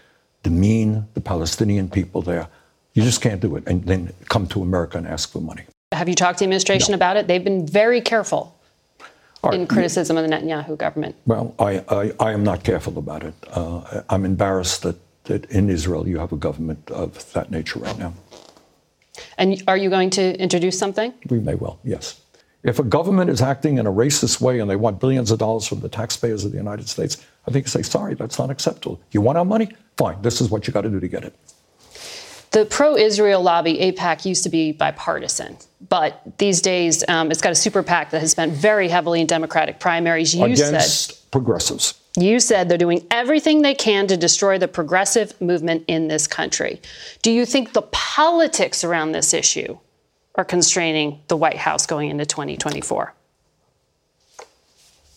demean 0.43 1.07
the 1.13 1.21
Palestinian 1.21 1.89
people 1.89 2.21
there. 2.21 2.47
You 2.93 3.03
just 3.03 3.21
can't 3.21 3.41
do 3.41 3.55
it 3.55 3.63
and 3.67 3.85
then 3.85 4.13
come 4.29 4.47
to 4.47 4.61
America 4.61 4.97
and 4.97 5.07
ask 5.07 5.31
for 5.31 5.41
money. 5.41 5.65
Have 5.93 6.09
you 6.09 6.15
talked 6.15 6.39
to 6.39 6.41
the 6.43 6.45
administration 6.45 6.91
no. 6.91 6.95
about 6.95 7.17
it? 7.17 7.27
They've 7.27 7.43
been 7.43 7.65
very 7.65 8.01
careful 8.01 8.55
right. 9.41 9.53
in 9.53 9.67
criticism 9.67 10.17
of 10.17 10.27
the 10.27 10.35
Netanyahu 10.35 10.77
government. 10.77 11.15
Well, 11.25 11.55
I, 11.59 11.83
I, 11.89 12.11
I 12.19 12.33
am 12.33 12.43
not 12.43 12.63
careful 12.63 12.97
about 12.97 13.23
it. 13.23 13.33
Uh, 13.49 14.03
I'm 14.09 14.25
embarrassed 14.25 14.83
that, 14.83 14.97
that 15.23 15.45
in 15.49 15.69
Israel 15.69 16.07
you 16.07 16.19
have 16.19 16.33
a 16.33 16.37
government 16.37 16.91
of 16.91 17.31
that 17.33 17.51
nature 17.51 17.79
right 17.79 17.97
now. 17.97 18.13
And 19.37 19.63
are 19.67 19.77
you 19.77 19.89
going 19.89 20.09
to 20.11 20.39
introduce 20.39 20.77
something? 20.77 21.13
We 21.29 21.39
may 21.39 21.55
well, 21.55 21.79
yes. 21.83 22.21
If 22.63 22.79
a 22.79 22.83
government 22.83 23.29
is 23.29 23.41
acting 23.41 23.77
in 23.77 23.87
a 23.87 23.91
racist 23.91 24.41
way 24.41 24.59
and 24.59 24.69
they 24.69 24.75
want 24.75 24.99
billions 24.99 25.31
of 25.31 25.39
dollars 25.39 25.65
from 25.65 25.79
the 25.79 25.89
taxpayers 25.89 26.43
of 26.43 26.51
the 26.51 26.57
United 26.57 26.89
States, 26.89 27.25
I 27.47 27.51
think 27.51 27.65
you 27.65 27.69
say, 27.69 27.81
sorry, 27.81 28.13
that's 28.13 28.37
not 28.37 28.49
acceptable. 28.49 28.99
You 29.11 29.21
want 29.21 29.37
our 29.37 29.45
money? 29.45 29.69
Fine, 29.95 30.21
this 30.21 30.41
is 30.41 30.49
what 30.49 30.67
you 30.67 30.73
got 30.73 30.81
to 30.81 30.89
do 30.89 30.99
to 30.99 31.07
get 31.07 31.23
it. 31.23 31.33
The 32.51 32.65
pro 32.65 32.95
Israel 32.95 33.41
lobby, 33.41 33.77
AIPAC, 33.77 34.25
used 34.25 34.43
to 34.43 34.49
be 34.49 34.71
bipartisan, 34.71 35.57
but 35.89 36.21
these 36.37 36.61
days 36.61 37.03
um, 37.07 37.29
it's 37.29 37.41
got 37.41 37.51
a 37.51 37.55
super 37.55 37.83
PAC 37.83 38.11
that 38.11 38.21
has 38.21 38.31
spent 38.31 38.53
very 38.53 38.87
heavily 38.87 39.21
in 39.21 39.27
Democratic 39.27 39.79
primaries. 39.79 40.33
You 40.33 40.45
Against 40.45 41.09
said, 41.09 41.31
progressives. 41.31 41.93
You 42.17 42.39
said 42.39 42.67
they're 42.67 42.77
doing 42.77 43.05
everything 43.11 43.61
they 43.61 43.75
can 43.75 44.07
to 44.07 44.17
destroy 44.17 44.57
the 44.57 44.67
progressive 44.67 45.39
movement 45.39 45.83
in 45.87 46.07
this 46.07 46.25
country. 46.25 46.81
Do 47.21 47.31
you 47.31 47.45
think 47.45 47.73
the 47.73 47.83
politics 47.83 48.83
around 48.83 49.11
this 49.11 49.33
issue 49.33 49.77
are 50.35 50.45
constraining 50.45 51.21
the 51.27 51.37
White 51.37 51.57
House 51.57 51.85
going 51.85 52.09
into 52.09 52.25
2024? 52.25 53.13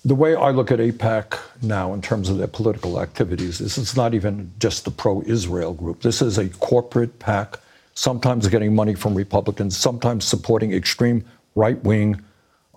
The 0.03 0.15
way 0.15 0.35
I 0.35 0.51
look 0.51 0.71
at 0.71 0.79
AIPAC 0.79 1.39
now 1.61 1.93
in 1.93 2.01
terms 2.01 2.31
of 2.31 2.39
their 2.39 2.47
political 2.47 3.03
activities, 3.03 3.61
is 3.61 3.77
it's 3.77 3.95
not 3.95 4.15
even 4.15 4.51
just 4.59 4.87
the 4.87 4.91
pro 4.91 5.23
Israel 5.27 5.75
group. 5.75 6.01
This 6.01 6.23
is 6.23 6.39
a 6.39 6.49
corporate 6.49 7.19
PAC, 7.19 7.61
sometimes 7.93 8.49
getting 8.49 8.75
money 8.75 8.95
from 8.95 9.15
Republicans, 9.15 9.77
sometimes 9.77 10.25
supporting 10.25 10.73
extreme 10.73 11.23
right 11.55 11.83
wing 11.85 12.19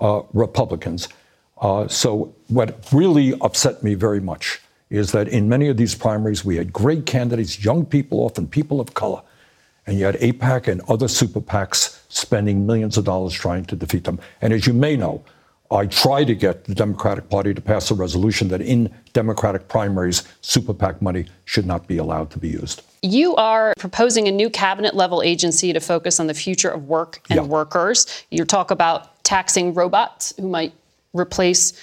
uh, 0.02 0.24
Republicans. 0.34 1.08
Uh, 1.62 1.88
so, 1.88 2.36
what 2.50 2.78
really 2.92 3.34
upset 3.40 3.84
me 3.84 3.94
very 3.94 4.20
much 4.20 4.60
is 4.90 5.14
that 5.14 5.30
in 5.30 5.48
many 5.48 5.70
of 5.70 5.78
these 5.78 5.96
primaries, 5.96 6.44
we 6.44 6.58
had 6.58 6.74
great 6.74 7.06
candidates, 7.06 7.64
young 7.64 7.86
people, 7.86 8.20
often 8.20 8.48
people 8.48 8.82
of 8.82 8.96
color, 8.96 9.22
and 9.88 9.98
you 9.98 10.04
had 10.04 10.16
AIPAC 10.16 10.68
and 10.68 10.82
other 10.90 11.08
super 11.08 11.40
PACs 11.40 12.02
spending 12.10 12.66
millions 12.66 12.98
of 12.98 13.06
dollars 13.06 13.34
trying 13.34 13.64
to 13.66 13.78
defeat 13.78 14.04
them. 14.04 14.20
And 14.42 14.52
as 14.52 14.68
you 14.68 14.74
may 14.74 14.98
know, 14.98 15.24
I 15.72 15.88
tried 15.88 16.26
to 16.26 16.36
get 16.36 16.66
the 16.66 16.76
Democratic 16.76 17.30
Party 17.30 17.54
to 17.54 17.62
pass 17.62 17.90
a 17.90 17.96
resolution 17.96 18.48
that 18.50 18.62
in 18.62 18.94
Democratic 19.14 19.68
primaries, 19.68 20.24
super 20.42 20.74
PAC 20.74 21.02
money 21.02 21.26
should 21.46 21.66
not 21.66 21.88
be 21.88 21.98
allowed 21.98 22.30
to 22.32 22.40
be 22.40 22.50
used. 22.50 22.84
You 23.02 23.36
are 23.36 23.74
proposing 23.80 24.28
a 24.28 24.32
new 24.32 24.50
cabinet 24.50 24.96
level 24.96 25.22
agency 25.24 25.74
to 25.74 25.80
focus 25.80 26.20
on 26.20 26.28
the 26.28 26.34
future 26.34 26.70
of 26.70 26.88
work 26.88 27.22
and 27.30 27.38
yeah. 27.38 27.44
workers. 27.44 28.24
You 28.30 28.46
talk 28.46 28.72
about 28.72 29.24
taxing 29.24 29.74
robots 29.74 30.34
who 30.38 30.48
might 30.48 30.74
replace 31.14 31.74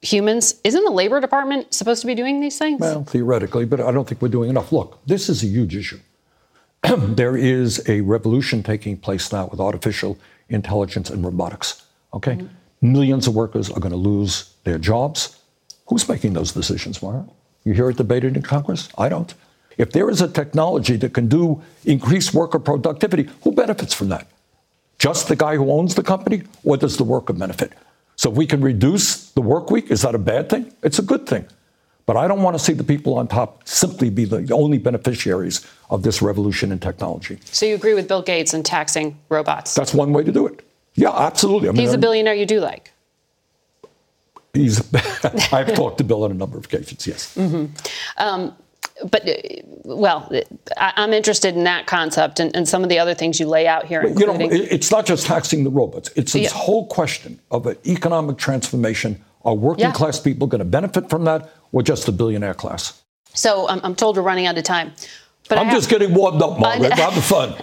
humans. 0.00 0.58
Isn't 0.64 0.84
the 0.84 0.90
Labor 0.90 1.20
Department 1.20 1.74
supposed 1.74 2.00
to 2.00 2.06
be 2.06 2.14
doing 2.14 2.40
these 2.40 2.58
things? 2.58 2.80
Well, 2.80 3.04
theoretically, 3.04 3.66
but 3.66 3.80
I 3.80 3.92
don't 3.92 4.08
think 4.08 4.22
we're 4.22 4.28
doing 4.28 4.50
enough. 4.50 4.72
Look, 4.72 5.04
this 5.06 5.28
is 5.28 5.42
a 5.42 5.46
huge 5.46 5.76
issue. 5.76 6.00
there 6.82 7.36
is 7.36 7.86
a 7.88 8.00
revolution 8.00 8.62
taking 8.62 8.96
place 8.96 9.32
now 9.32 9.48
with 9.48 9.60
artificial 9.60 10.18
intelligence 10.48 11.10
and 11.10 11.24
robotics. 11.24 11.84
Okay? 12.14 12.36
Mm-hmm. 12.36 12.46
Millions 12.80 13.26
of 13.26 13.34
workers 13.34 13.70
are 13.70 13.80
going 13.80 13.92
to 13.92 13.98
lose 13.98 14.54
their 14.64 14.78
jobs. 14.78 15.40
Who's 15.88 16.08
making 16.08 16.34
those 16.34 16.52
decisions, 16.52 17.02
Mara? 17.02 17.26
You 17.64 17.72
hear 17.72 17.90
it 17.90 17.96
debated 17.96 18.36
in 18.36 18.42
Congress? 18.42 18.88
I 18.96 19.08
don't. 19.08 19.32
If 19.78 19.92
there 19.92 20.10
is 20.10 20.20
a 20.20 20.28
technology 20.28 20.96
that 20.96 21.14
can 21.14 21.28
do 21.28 21.62
increased 21.84 22.34
worker 22.34 22.58
productivity, 22.58 23.28
who 23.42 23.52
benefits 23.52 23.94
from 23.94 24.08
that? 24.08 24.26
Just 24.98 25.28
the 25.28 25.36
guy 25.36 25.56
who 25.56 25.70
owns 25.70 25.94
the 25.94 26.02
company, 26.02 26.42
or 26.64 26.76
does 26.76 26.96
the 26.96 27.04
worker 27.04 27.32
benefit? 27.32 27.72
So 28.16 28.30
if 28.30 28.36
we 28.36 28.46
can 28.46 28.60
reduce 28.60 29.30
the 29.30 29.40
work 29.40 29.70
week, 29.70 29.90
is 29.90 30.02
that 30.02 30.14
a 30.14 30.18
bad 30.18 30.50
thing? 30.50 30.72
It's 30.82 30.98
a 30.98 31.02
good 31.02 31.26
thing. 31.26 31.46
But 32.04 32.16
I 32.16 32.26
don't 32.26 32.42
want 32.42 32.58
to 32.58 32.58
see 32.58 32.72
the 32.72 32.84
people 32.84 33.14
on 33.14 33.28
top 33.28 33.68
simply 33.68 34.10
be 34.10 34.24
the 34.24 34.52
only 34.52 34.78
beneficiaries 34.78 35.66
of 35.90 36.02
this 36.02 36.20
revolution 36.22 36.72
in 36.72 36.80
technology. 36.80 37.38
So 37.44 37.66
you 37.66 37.74
agree 37.74 37.94
with 37.94 38.08
Bill 38.08 38.22
Gates 38.22 38.54
in 38.54 38.62
taxing 38.62 39.18
robots? 39.28 39.74
That's 39.74 39.94
one 39.94 40.12
way 40.12 40.24
to 40.24 40.32
do 40.32 40.46
it. 40.46 40.67
Yeah, 40.98 41.16
absolutely. 41.16 41.68
I 41.68 41.72
mean, 41.72 41.82
he's 41.82 41.92
a 41.92 41.98
billionaire 41.98 42.34
you 42.34 42.44
do 42.44 42.58
like. 42.60 42.92
He's. 44.52 44.82
I've 45.52 45.72
talked 45.74 45.98
to 45.98 46.04
Bill 46.04 46.24
on 46.24 46.32
a 46.32 46.34
number 46.34 46.58
of 46.58 46.64
occasions. 46.64 47.06
Yes. 47.06 47.36
Mm-hmm. 47.36 47.66
Um, 48.16 48.56
but 49.08 49.28
uh, 49.28 49.32
well, 49.84 50.28
I, 50.76 50.92
am 50.96 51.12
interested 51.12 51.54
in 51.54 51.62
that 51.64 51.86
concept 51.86 52.40
and, 52.40 52.54
and, 52.56 52.68
some 52.68 52.82
of 52.82 52.88
the 52.88 52.98
other 52.98 53.14
things 53.14 53.38
you 53.38 53.46
lay 53.46 53.68
out 53.68 53.86
here. 53.86 54.00
including. 54.02 54.50
you 54.52 54.58
know, 54.58 54.66
it's 54.70 54.90
not 54.90 55.06
just 55.06 55.24
taxing 55.24 55.62
the 55.62 55.70
robots. 55.70 56.10
It's 56.16 56.32
this 56.32 56.42
yeah. 56.42 56.58
whole 56.58 56.88
question 56.88 57.38
of 57.52 57.66
an 57.66 57.76
economic 57.86 58.38
transformation. 58.38 59.24
Are 59.44 59.54
working 59.54 59.84
yeah. 59.84 59.92
class 59.92 60.18
people 60.18 60.48
going 60.48 60.58
to 60.58 60.64
benefit 60.64 61.08
from 61.08 61.24
that, 61.24 61.48
or 61.70 61.84
just 61.84 62.06
the 62.06 62.12
billionaire 62.12 62.54
class? 62.54 63.00
So 63.34 63.68
I'm, 63.68 63.80
I'm 63.84 63.94
told 63.94 64.16
we're 64.16 64.22
running 64.24 64.46
out 64.46 64.58
of 64.58 64.64
time. 64.64 64.92
But 65.48 65.58
I'm 65.58 65.70
just 65.70 65.88
getting 65.88 66.12
warmed 66.12 66.42
up, 66.42 66.58
Margaret. 66.58 66.92
Having 66.92 67.22
fun. 67.22 67.54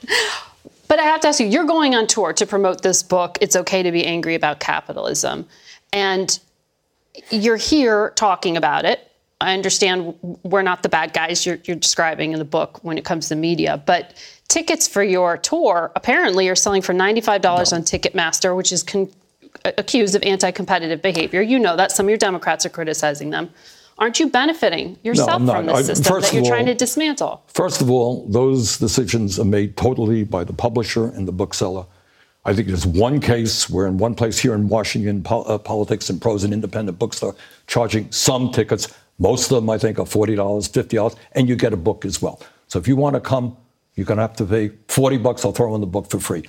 But 0.88 0.98
I 0.98 1.02
have 1.02 1.20
to 1.20 1.28
ask 1.28 1.38
you, 1.38 1.46
you're 1.46 1.66
going 1.66 1.94
on 1.94 2.06
tour 2.06 2.32
to 2.32 2.46
promote 2.46 2.82
this 2.82 3.02
book, 3.02 3.38
It's 3.40 3.54
Okay 3.54 3.82
to 3.82 3.92
Be 3.92 4.04
Angry 4.04 4.34
About 4.34 4.58
Capitalism. 4.58 5.46
And 5.92 6.38
you're 7.30 7.56
here 7.56 8.12
talking 8.16 8.56
about 8.56 8.84
it. 8.84 9.04
I 9.40 9.54
understand 9.54 10.14
we're 10.42 10.62
not 10.62 10.82
the 10.82 10.88
bad 10.88 11.12
guys 11.12 11.46
you're, 11.46 11.58
you're, 11.64 11.76
describing 11.76 12.32
in 12.32 12.40
the 12.40 12.44
book 12.44 12.82
when 12.82 12.98
it 12.98 13.04
comes 13.04 13.28
to 13.28 13.36
media, 13.36 13.80
but 13.86 14.14
tickets 14.48 14.88
for 14.88 15.02
your 15.02 15.36
tour 15.36 15.92
apparently 15.94 16.48
are 16.48 16.56
selling 16.56 16.82
for 16.82 16.92
$95 16.92 17.42
no. 17.42 17.50
on 17.50 17.84
Ticketmaster, 17.84 18.56
which 18.56 18.72
is 18.72 18.82
con- 18.82 19.12
accused 19.64 20.16
of 20.16 20.22
anti 20.24 20.50
competitive 20.50 21.02
behavior. 21.02 21.40
You 21.40 21.58
know 21.58 21.76
that. 21.76 21.92
Some 21.92 22.06
of 22.06 22.10
your 22.10 22.18
Democrats 22.18 22.66
are 22.66 22.70
criticizing 22.70 23.30
them. 23.30 23.50
Aren't 23.98 24.20
you 24.20 24.30
benefiting 24.30 24.96
yourself 25.02 25.42
no, 25.42 25.52
from 25.52 25.66
this 25.66 25.86
system 25.86 26.20
that 26.20 26.32
you're 26.32 26.42
all, 26.42 26.48
trying 26.48 26.66
to 26.66 26.74
dismantle? 26.74 27.42
First 27.48 27.80
of 27.80 27.90
all, 27.90 28.26
those 28.28 28.78
decisions 28.78 29.38
are 29.38 29.44
made 29.44 29.76
totally 29.76 30.24
by 30.24 30.44
the 30.44 30.52
publisher 30.52 31.06
and 31.06 31.26
the 31.26 31.32
bookseller. 31.32 31.84
I 32.44 32.54
think 32.54 32.68
there's 32.68 32.86
one 32.86 33.20
case 33.20 33.68
where, 33.68 33.86
in 33.86 33.98
one 33.98 34.14
place 34.14 34.38
here 34.38 34.54
in 34.54 34.68
Washington, 34.68 35.22
po- 35.22 35.42
uh, 35.42 35.58
Politics 35.58 36.08
and 36.10 36.22
Prose, 36.22 36.44
an 36.44 36.52
independent 36.52 36.98
bookstore, 36.98 37.34
charging 37.66 38.10
some 38.12 38.52
tickets 38.52 38.88
Most 39.18 39.50
of 39.50 39.56
them, 39.56 39.68
I 39.68 39.78
think, 39.78 39.98
are 39.98 40.04
$40, 40.04 40.36
$50, 40.36 41.16
and 41.32 41.48
you 41.48 41.56
get 41.56 41.72
a 41.72 41.76
book 41.76 42.04
as 42.04 42.22
well. 42.22 42.40
So 42.68 42.78
if 42.78 42.86
you 42.86 42.94
want 42.94 43.14
to 43.14 43.20
come, 43.20 43.56
you're 43.98 44.04
going 44.04 44.18
to 44.18 44.22
have 44.22 44.36
to 44.36 44.44
pay 44.44 44.68
40 44.86 45.18
bucks. 45.18 45.44
I'll 45.44 45.50
throw 45.50 45.74
in 45.74 45.80
the 45.80 45.86
book 45.88 46.08
for 46.08 46.20
free. 46.20 46.44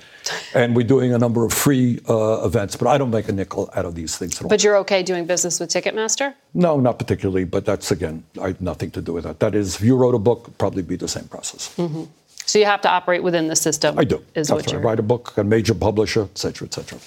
And 0.54 0.76
we're 0.76 0.86
doing 0.86 1.12
a 1.12 1.18
number 1.18 1.44
of 1.44 1.52
free 1.52 1.98
uh, 2.08 2.42
events, 2.44 2.76
but 2.76 2.86
I 2.86 2.96
don't 2.96 3.10
make 3.10 3.28
a 3.28 3.32
nickel 3.32 3.68
out 3.74 3.84
of 3.84 3.96
these 3.96 4.16
things 4.16 4.36
at 4.36 4.44
all. 4.44 4.48
But 4.48 4.62
you're 4.62 4.76
okay 4.76 5.02
doing 5.02 5.26
business 5.26 5.58
with 5.58 5.68
Ticketmaster? 5.68 6.32
No, 6.54 6.78
not 6.78 7.00
particularly, 7.00 7.42
but 7.42 7.64
that's, 7.64 7.90
again, 7.90 8.22
I 8.40 8.48
have 8.48 8.60
nothing 8.60 8.92
to 8.92 9.02
do 9.02 9.14
with 9.14 9.24
that. 9.24 9.40
That 9.40 9.56
is, 9.56 9.74
if 9.74 9.82
you 9.82 9.96
wrote 9.96 10.14
a 10.14 10.18
book, 10.20 10.56
probably 10.58 10.82
be 10.82 10.94
the 10.94 11.08
same 11.08 11.26
process. 11.26 11.74
Mm-hmm. 11.76 12.04
So 12.46 12.60
you 12.60 12.66
have 12.66 12.82
to 12.82 12.88
operate 12.88 13.24
within 13.24 13.48
the 13.48 13.56
system. 13.56 13.98
I 13.98 14.04
do. 14.04 14.24
Is 14.36 14.52
what 14.52 14.58
right. 14.58 14.72
you're... 14.72 14.80
write 14.80 15.00
a 15.00 15.02
book, 15.02 15.36
a 15.36 15.42
major 15.42 15.74
publisher, 15.74 16.22
et 16.22 16.38
cetera, 16.38 16.68
et 16.68 16.74
cetera. 16.74 17.00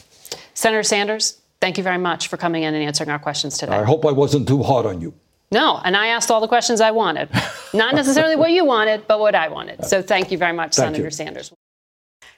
Senator 0.54 0.84
Sanders, 0.84 1.40
thank 1.62 1.78
you 1.78 1.86
very 1.86 1.98
much 1.98 2.28
for 2.28 2.36
coming 2.36 2.64
in 2.64 2.74
and 2.74 2.84
answering 2.84 3.10
our 3.10 3.20
questions 3.20 3.58
today. 3.58 3.72
I 3.72 3.84
hope 3.84 4.06
I 4.06 4.12
wasn't 4.12 4.46
too 4.46 4.62
hard 4.62 4.86
on 4.86 5.00
you. 5.00 5.14
No, 5.54 5.80
and 5.84 5.96
I 5.96 6.08
asked 6.08 6.32
all 6.32 6.42
the 6.42 6.48
questions 6.48 6.82
I 6.82 6.90
wanted. 6.90 7.30
Not 7.76 7.94
necessarily 8.02 8.36
what 8.36 8.50
you 8.50 8.66
wanted, 8.66 9.06
but 9.08 9.20
what 9.20 9.36
I 9.36 9.50
wanted. 9.50 9.86
So 9.86 10.02
thank 10.02 10.32
you 10.32 10.38
very 10.38 10.52
much, 10.52 10.76
Thank 10.76 10.88
Senator 10.96 11.04
you. 11.04 11.12
Sanders. 11.12 11.54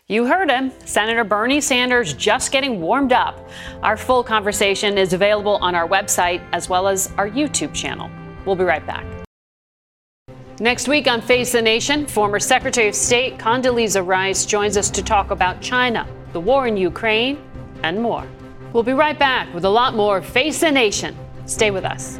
You 0.08 0.26
heard 0.28 0.52
him, 0.52 0.72
Senator 0.86 1.24
Bernie 1.24 1.62
Sanders 1.62 2.14
just 2.14 2.52
getting 2.52 2.82
warmed 2.82 3.14
up. 3.14 3.40
Our 3.82 3.96
full 3.96 4.22
conversation 4.22 4.98
is 4.98 5.14
available 5.14 5.56
on 5.62 5.76
our 5.76 5.88
website 5.88 6.46
as 6.52 6.68
well 6.68 6.90
as 6.90 7.12
our 7.18 7.30
YouTube 7.30 7.74
channel. 7.74 8.12
We'll 8.46 8.58
be 8.58 8.66
right 8.66 8.86
back. 8.86 9.06
Next 10.60 10.88
week 10.90 11.08
on 11.08 11.22
Face 11.22 11.54
the 11.54 11.62
Nation, 11.62 12.06
former 12.06 12.40
Secretary 12.40 12.90
of 12.90 12.96
State 12.96 13.38
Condoleezza 13.38 14.06
Rice 14.06 14.46
joins 14.46 14.76
us 14.76 14.90
to 14.90 15.02
talk 15.02 15.32
about 15.32 15.62
China, 15.62 16.06
the 16.34 16.40
war 16.40 16.68
in 16.68 16.76
Ukraine, 16.76 17.42
and 17.82 18.00
more. 18.00 18.28
We'll 18.74 18.84
be 18.84 18.94
right 18.94 19.18
back 19.18 19.54
with 19.54 19.64
a 19.64 19.70
lot 19.70 19.96
more 19.96 20.22
Face 20.22 20.60
the 20.60 20.72
Nation. 20.72 21.16
Stay 21.46 21.72
with 21.72 21.86
us. 21.86 22.20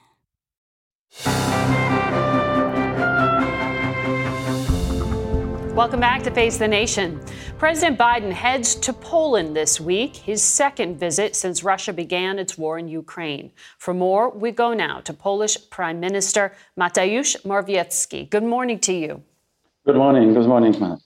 Welcome 5.81 6.01
back 6.01 6.21
to 6.23 6.31
Face 6.31 6.57
the 6.57 6.67
Nation. 6.67 7.19
President 7.57 7.97
Biden 7.97 8.31
heads 8.31 8.75
to 8.75 8.93
Poland 8.93 9.55
this 9.55 9.79
week, 9.79 10.15
his 10.15 10.43
second 10.43 10.99
visit 10.99 11.35
since 11.35 11.63
Russia 11.63 11.91
began 11.91 12.39
its 12.39 12.57
war 12.57 12.77
in 12.77 12.87
Ukraine. 12.87 13.51
For 13.77 13.93
more, 13.93 14.29
we 14.29 14.51
go 14.51 14.73
now 14.73 14.99
to 14.99 15.13
Polish 15.13 15.57
Prime 15.69 15.99
Minister 15.99 16.53
Mateusz 16.79 17.41
Morawiecki. 17.43 18.29
Good 18.29 18.43
morning 18.43 18.79
to 18.79 18.93
you. 18.93 19.23
Good 19.85 19.95
morning. 19.95 20.33
Good 20.33 20.45
morning, 20.45 20.79
ma'am. 20.79 20.99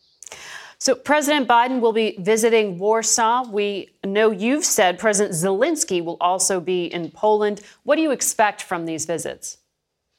So, 0.77 0.93
President 0.93 1.47
Biden 1.47 1.79
will 1.79 1.93
be 1.93 2.17
visiting 2.19 2.77
Warsaw. 2.77 3.49
We 3.49 3.95
know 4.03 4.31
you've 4.31 4.65
said 4.65 4.99
President 4.99 5.35
Zelensky 5.35 6.03
will 6.03 6.17
also 6.19 6.59
be 6.59 6.85
in 6.85 7.11
Poland. 7.11 7.61
What 7.83 7.95
do 7.95 8.01
you 8.01 8.11
expect 8.11 8.61
from 8.61 8.85
these 8.85 9.05
visits? 9.05 9.57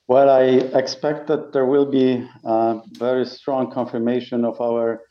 Well, 0.09 0.31
I 0.31 0.45
expect 0.79 1.27
that 1.29 1.53
there 1.53 1.67
will 1.67 1.87
be 1.87 2.29
a 2.45 2.81
very 2.93 3.27
strong 3.27 3.73
confirmation 3.73 4.45
of 4.45 4.61
our 4.61 5.03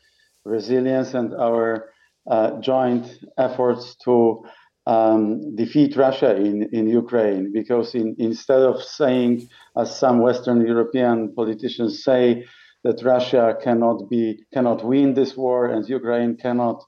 resilience 0.44 1.12
and 1.12 1.34
our 1.34 1.90
uh, 2.30 2.60
joint 2.60 3.06
efforts 3.36 3.94
to 4.04 4.44
um, 4.86 5.54
defeat 5.54 5.96
Russia 5.96 6.34
in, 6.36 6.68
in 6.72 6.88
Ukraine. 6.88 7.52
Because 7.52 7.94
in, 7.94 8.16
instead 8.18 8.62
of 8.62 8.82
saying, 8.82 9.48
as 9.76 9.98
some 9.98 10.20
Western 10.20 10.66
European 10.66 11.34
politicians 11.34 12.02
say, 12.02 12.46
that 12.84 13.02
Russia 13.02 13.58
cannot 13.62 14.08
be 14.08 14.44
cannot 14.54 14.84
win 14.84 15.14
this 15.14 15.36
war 15.36 15.66
and 15.66 15.88
Ukraine 15.88 16.36
cannot 16.36 16.84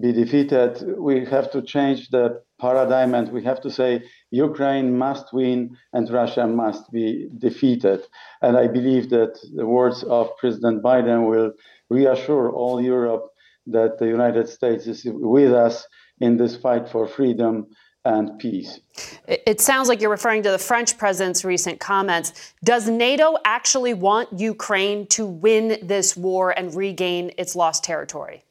be 0.00 0.12
defeated, 0.12 0.70
we 0.96 1.24
have 1.24 1.50
to 1.50 1.60
change 1.62 2.08
the 2.10 2.40
paradigm 2.60 3.14
and 3.14 3.32
we 3.32 3.42
have 3.44 3.60
to 3.60 3.70
say 3.70 4.02
Ukraine 4.30 4.96
must 4.96 5.32
win 5.32 5.76
and 5.92 6.10
Russia 6.10 6.46
must 6.46 6.90
be 6.90 7.28
defeated. 7.38 8.00
And 8.42 8.56
I 8.56 8.66
believe 8.68 9.10
that 9.10 9.38
the 9.54 9.66
words 9.66 10.02
of 10.04 10.36
President 10.38 10.82
Biden 10.82 11.28
will 11.28 11.52
reassure 11.90 12.50
all 12.50 12.80
Europe 12.80 13.26
that 13.66 13.98
the 13.98 14.06
United 14.06 14.48
States 14.48 14.86
is 14.86 15.04
with 15.04 15.52
us 15.52 15.86
in 16.20 16.36
this 16.36 16.56
fight 16.56 16.88
for 16.88 17.06
freedom 17.06 17.66
and 18.04 18.38
peace. 18.38 18.80
It 19.26 19.60
sounds 19.60 19.88
like 19.88 20.00
you're 20.00 20.10
referring 20.10 20.42
to 20.42 20.50
the 20.50 20.58
French 20.58 20.98
president's 20.98 21.44
recent 21.44 21.80
comments. 21.80 22.54
Does 22.62 22.88
NATO 22.88 23.36
actually 23.44 23.94
want 23.94 24.38
Ukraine 24.38 25.06
to 25.08 25.24
win 25.24 25.78
this 25.82 26.16
war 26.16 26.50
and 26.50 26.74
regain 26.74 27.32
its 27.38 27.56
lost 27.56 27.82
territory? 27.82 28.44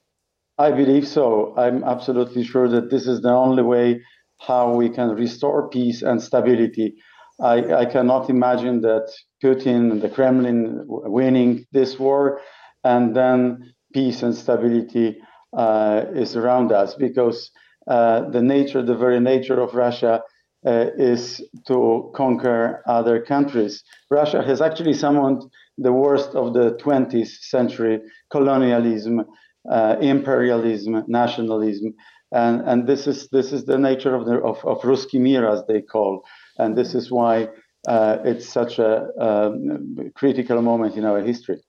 I 0.57 0.71
believe 0.71 1.07
so. 1.07 1.53
I'm 1.57 1.83
absolutely 1.83 2.43
sure 2.43 2.67
that 2.69 2.89
this 2.91 3.07
is 3.07 3.21
the 3.21 3.31
only 3.31 3.63
way 3.63 4.01
how 4.39 4.75
we 4.75 4.89
can 4.89 5.09
restore 5.09 5.69
peace 5.69 6.01
and 6.01 6.21
stability. 6.21 6.95
I, 7.41 7.73
I 7.73 7.85
cannot 7.85 8.29
imagine 8.29 8.81
that 8.81 9.11
Putin 9.43 9.91
and 9.91 10.01
the 10.01 10.09
Kremlin 10.09 10.83
winning 10.87 11.65
this 11.71 11.97
war 11.97 12.41
and 12.83 13.15
then 13.15 13.73
peace 13.93 14.21
and 14.21 14.35
stability 14.35 15.17
uh, 15.57 16.05
is 16.13 16.35
around 16.35 16.71
us 16.71 16.93
because 16.95 17.51
uh, 17.87 18.29
the 18.29 18.41
nature, 18.41 18.83
the 18.83 18.95
very 18.95 19.19
nature 19.19 19.59
of 19.59 19.73
Russia 19.73 20.21
uh, 20.65 20.85
is 20.97 21.41
to 21.67 22.11
conquer 22.15 22.81
other 22.87 23.21
countries. 23.21 23.83
Russia 24.09 24.41
has 24.41 24.61
actually 24.61 24.93
summoned 24.93 25.41
the 25.77 25.91
worst 25.91 26.35
of 26.35 26.53
the 26.53 26.77
20th 26.81 27.27
century 27.41 27.99
colonialism, 28.31 29.25
uh, 29.69 29.95
imperialism, 30.01 31.03
nationalism, 31.07 31.93
and 32.31 32.61
and 32.61 32.87
this 32.87 33.07
is 33.07 33.29
this 33.29 33.51
is 33.53 33.65
the 33.65 33.77
nature 33.77 34.15
of 34.15 34.25
the 34.25 34.37
of, 34.39 34.63
of 34.65 34.81
Ruski 34.81 35.19
Mir 35.19 35.47
as 35.47 35.63
they 35.67 35.81
call, 35.81 36.25
and 36.57 36.77
this 36.77 36.95
is 36.95 37.11
why 37.11 37.49
uh, 37.87 38.17
it's 38.23 38.47
such 38.47 38.79
a 38.79 39.07
um, 39.19 40.11
critical 40.15 40.61
moment 40.61 40.95
in 40.95 41.05
our 41.05 41.21
history. 41.21 41.59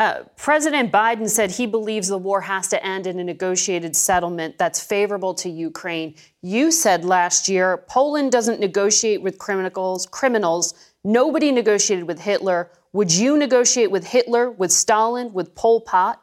Uh, 0.00 0.24
President 0.34 0.90
Biden 0.90 1.28
said 1.28 1.50
he 1.50 1.66
believes 1.66 2.08
the 2.08 2.16
war 2.16 2.40
has 2.40 2.68
to 2.68 2.82
end 2.82 3.06
in 3.06 3.20
a 3.20 3.24
negotiated 3.24 3.94
settlement 3.94 4.56
that's 4.56 4.82
favorable 4.82 5.34
to 5.34 5.50
Ukraine. 5.50 6.14
You 6.40 6.72
said 6.72 7.04
last 7.04 7.50
year 7.50 7.84
Poland 7.86 8.32
doesn't 8.32 8.60
negotiate 8.60 9.20
with 9.20 9.36
criminals. 9.36 10.06
Criminals. 10.06 10.72
Nobody 11.04 11.52
negotiated 11.52 12.06
with 12.08 12.20
Hitler. 12.20 12.70
Would 12.94 13.12
you 13.12 13.36
negotiate 13.36 13.90
with 13.90 14.06
Hitler, 14.06 14.50
with 14.50 14.72
Stalin, 14.72 15.34
with 15.34 15.54
Pol 15.54 15.82
Pot? 15.82 16.22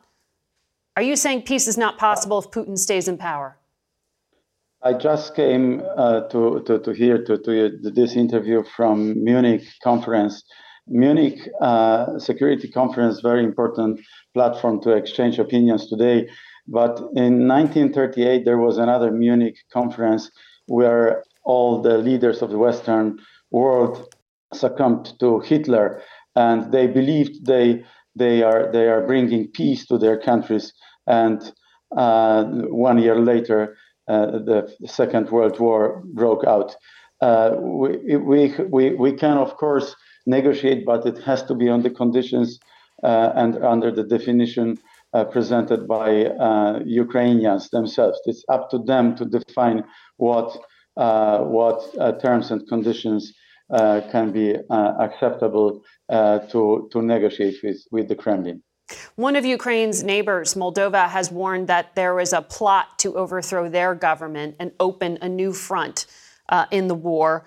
Are 0.97 1.03
you 1.03 1.15
saying 1.15 1.43
peace 1.43 1.67
is 1.67 1.77
not 1.77 1.99
possible 1.99 2.39
if 2.39 2.49
Putin 2.49 2.75
stays 2.75 3.07
in 3.07 3.19
power? 3.19 3.55
I 4.81 4.93
just 4.93 5.35
came 5.35 5.83
uh, 5.95 6.21
to, 6.29 6.63
to, 6.65 6.79
to 6.79 6.91
here 6.91 7.23
to, 7.23 7.37
to 7.37 7.69
this 7.83 8.15
interview 8.15 8.63
from 8.75 9.23
Munich 9.23 9.61
conference. 9.83 10.43
Munich 10.87 11.37
uh, 11.61 12.17
Security 12.17 12.67
Conference, 12.67 13.19
very 13.21 13.43
important 13.43 13.99
platform 14.33 14.81
to 14.81 14.93
exchange 14.93 15.37
opinions 15.37 15.87
today. 15.87 16.27
But 16.67 16.97
in 17.13 17.47
1938, 17.47 18.43
there 18.43 18.57
was 18.57 18.79
another 18.79 19.11
Munich 19.11 19.57
conference 19.71 20.31
where 20.65 21.23
all 21.43 21.79
the 21.79 21.99
leaders 21.99 22.41
of 22.41 22.49
the 22.49 22.57
Western 22.57 23.19
world 23.51 24.15
succumbed 24.51 25.13
to 25.19 25.41
Hitler, 25.41 26.01
and 26.35 26.71
they 26.71 26.87
believed 26.87 27.45
they 27.45 27.83
they 28.17 28.43
are 28.43 28.71
they 28.71 28.87
are 28.93 29.05
bringing 29.11 29.43
peace 29.59 29.85
to 29.87 29.97
their 29.97 30.17
countries. 30.29 30.73
And 31.05 31.39
uh, 31.95 32.43
one 32.89 32.97
year 32.99 33.19
later, 33.31 33.77
uh, 34.13 34.25
the 34.49 34.59
Second 34.85 35.29
World 35.29 35.59
War 35.59 36.01
broke 36.05 36.43
out. 36.55 36.75
uh, 37.21 37.55
we, 37.59 38.15
we, 38.17 38.53
we, 38.69 38.93
we 38.93 39.11
can, 39.13 39.37
of 39.37 39.57
course, 39.57 39.95
negotiate, 40.25 40.85
but 40.85 41.05
it 41.05 41.17
has 41.23 41.43
to 41.43 41.55
be 41.55 41.69
on 41.69 41.81
the 41.81 41.89
conditions 41.89 42.59
uh, 43.03 43.31
and 43.35 43.63
under 43.63 43.91
the 43.91 44.03
definition 44.03 44.77
uh, 45.13 45.23
presented 45.23 45.87
by 45.87 46.25
uh, 46.25 46.79
Ukrainians 46.85 47.69
themselves. 47.69 48.19
It's 48.25 48.43
up 48.49 48.69
to 48.71 48.79
them 48.79 49.15
to 49.15 49.25
define 49.25 49.83
what 50.17 50.57
what 50.95 51.79
terms 52.21 52.49
and 52.51 52.67
conditions 52.67 53.31
can 53.69 54.31
be 54.31 54.55
acceptable 54.69 55.81
to 56.09 56.89
to 56.91 57.01
negotiate 57.01 57.55
with 57.63 57.81
with 57.91 58.07
the 58.07 58.15
Kremlin. 58.15 58.63
One 59.15 59.35
of 59.35 59.45
Ukraine's 59.45 60.03
neighbors, 60.03 60.53
Moldova, 60.53 61.09
has 61.09 61.31
warned 61.31 61.67
that 61.67 61.95
there 61.95 62.19
is 62.19 62.33
a 62.33 62.41
plot 62.41 62.99
to 62.99 63.15
overthrow 63.15 63.69
their 63.69 63.93
government 63.95 64.55
and 64.59 64.71
open 64.79 65.17
a 65.21 65.27
new 65.27 65.51
front 65.51 66.05
uh, 66.49 66.65
in 66.71 66.87
the 66.87 66.95
war. 66.95 67.45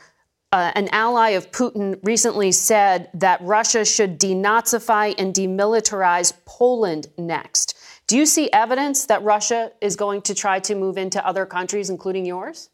Uh, 0.53 0.73
an 0.75 0.89
ally 0.91 1.31
of 1.31 1.53
Putin 1.53 1.99
recently 2.03 2.51
said 2.51 3.09
that 3.15 3.41
Russia 3.41 3.85
should 3.85 4.19
denazify 4.19 5.15
and 5.17 5.33
demilitarize 5.33 6.33
Poland 6.45 7.07
next. 7.17 7.79
Do 8.09 8.19
you 8.19 8.27
see 8.27 8.51
evidence 8.53 9.07
that 9.07 9.23
Russia 9.23 9.71
is 9.81 9.95
going 9.95 10.23
to 10.23 10.35
try 10.35 10.59
to 10.59 10.75
move 10.75 10.99
into 10.99 11.25
other 11.25 11.47
countries, 11.47 11.89
including 11.89 12.27
yours? 12.27 12.70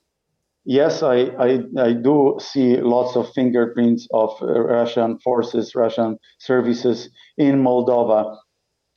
Yes, 0.68 1.02
I, 1.02 1.30
I, 1.38 1.60
I 1.78 1.92
do 1.92 2.38
see 2.40 2.76
lots 2.76 3.16
of 3.16 3.32
fingerprints 3.32 4.08
of 4.12 4.30
uh, 4.42 4.46
Russian 4.46 5.18
forces, 5.20 5.74
Russian 5.74 6.18
services 6.38 7.08
in 7.38 7.62
Moldova 7.62 8.36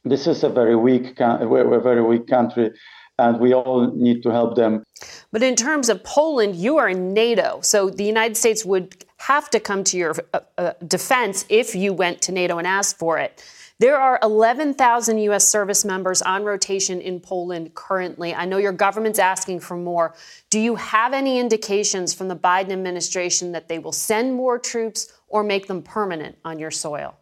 this 0.05 0.27
is 0.27 0.43
a 0.43 0.49
very 0.49 0.75
weak, 0.75 1.19
a 1.19 1.79
very 1.81 2.01
weak 2.01 2.27
country, 2.27 2.71
and 3.17 3.39
we 3.39 3.53
all 3.53 3.91
need 3.95 4.23
to 4.23 4.29
help 4.29 4.55
them. 4.55 4.83
But 5.31 5.43
in 5.43 5.55
terms 5.55 5.89
of 5.89 6.03
Poland, 6.03 6.55
you 6.55 6.77
are 6.77 6.89
in 6.89 7.13
NATO, 7.13 7.59
so 7.61 7.89
the 7.89 8.05
United 8.05 8.37
States 8.37 8.65
would 8.65 9.05
have 9.17 9.49
to 9.51 9.59
come 9.59 9.83
to 9.85 9.97
your 9.97 10.15
uh, 10.33 10.39
uh, 10.57 10.73
defense 10.87 11.45
if 11.49 11.75
you 11.75 11.93
went 11.93 12.21
to 12.23 12.31
NATO 12.31 12.57
and 12.57 12.65
asked 12.65 12.97
for 12.97 13.17
it. 13.17 13.43
There 13.79 13.97
are 13.97 14.19
11,000 14.21 15.19
U.S. 15.19 15.47
service 15.47 15.85
members 15.85 16.21
on 16.21 16.43
rotation 16.43 16.99
in 16.99 17.21
Poland 17.21 17.75
currently. 17.75 18.35
I 18.35 18.43
know 18.43 18.57
your 18.57 18.73
government's 18.73 19.19
asking 19.19 19.61
for 19.61 19.77
more. 19.77 20.13
Do 20.49 20.59
you 20.59 20.75
have 20.75 21.13
any 21.13 21.39
indications 21.39 22.13
from 22.13 22.27
the 22.27 22.35
Biden 22.35 22.73
administration 22.73 23.53
that 23.53 23.69
they 23.69 23.79
will 23.79 23.93
send 23.93 24.35
more 24.35 24.59
troops 24.59 25.13
or 25.29 25.43
make 25.43 25.67
them 25.67 25.81
permanent 25.81 26.37
on 26.43 26.59
your 26.59 26.71
soil? 26.71 27.15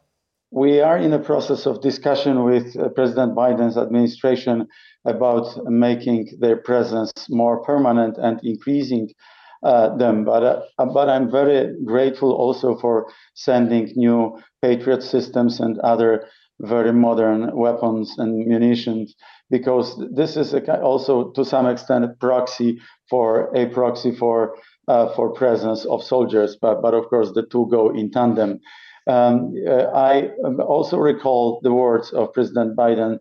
We 0.49 0.79
are 0.79 0.97
in 0.97 1.13
a 1.13 1.19
process 1.19 1.67
of 1.67 1.81
discussion 1.81 2.43
with 2.43 2.75
uh, 2.75 2.89
President 2.89 3.35
Biden's 3.35 3.77
administration 3.77 4.67
about 5.05 5.63
making 5.65 6.39
their 6.39 6.57
presence 6.57 7.11
more 7.29 7.61
permanent 7.63 8.17
and 8.17 8.39
increasing 8.43 9.09
uh, 9.61 9.95
them. 9.97 10.23
But 10.23 10.43
uh, 10.43 10.85
but 10.85 11.07
I'm 11.07 11.29
very 11.29 11.75
grateful 11.85 12.31
also 12.31 12.77
for 12.77 13.11
sending 13.35 13.91
new 13.95 14.39
Patriot 14.63 15.03
systems 15.03 15.59
and 15.59 15.77
other 15.79 16.27
very 16.59 16.91
modern 16.91 17.55
weapons 17.55 18.15
and 18.17 18.47
munitions 18.47 19.15
because 19.49 20.01
this 20.13 20.35
is 20.35 20.53
a, 20.53 20.81
also 20.81 21.31
to 21.31 21.45
some 21.45 21.67
extent 21.67 22.03
a 22.03 22.09
proxy 22.19 22.79
for 23.09 23.55
a 23.55 23.67
proxy 23.67 24.15
for 24.15 24.55
uh, 24.87 25.13
for 25.15 25.31
presence 25.31 25.85
of 25.85 26.03
soldiers. 26.03 26.57
But 26.59 26.81
but 26.81 26.93
of 26.93 27.07
course 27.09 27.31
the 27.33 27.43
two 27.43 27.67
go 27.69 27.89
in 27.89 28.11
tandem. 28.11 28.59
Um, 29.07 29.53
uh, 29.65 29.85
I 29.93 30.31
um, 30.43 30.59
also 30.59 30.97
recall 30.97 31.59
the 31.63 31.73
words 31.73 32.11
of 32.11 32.33
President 32.33 32.75
Biden 32.75 33.19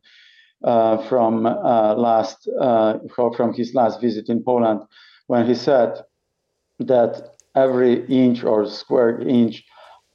uh, 0.64 0.96
from 1.08 1.46
uh, 1.46 1.94
last 1.94 2.48
uh, 2.60 2.98
from 3.14 3.52
his 3.52 3.74
last 3.74 4.00
visit 4.00 4.28
in 4.28 4.42
Poland, 4.42 4.80
when 5.26 5.46
he 5.46 5.54
said 5.54 6.00
that 6.80 7.36
every 7.54 8.04
inch 8.06 8.44
or 8.44 8.66
square 8.66 9.20
inch 9.20 9.64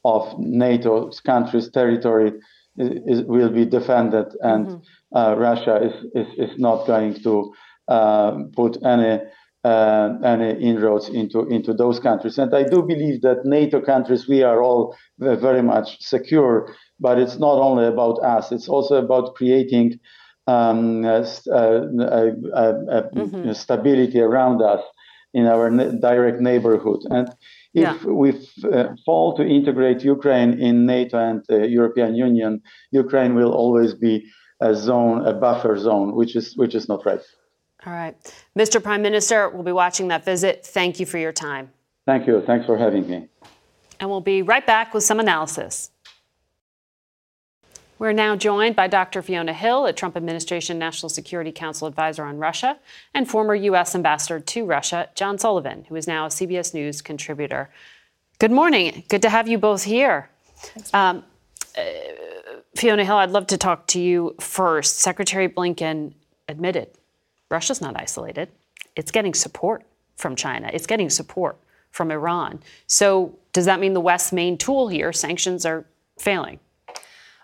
of 0.04 0.38
NATO 0.40 1.10
country's 1.26 1.70
territory 1.72 2.34
is, 2.78 3.24
will 3.24 3.50
be 3.50 3.66
defended, 3.66 4.28
and 4.42 4.68
mm-hmm. 4.68 5.18
uh, 5.18 5.36
Russia 5.36 5.80
is, 5.84 5.94
is, 6.16 6.50
is 6.50 6.60
not 6.60 6.88
going 6.88 7.22
to 7.24 7.54
uh, 7.88 8.38
put 8.56 8.78
any 8.86 9.20
uh, 9.64 10.10
any 10.24 10.60
inroads 10.60 11.08
into 11.10 11.48
into 11.48 11.74
those 11.74 12.00
countries. 12.00 12.38
And 12.38 12.56
I 12.56 12.64
do 12.64 12.82
believe 12.82 13.22
that 13.22 13.46
NATO 13.46 13.82
countries 13.82 14.28
we 14.28 14.44
are 14.44 14.64
all 14.64 14.96
very 15.20 15.62
much 15.62 16.02
secure, 16.02 16.74
but 17.00 17.20
it's 17.20 17.38
not 17.38 17.60
only 17.60 17.86
about 17.86 18.24
us; 18.24 18.52
it's 18.52 18.68
also 18.68 18.96
about 18.96 19.36
creating 19.36 20.00
um, 20.48 21.04
mm-hmm. 21.04 23.52
stability 23.54 24.20
around 24.20 24.62
us 24.62 24.82
in 25.34 25.46
our 25.46 25.70
ne- 25.70 25.98
direct 26.00 26.42
neighborhood. 26.42 27.02
And 27.10 27.30
if 27.74 28.04
yeah. 28.04 28.10
we 28.10 28.30
uh, 28.72 28.96
fall 29.06 29.36
to 29.38 29.44
integrate 29.44 30.04
Ukraine 30.04 30.60
in 30.60 30.86
NATO 30.86 31.18
and 31.18 31.44
the 31.48 31.68
European 31.68 32.16
Union, 32.16 32.62
Ukraine 32.92 33.34
will 33.34 33.54
always 33.54 33.94
be 33.94 34.26
a 34.60 34.76
zone, 34.76 35.26
a 35.26 35.34
buffer 35.34 35.78
zone, 35.78 36.16
which 36.16 36.36
is 36.36 36.56
which 36.58 36.76
is 36.76 36.90
not 36.90 37.06
right. 37.06 37.22
All 37.86 37.94
right. 37.94 38.16
Mr. 38.58 38.84
Prime 38.84 39.02
Minister, 39.02 39.50
we'll 39.50 39.64
be 39.64 39.72
watching 39.72 40.10
that 40.10 40.24
visit. 40.24 40.66
Thank 40.66 41.00
you 41.00 41.06
for 41.06 41.18
your 41.18 41.32
time. 41.32 41.72
Thank 42.06 42.28
you. 42.28 42.42
Thanks 42.46 42.66
for 42.66 42.78
having 42.78 43.10
me. 43.10 43.28
And 44.00 44.10
we'll 44.10 44.22
be 44.22 44.42
right 44.42 44.66
back 44.66 44.94
with 44.94 45.04
some 45.04 45.20
analysis. 45.20 45.92
We're 48.02 48.14
now 48.14 48.36
joined 48.36 48.76
by 48.76 48.88
Dr. 48.88 49.22
Fiona 49.22 49.54
Hill, 49.54 49.86
a 49.86 49.94
Trump 49.94 50.18
administration 50.18 50.80
National 50.80 51.08
Security 51.08 51.52
Council 51.52 51.88
advisor 51.88 52.24
on 52.24 52.40
Russia, 52.40 52.80
and 53.14 53.30
former 53.30 53.54
U.S. 53.54 53.94
ambassador 53.94 54.40
to 54.40 54.66
Russia, 54.66 55.10
John 55.14 55.38
Sullivan, 55.38 55.86
who 55.88 55.96
is 55.96 56.08
now 56.08 56.26
a 56.26 56.30
CBS 56.30 56.74
News 56.74 57.00
contributor. 57.04 57.70
Good 58.40 58.50
morning. 58.50 59.04
Good 59.08 59.22
to 59.22 59.30
have 59.30 59.48
you 59.48 59.60
both 59.60 59.84
here. 59.84 60.32
Um, 60.96 61.24
uh, 61.78 61.84
Fiona 62.76 63.06
Hill, 63.06 63.18
I'd 63.18 63.30
love 63.30 63.46
to 63.46 63.58
talk 63.58 63.86
to 63.90 64.02
you 64.02 64.34
first. 64.40 64.98
Secretary 64.98 65.48
Blinken 65.48 66.14
admitted 66.50 66.90
Russia's 67.50 67.82
not 67.82 67.96
isolated. 67.96 68.50
It's 68.96 69.12
getting 69.12 69.36
support 69.36 69.84
from 70.16 70.36
China. 70.36 70.72
It's 70.74 70.88
getting 70.88 71.12
support 71.12 71.56
from 71.92 72.10
Iran. 72.10 72.64
So 72.88 73.38
does 73.54 73.66
that 73.66 73.80
mean 73.80 73.94
the 73.94 74.02
West's 74.02 74.34
main 74.34 74.58
tool 74.58 74.88
here, 74.88 75.14
sanctions, 75.14 75.68
are 75.68 75.86
failing? 76.18 76.60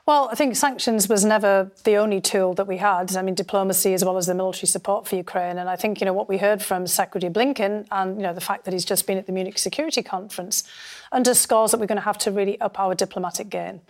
Well, 0.07 0.29
I 0.31 0.35
think 0.35 0.55
sanctions 0.55 1.09
was 1.09 1.25
never 1.25 1.69
the 1.83 1.97
only 1.97 2.21
tool 2.21 2.53
that 2.53 2.65
we 2.65 2.77
had. 2.77 3.17
I 3.17 3.21
mean, 3.21 3.35
diplomacy 3.35 3.93
as 3.93 4.05
well 4.05 4.15
as 4.15 4.27
the 4.27 4.33
military 4.33 4.67
support 4.67 5.05
for 5.05 5.17
Ukraine. 5.17 5.57
And 5.57 5.69
I 5.69 5.75
think, 5.75 5.99
you 5.99 6.05
know, 6.05 6.13
what 6.13 6.29
we 6.29 6.37
heard 6.37 6.61
from 6.63 6.87
Secretary 6.87 7.29
Blinken 7.29 7.85
and, 7.91 8.15
you 8.15 8.23
know, 8.23 8.33
the 8.33 8.39
fact 8.39 8.63
that 8.63 8.73
he's 8.73 8.85
just 8.85 9.05
been 9.05 9.17
at 9.17 9.25
the 9.25 9.33
Munich 9.33 9.57
Security 9.57 10.01
Conference 10.01 10.63
underscores 11.11 11.71
that 11.71 11.81
we're 11.81 11.87
going 11.87 11.97
to 11.97 12.05
have 12.05 12.17
to 12.19 12.31
really 12.31 12.57
up 12.61 12.79
our 12.79 12.95
diplomatic 12.95 13.49
game 13.49 13.81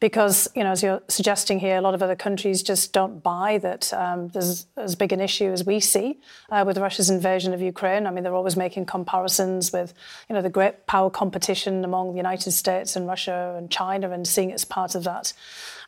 because, 0.00 0.48
you 0.54 0.62
know, 0.62 0.70
as 0.70 0.82
you're 0.82 1.02
suggesting 1.08 1.58
here, 1.58 1.76
a 1.76 1.80
lot 1.80 1.92
of 1.92 2.02
other 2.02 2.14
countries 2.14 2.62
just 2.62 2.92
don't 2.92 3.20
buy 3.20 3.58
that 3.58 3.92
um, 3.92 4.28
there's 4.28 4.66
as 4.76 4.94
big 4.94 5.12
an 5.12 5.20
issue 5.20 5.50
as 5.50 5.66
we 5.66 5.80
see 5.80 6.20
uh, 6.50 6.62
with 6.64 6.78
Russia's 6.78 7.10
invasion 7.10 7.52
of 7.52 7.60
Ukraine. 7.60 8.06
I 8.06 8.12
mean, 8.12 8.22
they're 8.22 8.34
always 8.34 8.56
making 8.56 8.86
comparisons 8.86 9.72
with, 9.72 9.94
you 10.28 10.34
know, 10.34 10.42
the 10.42 10.50
great 10.50 10.86
power 10.86 11.10
competition 11.10 11.84
among 11.84 12.12
the 12.12 12.16
United 12.16 12.52
States 12.52 12.94
and 12.94 13.08
Russia 13.08 13.56
and 13.58 13.70
China 13.70 14.10
and 14.10 14.26
seeing 14.26 14.50
it 14.50 14.54
as 14.54 14.64
part 14.64 14.94
of 14.94 15.02
that. 15.04 15.32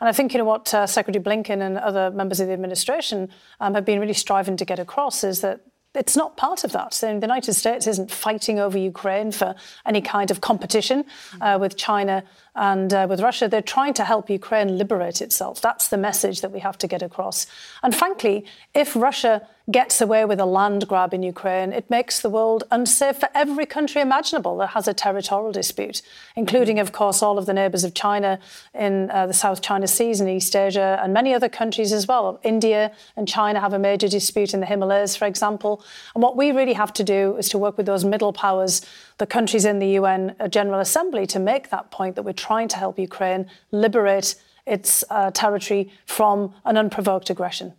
And 0.01 0.09
I 0.09 0.13
think, 0.13 0.33
you 0.33 0.39
know, 0.39 0.45
what 0.45 0.75
uh, 0.75 0.87
Secretary 0.89 1.23
Blinken 1.23 1.61
and 1.61 1.79
other 1.79 2.11
members 2.11 2.41
of 2.41 2.49
the 2.49 2.53
administration 2.53 3.29
um, 3.61 3.75
have 3.75 3.85
been 3.85 4.01
really 4.01 4.15
striving 4.15 4.57
to 4.57 4.65
get 4.65 4.81
across 4.81 5.23
is 5.23 5.41
that 5.43 5.61
it's 5.95 6.17
not 6.17 6.37
part 6.37 6.63
of 6.63 6.73
that. 6.73 6.95
So 6.95 7.07
the 7.07 7.27
United 7.27 7.55
States 7.55 7.87
isn't 7.87 8.11
fighting 8.11 8.61
over 8.61 8.79
Ukraine 8.79 9.33
for 9.33 9.55
any 9.85 10.01
kind 10.01 10.31
of 10.31 10.41
competition 10.41 11.05
uh, 11.41 11.59
with 11.61 11.77
China 11.77 12.23
and 12.55 12.93
uh, 12.95 13.07
with 13.11 13.21
Russia. 13.21 13.49
They're 13.49 13.63
trying 13.63 13.95
to 13.95 14.05
help 14.05 14.31
Ukraine 14.31 14.79
liberate 14.79 15.21
itself. 15.21 15.61
That's 15.61 15.89
the 15.89 15.97
message 15.97 16.43
that 16.43 16.53
we 16.53 16.61
have 16.61 16.79
to 16.79 16.87
get 16.87 17.03
across. 17.03 17.47
And 17.83 17.95
frankly, 17.95 18.45
if 18.75 18.95
Russia 18.95 19.47
gets 19.71 20.01
away 20.01 20.25
with 20.25 20.41
a 20.41 20.47
land 20.47 20.89
grab 20.89 21.15
in 21.15 21.23
Ukraine, 21.23 21.73
it 21.73 21.89
makes 21.91 22.21
the 22.21 22.31
world 22.31 22.65
unsafe 22.71 23.19
for 23.19 23.29
every 23.35 23.67
country 23.67 24.01
imaginable 24.01 24.57
that 24.59 24.69
has 24.69 24.89
a 24.89 24.95
territorial 24.95 25.53
dispute, 25.53 26.03
including, 26.37 26.79
of 26.79 26.93
course, 26.93 27.23
all 27.23 27.39
of 27.39 27.47
the 27.47 27.53
neighbours 27.53 27.85
of 27.85 27.95
China 27.95 28.39
in 28.75 29.11
uh, 29.11 29.27
the 29.27 29.35
South 29.35 29.63
China 29.63 29.87
Seas 29.87 30.21
and 30.21 30.29
East 30.29 30.57
Asia, 30.57 30.99
and 31.03 31.13
many 31.13 31.35
other 31.35 31.49
countries 31.49 31.93
as 31.93 32.07
well. 32.07 32.41
India 32.43 32.93
and 33.17 33.29
China 33.29 33.61
have 33.61 33.73
a 33.73 33.79
major 33.79 34.09
dispute 34.09 34.55
in 34.55 34.61
the 34.61 34.67
Himalayas, 34.67 35.17
for 35.17 35.27
example. 35.27 35.85
And 36.15 36.23
what 36.23 36.37
we 36.37 36.53
really 36.53 36.75
have 36.75 36.93
to 36.95 37.05
do 37.05 37.37
is 37.37 37.49
to 37.51 37.59
work 37.59 37.77
with 37.77 37.87
those 37.87 38.05
middle 38.05 38.33
powers 38.33 38.83
the 39.19 39.27
countries 39.27 39.67
in 39.67 39.79
the 39.79 39.89
UN 40.01 40.35
General 40.49 40.81
Assembly 40.81 41.27
to 41.27 41.39
make 41.39 41.69
that 41.69 41.91
point 41.91 42.17
that 42.17 42.23
we're 42.23 42.33
trying 42.33 42.69
to 42.69 42.77
help 42.77 42.99
Ukraine 42.99 43.47
liberate 43.71 44.35
its 44.71 45.05
uh, 45.11 45.31
territory 45.33 45.91
from 46.07 46.55
an 46.65 46.77
unprovoked 46.77 47.29
aggression. 47.29 47.75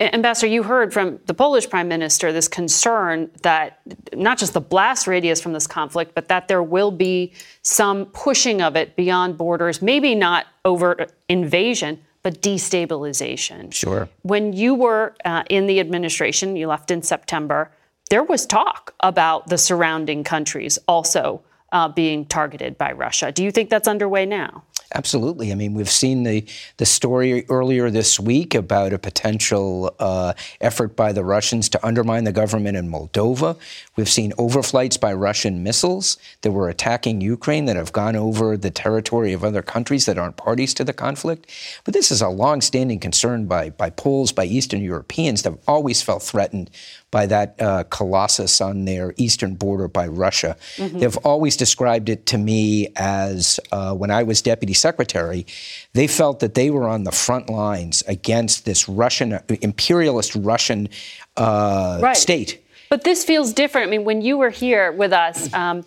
Ambassador, 0.00 0.46
you 0.46 0.62
heard 0.62 0.92
from 0.92 1.20
the 1.26 1.34
Polish 1.34 1.68
Prime 1.68 1.88
Minister 1.88 2.32
this 2.32 2.48
concern 2.48 3.30
that 3.42 3.80
not 4.14 4.38
just 4.38 4.54
the 4.54 4.60
blast 4.60 5.06
radius 5.06 5.40
from 5.40 5.52
this 5.52 5.66
conflict, 5.66 6.14
but 6.14 6.28
that 6.28 6.48
there 6.48 6.62
will 6.62 6.90
be 6.90 7.32
some 7.62 8.06
pushing 8.06 8.60
of 8.60 8.76
it 8.76 8.96
beyond 8.96 9.38
borders, 9.38 9.80
maybe 9.80 10.14
not 10.14 10.46
overt 10.64 11.12
invasion, 11.28 11.98
but 12.22 12.42
destabilization. 12.42 13.72
Sure. 13.72 14.08
When 14.22 14.52
you 14.52 14.74
were 14.74 15.14
uh, 15.24 15.44
in 15.48 15.66
the 15.66 15.80
administration, 15.80 16.56
you 16.56 16.66
left 16.66 16.90
in 16.90 17.02
September 17.02 17.70
there 18.10 18.24
was 18.24 18.44
talk 18.44 18.94
about 19.00 19.46
the 19.46 19.56
surrounding 19.56 20.24
countries 20.24 20.78
also 20.86 21.42
uh, 21.72 21.88
being 21.88 22.26
targeted 22.26 22.76
by 22.76 22.90
Russia. 22.92 23.30
Do 23.30 23.44
you 23.44 23.52
think 23.52 23.70
that's 23.70 23.86
underway 23.86 24.26
now? 24.26 24.64
Absolutely. 24.92 25.52
I 25.52 25.54
mean, 25.54 25.74
we've 25.74 25.88
seen 25.90 26.24
the, 26.24 26.44
the 26.78 26.86
story 26.86 27.46
earlier 27.48 27.90
this 27.90 28.18
week 28.18 28.56
about 28.56 28.92
a 28.92 28.98
potential 28.98 29.94
uh, 30.00 30.32
effort 30.60 30.96
by 30.96 31.12
the 31.12 31.24
Russians 31.24 31.68
to 31.68 31.86
undermine 31.86 32.24
the 32.24 32.32
government 32.32 32.76
in 32.76 32.90
Moldova. 32.90 33.56
We've 33.96 34.08
seen 34.08 34.32
overflights 34.32 34.98
by 34.98 35.12
Russian 35.12 35.62
missiles 35.62 36.18
that 36.42 36.50
were 36.50 36.68
attacking 36.68 37.20
Ukraine 37.20 37.66
that 37.66 37.76
have 37.76 37.92
gone 37.92 38.16
over 38.16 38.56
the 38.56 38.70
territory 38.70 39.32
of 39.32 39.44
other 39.44 39.62
countries 39.62 40.06
that 40.06 40.18
aren't 40.18 40.36
parties 40.36 40.74
to 40.74 40.84
the 40.84 40.92
conflict. 40.92 41.48
But 41.84 41.94
this 41.94 42.10
is 42.10 42.20
a 42.20 42.28
long-standing 42.28 42.98
concern 42.98 43.46
by, 43.46 43.70
by 43.70 43.90
Poles, 43.90 44.32
by 44.32 44.46
Eastern 44.46 44.82
Europeans 44.82 45.42
that 45.42 45.50
have 45.50 45.60
always 45.68 46.02
felt 46.02 46.24
threatened 46.24 46.68
by 47.10 47.26
that 47.26 47.60
uh, 47.60 47.84
colossus 47.90 48.60
on 48.60 48.84
their 48.84 49.14
eastern 49.16 49.54
border 49.54 49.88
by 49.88 50.06
Russia. 50.06 50.56
Mm-hmm. 50.76 50.98
They've 50.98 51.16
always 51.18 51.56
described 51.56 52.08
it 52.08 52.26
to 52.26 52.38
me 52.38 52.88
as 52.96 53.58
uh, 53.72 53.94
when 53.94 54.10
I 54.10 54.22
was 54.22 54.42
deputy 54.42 54.74
secretary, 54.74 55.46
they 55.92 56.06
felt 56.06 56.40
that 56.40 56.54
they 56.54 56.70
were 56.70 56.86
on 56.86 57.04
the 57.04 57.12
front 57.12 57.50
lines 57.50 58.02
against 58.06 58.64
this 58.64 58.88
Russian, 58.88 59.40
imperialist 59.60 60.34
Russian 60.36 60.88
uh, 61.36 61.98
right. 62.00 62.16
state. 62.16 62.64
But 62.88 63.04
this 63.04 63.24
feels 63.24 63.52
different. 63.52 63.88
I 63.88 63.90
mean, 63.90 64.04
when 64.04 64.20
you 64.20 64.36
were 64.38 64.50
here 64.50 64.92
with 64.92 65.12
us, 65.12 65.52
um, 65.54 65.84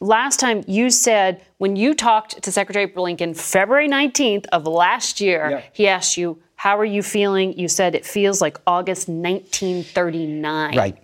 last 0.00 0.40
time 0.40 0.64
you 0.66 0.90
said 0.90 1.44
when 1.58 1.76
you 1.76 1.94
talked 1.94 2.42
to 2.42 2.52
Secretary 2.52 2.86
Blinken 2.86 3.36
February 3.36 3.88
19th 3.88 4.46
of 4.52 4.66
last 4.66 5.20
year, 5.20 5.50
yeah. 5.50 5.62
he 5.72 5.88
asked 5.88 6.16
you, 6.16 6.42
how 6.56 6.78
are 6.78 6.84
you 6.84 7.02
feeling? 7.02 7.58
You 7.58 7.68
said 7.68 7.94
it 7.94 8.04
feels 8.04 8.40
like 8.40 8.58
August 8.66 9.08
1939. 9.08 10.76
Right. 10.76 10.96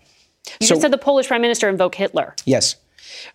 You 0.60 0.66
so, 0.66 0.74
just 0.74 0.82
said 0.82 0.90
the 0.90 0.98
Polish 0.98 1.28
prime 1.28 1.42
minister 1.42 1.68
invoked 1.68 1.94
Hitler. 1.94 2.34
Yes. 2.44 2.76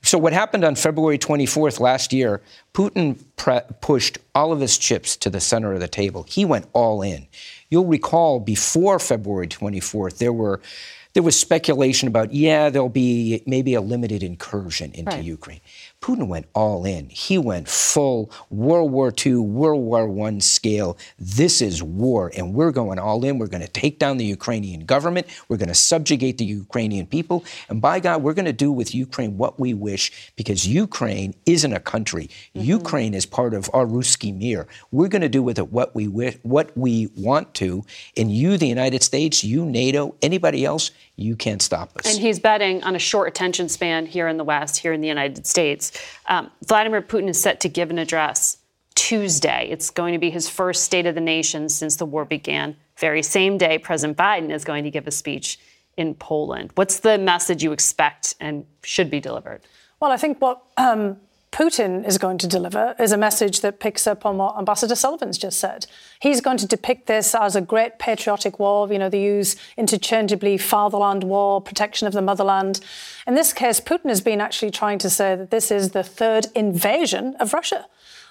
So 0.01 0.17
what 0.17 0.33
happened 0.33 0.63
on 0.63 0.75
February 0.75 1.17
24th 1.17 1.79
last 1.79 2.11
year, 2.11 2.41
Putin 2.73 3.23
pre- 3.35 3.61
pushed 3.81 4.17
all 4.35 4.51
of 4.51 4.59
his 4.59 4.77
chips 4.77 5.15
to 5.17 5.29
the 5.29 5.39
center 5.39 5.73
of 5.73 5.79
the 5.79 5.87
table. 5.87 6.25
He 6.27 6.43
went 6.43 6.67
all 6.73 7.01
in. 7.01 7.27
You'll 7.69 7.85
recall 7.85 8.39
before 8.39 8.99
February 8.99 9.47
24th, 9.47 10.17
there 10.17 10.33
were 10.33 10.61
there 11.13 11.23
was 11.23 11.39
speculation 11.39 12.07
about, 12.07 12.31
yeah, 12.31 12.69
there'll 12.69 12.89
be 12.89 13.41
maybe 13.47 13.73
a 13.73 13.81
limited 13.81 14.21
incursion 14.21 14.91
into 14.91 15.15
right. 15.15 15.23
Ukraine. 15.23 15.61
Putin 16.01 16.27
went 16.27 16.45
all 16.53 16.85
in. 16.85 17.09
He 17.09 17.37
went 17.37 17.67
full 17.67 18.31
World 18.49 18.91
War 18.91 19.13
II, 19.25 19.37
World 19.37 19.83
War 19.83 20.27
I 20.27 20.39
scale. 20.39 20.97
This 21.19 21.61
is 21.61 21.81
war, 21.81 22.31
and 22.37 22.53
we're 22.53 22.71
going 22.71 22.99
all 22.99 23.23
in. 23.25 23.39
We're 23.39 23.47
going 23.47 23.63
to 23.63 23.67
take 23.67 23.99
down 23.99 24.17
the 24.17 24.25
Ukrainian 24.25 24.85
government. 24.85 25.27
We're 25.49 25.57
going 25.57 25.67
to 25.69 25.75
subjugate 25.75 26.37
the 26.37 26.45
Ukrainian 26.45 27.07
people. 27.07 27.43
And 27.67 27.81
by 27.81 27.99
God, 27.99 28.21
we're 28.21 28.35
going 28.35 28.45
to 28.45 28.53
do 28.53 28.71
with 28.71 28.93
Ukraine 28.93 29.37
what 29.37 29.59
we 29.59 29.73
wish 29.73 30.31
because 30.35 30.67
Ukraine 30.67 31.33
isn't 31.45 31.73
a 31.73 31.79
country. 31.79 32.29
Mm-hmm. 32.55 32.61
Ukraine 32.61 33.13
is 33.13 33.25
part 33.25 33.53
of 33.53 33.69
our 33.73 33.85
Ruski 33.85 34.37
Mir. 34.37 34.67
We're 34.91 35.09
going 35.09 35.23
to 35.23 35.29
do 35.29 35.43
with 35.43 35.57
it 35.57 35.71
what 35.71 35.95
we 35.95 36.07
wish, 36.07 36.37
what 36.43 36.77
we 36.77 37.09
want 37.17 37.53
to. 37.55 37.83
And 38.15 38.31
you, 38.31 38.57
the 38.57 38.67
United 38.67 39.03
States, 39.03 39.43
you, 39.43 39.65
NATO, 39.65 40.15
anybody 40.21 40.63
else, 40.63 40.91
you 41.17 41.35
can't 41.35 41.61
stop 41.61 41.97
us. 41.97 42.05
And 42.05 42.21
he's 42.21 42.39
betting 42.39 42.83
on 42.83 42.95
a 42.95 42.99
short 42.99 43.27
attention 43.27 43.67
span 43.69 44.05
here 44.05 44.27
in 44.27 44.37
the 44.37 44.43
West, 44.43 44.77
here 44.77 44.93
in 44.93 45.01
the 45.01 45.07
United 45.07 45.47
States. 45.47 45.86
Um, 46.27 46.51
Vladimir 46.65 47.01
Putin 47.01 47.29
is 47.29 47.41
set 47.41 47.59
to 47.61 47.69
give 47.69 47.89
an 47.89 47.99
address 47.99 48.57
Tuesday. 48.95 49.67
It's 49.69 49.89
going 49.89 50.13
to 50.13 50.19
be 50.19 50.29
his 50.29 50.49
first 50.49 50.83
State 50.83 51.05
of 51.05 51.15
the 51.15 51.21
Nation 51.21 51.69
since 51.69 51.95
the 51.95 52.05
war 52.05 52.25
began. 52.25 52.75
Very 52.97 53.21
same 53.21 53.57
day, 53.57 53.77
President 53.77 54.17
Biden 54.17 54.51
is 54.51 54.65
going 54.65 54.83
to 54.83 54.91
give 54.91 55.07
a 55.07 55.11
speech 55.11 55.59
in 55.97 56.15
Poland. 56.15 56.71
What's 56.75 56.99
the 56.99 57.17
message 57.17 57.63
you 57.63 57.71
expect 57.71 58.35
and 58.39 58.65
should 58.83 59.09
be 59.09 59.19
delivered? 59.19 59.61
Well, 59.99 60.11
I 60.11 60.17
think 60.17 60.39
what 60.39 60.61
um, 60.77 61.17
Putin 61.51 62.05
is 62.05 62.17
going 62.17 62.37
to 62.37 62.47
deliver 62.47 62.95
is 62.99 63.11
a 63.11 63.17
message 63.17 63.61
that 63.61 63.79
picks 63.79 64.05
up 64.05 64.25
on 64.25 64.37
what 64.37 64.57
Ambassador 64.57 64.95
Sullivan's 64.95 65.37
just 65.37 65.59
said. 65.59 65.87
He's 66.19 66.41
going 66.41 66.57
to 66.57 66.67
depict 66.67 67.07
this 67.07 67.33
as 67.33 67.55
a 67.55 67.61
great 67.61 67.99
patriotic 67.99 68.59
war. 68.59 68.91
You 68.91 68.99
know, 68.99 69.09
they 69.09 69.23
use 69.23 69.55
interchangeably 69.77 70.57
fatherland 70.57 71.23
war, 71.23 71.61
protection 71.61 72.05
of 72.05 72.13
the 72.13 72.21
motherland. 72.21 72.81
In 73.25 73.35
this 73.35 73.53
case, 73.53 73.79
Putin 73.79 74.09
has 74.09 74.21
been 74.21 74.41
actually 74.41 74.71
trying 74.71 74.99
to 74.99 75.09
say 75.09 75.35
that 75.35 75.49
this 75.49 75.71
is 75.71 75.91
the 75.91 76.03
third 76.03 76.47
invasion 76.53 77.35
of 77.39 77.53
Russia 77.53 77.87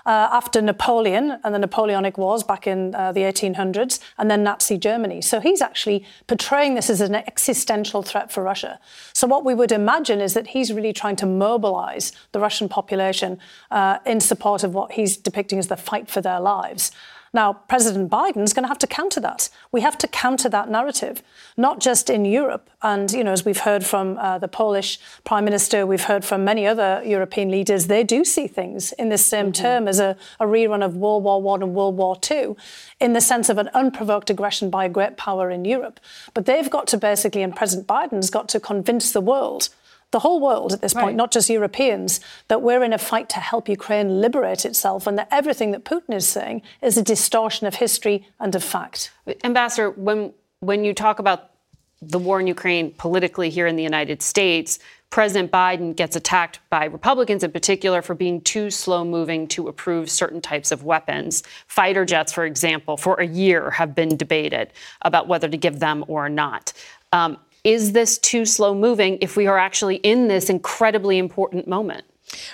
uh, 0.07 0.29
after 0.31 0.63
Napoleon 0.63 1.39
and 1.43 1.55
the 1.55 1.59
Napoleonic 1.59 2.17
Wars 2.17 2.45
back 2.45 2.67
in 2.67 2.95
uh, 2.95 3.13
the 3.13 3.21
1800s, 3.21 3.99
and 4.19 4.31
then 4.31 4.43
Nazi 4.43 4.79
Germany. 4.79 5.21
So 5.21 5.41
he's 5.41 5.61
actually 5.61 6.07
portraying 6.29 6.75
this 6.75 6.89
as 6.89 7.01
an 7.01 7.17
existential 7.17 8.03
threat 8.03 8.33
for 8.33 8.43
Russia. 8.43 8.79
So 9.13 9.27
what 9.27 9.45
we 9.45 9.53
would 9.53 9.73
imagine 9.73 10.21
is 10.21 10.35
that 10.35 10.49
he's 10.49 10.73
really 10.73 10.93
trying 10.93 11.17
to 11.17 11.27
mobilize 11.27 12.13
the 12.33 12.39
Russian 12.39 12.69
population 12.69 13.39
uh, 13.71 13.99
in 14.07 14.21
support 14.21 14.63
of 14.63 14.73
what 14.75 14.93
he's 14.93 15.17
depicting 15.17 15.59
as 15.59 15.67
the 15.67 15.77
fight 15.77 16.09
for 16.09 16.21
their 16.21 16.41
lives. 16.41 16.93
Now, 17.37 17.53
President 17.53 18.11
Biden's 18.11 18.55
going 18.55 18.63
to 18.63 18.69
have 18.69 18.79
to 18.79 18.87
counter 18.87 19.21
that. 19.21 19.51
We 19.71 19.83
have 19.83 19.99
to 19.99 20.09
counter 20.09 20.49
that 20.49 20.71
narrative, 20.71 21.23
not 21.59 21.81
just 21.81 22.09
in 22.09 22.25
Europe. 22.25 22.71
And, 22.81 23.13
you 23.13 23.23
know, 23.23 23.33
as 23.33 23.45
we've 23.45 23.59
heard 23.59 23.85
from 23.85 24.17
uh, 24.17 24.39
the 24.39 24.49
Polish 24.49 24.99
prime 25.23 25.45
minister, 25.45 25.85
we've 25.85 26.05
heard 26.05 26.25
from 26.25 26.47
many 26.47 26.67
other 26.67 27.03
European 27.05 27.51
leaders, 27.51 27.89
they 27.89 28.05
do 28.05 28.25
see 28.25 28.47
things 28.47 28.93
in 28.93 29.11
this 29.11 29.27
same 29.27 29.53
mm-hmm. 29.53 29.63
term 29.63 29.87
as 29.87 30.01
a, 30.01 30.17
a, 30.41 30.47
rerun 30.47 30.83
of 30.83 30.97
World 30.97 31.25
War 31.25 31.59
I 31.59 31.63
and 31.63 31.75
World 31.75 31.99
War 31.99 32.19
II 32.31 32.57
in 33.01 33.13
the 33.13 33.21
sense 33.21 33.51
of 33.51 33.59
an 33.59 33.69
unprovoked 33.75 34.31
aggression 34.31 34.71
by 34.71 34.87
a 34.87 34.89
great 34.89 35.19
power 35.19 35.51
in 35.51 35.67
Europe. 35.67 36.01
But 36.33 36.47
they've 36.47 36.71
got 36.71 36.87
to 36.87 36.97
basically, 36.97 37.43
and 37.43 37.55
President 37.55 37.87
Biden's 37.87 38.31
got 38.31 38.49
to 38.49 38.61
convince 38.61 39.13
the 39.13 39.21
world 39.21 39.69
the 40.13 40.21
whole 40.21 40.41
world 40.41 40.73
at 40.73 40.81
this 40.81 40.95
point, 40.95 41.07
right. 41.07 41.17
not 41.17 41.33
just 41.33 41.51
Europeans, 41.51 42.21
that 42.49 42.63
we're 42.63 42.83
in 42.83 42.93
a 42.93 42.99
fight 42.99 43.29
to 43.31 43.41
help 43.41 43.69
Ukraine 43.69 44.21
liberate 44.21 44.65
itself 44.65 45.07
and 45.07 45.19
that 45.19 45.29
everything 45.31 45.73
that 45.73 45.85
Putin 45.85 46.15
is 46.15 46.27
saying 46.27 46.63
is 46.81 46.97
a 46.97 47.03
distortion 47.03 47.67
of 47.67 47.75
history 47.77 48.27
and 48.39 48.55
of 48.55 48.63
fact. 48.63 49.11
Ambassador, 49.45 49.91
when, 49.91 50.33
when 50.61 50.85
you 50.85 50.95
talk 50.95 51.19
about 51.19 51.51
the 52.03 52.19
war 52.19 52.41
in 52.41 52.47
Ukraine 52.47 52.93
politically 52.93 53.51
here 53.51 53.67
in 53.67 53.77
the 53.77 53.83
United 53.83 54.23
States, 54.23 54.79
President 55.11 55.51
Biden 55.51 55.95
gets 55.97 56.17
attacked 56.17 56.61
by 56.69 56.85
Republicans 56.85 57.43
in 57.43 57.53
particular 57.53 58.03
for 58.03 58.15
being 58.15 58.41
too 58.41 58.71
slow 58.71 59.05
moving 59.05 59.47
to 59.49 59.69
approve 59.69 60.11
certain 60.11 60.41
types 60.41 60.73
of 60.73 60.85
weapons. 60.85 61.43
Fighter 61.69 62.05
jets, 62.05 62.33
for 62.33 62.45
example, 62.45 62.97
for 62.97 63.15
a 63.21 63.27
year 63.27 63.71
have 63.71 63.95
been 63.95 64.17
debated 64.17 64.73
about 65.03 65.27
whether 65.29 65.49
to 65.49 65.57
give 65.57 65.79
them 65.79 66.05
or 66.09 66.29
not. 66.29 66.73
Um, 67.13 67.39
is 67.67 67.91
this 67.91 68.17
too 68.17 68.47
slow 68.47 68.77
moving 68.77 69.19
if 69.21 69.37
we 69.37 69.49
are 69.49 69.59
actually 69.59 69.97
in 69.97 70.29
this 70.29 70.49
incredibly 70.49 71.19
important 71.19 71.67
moment? 71.67 72.05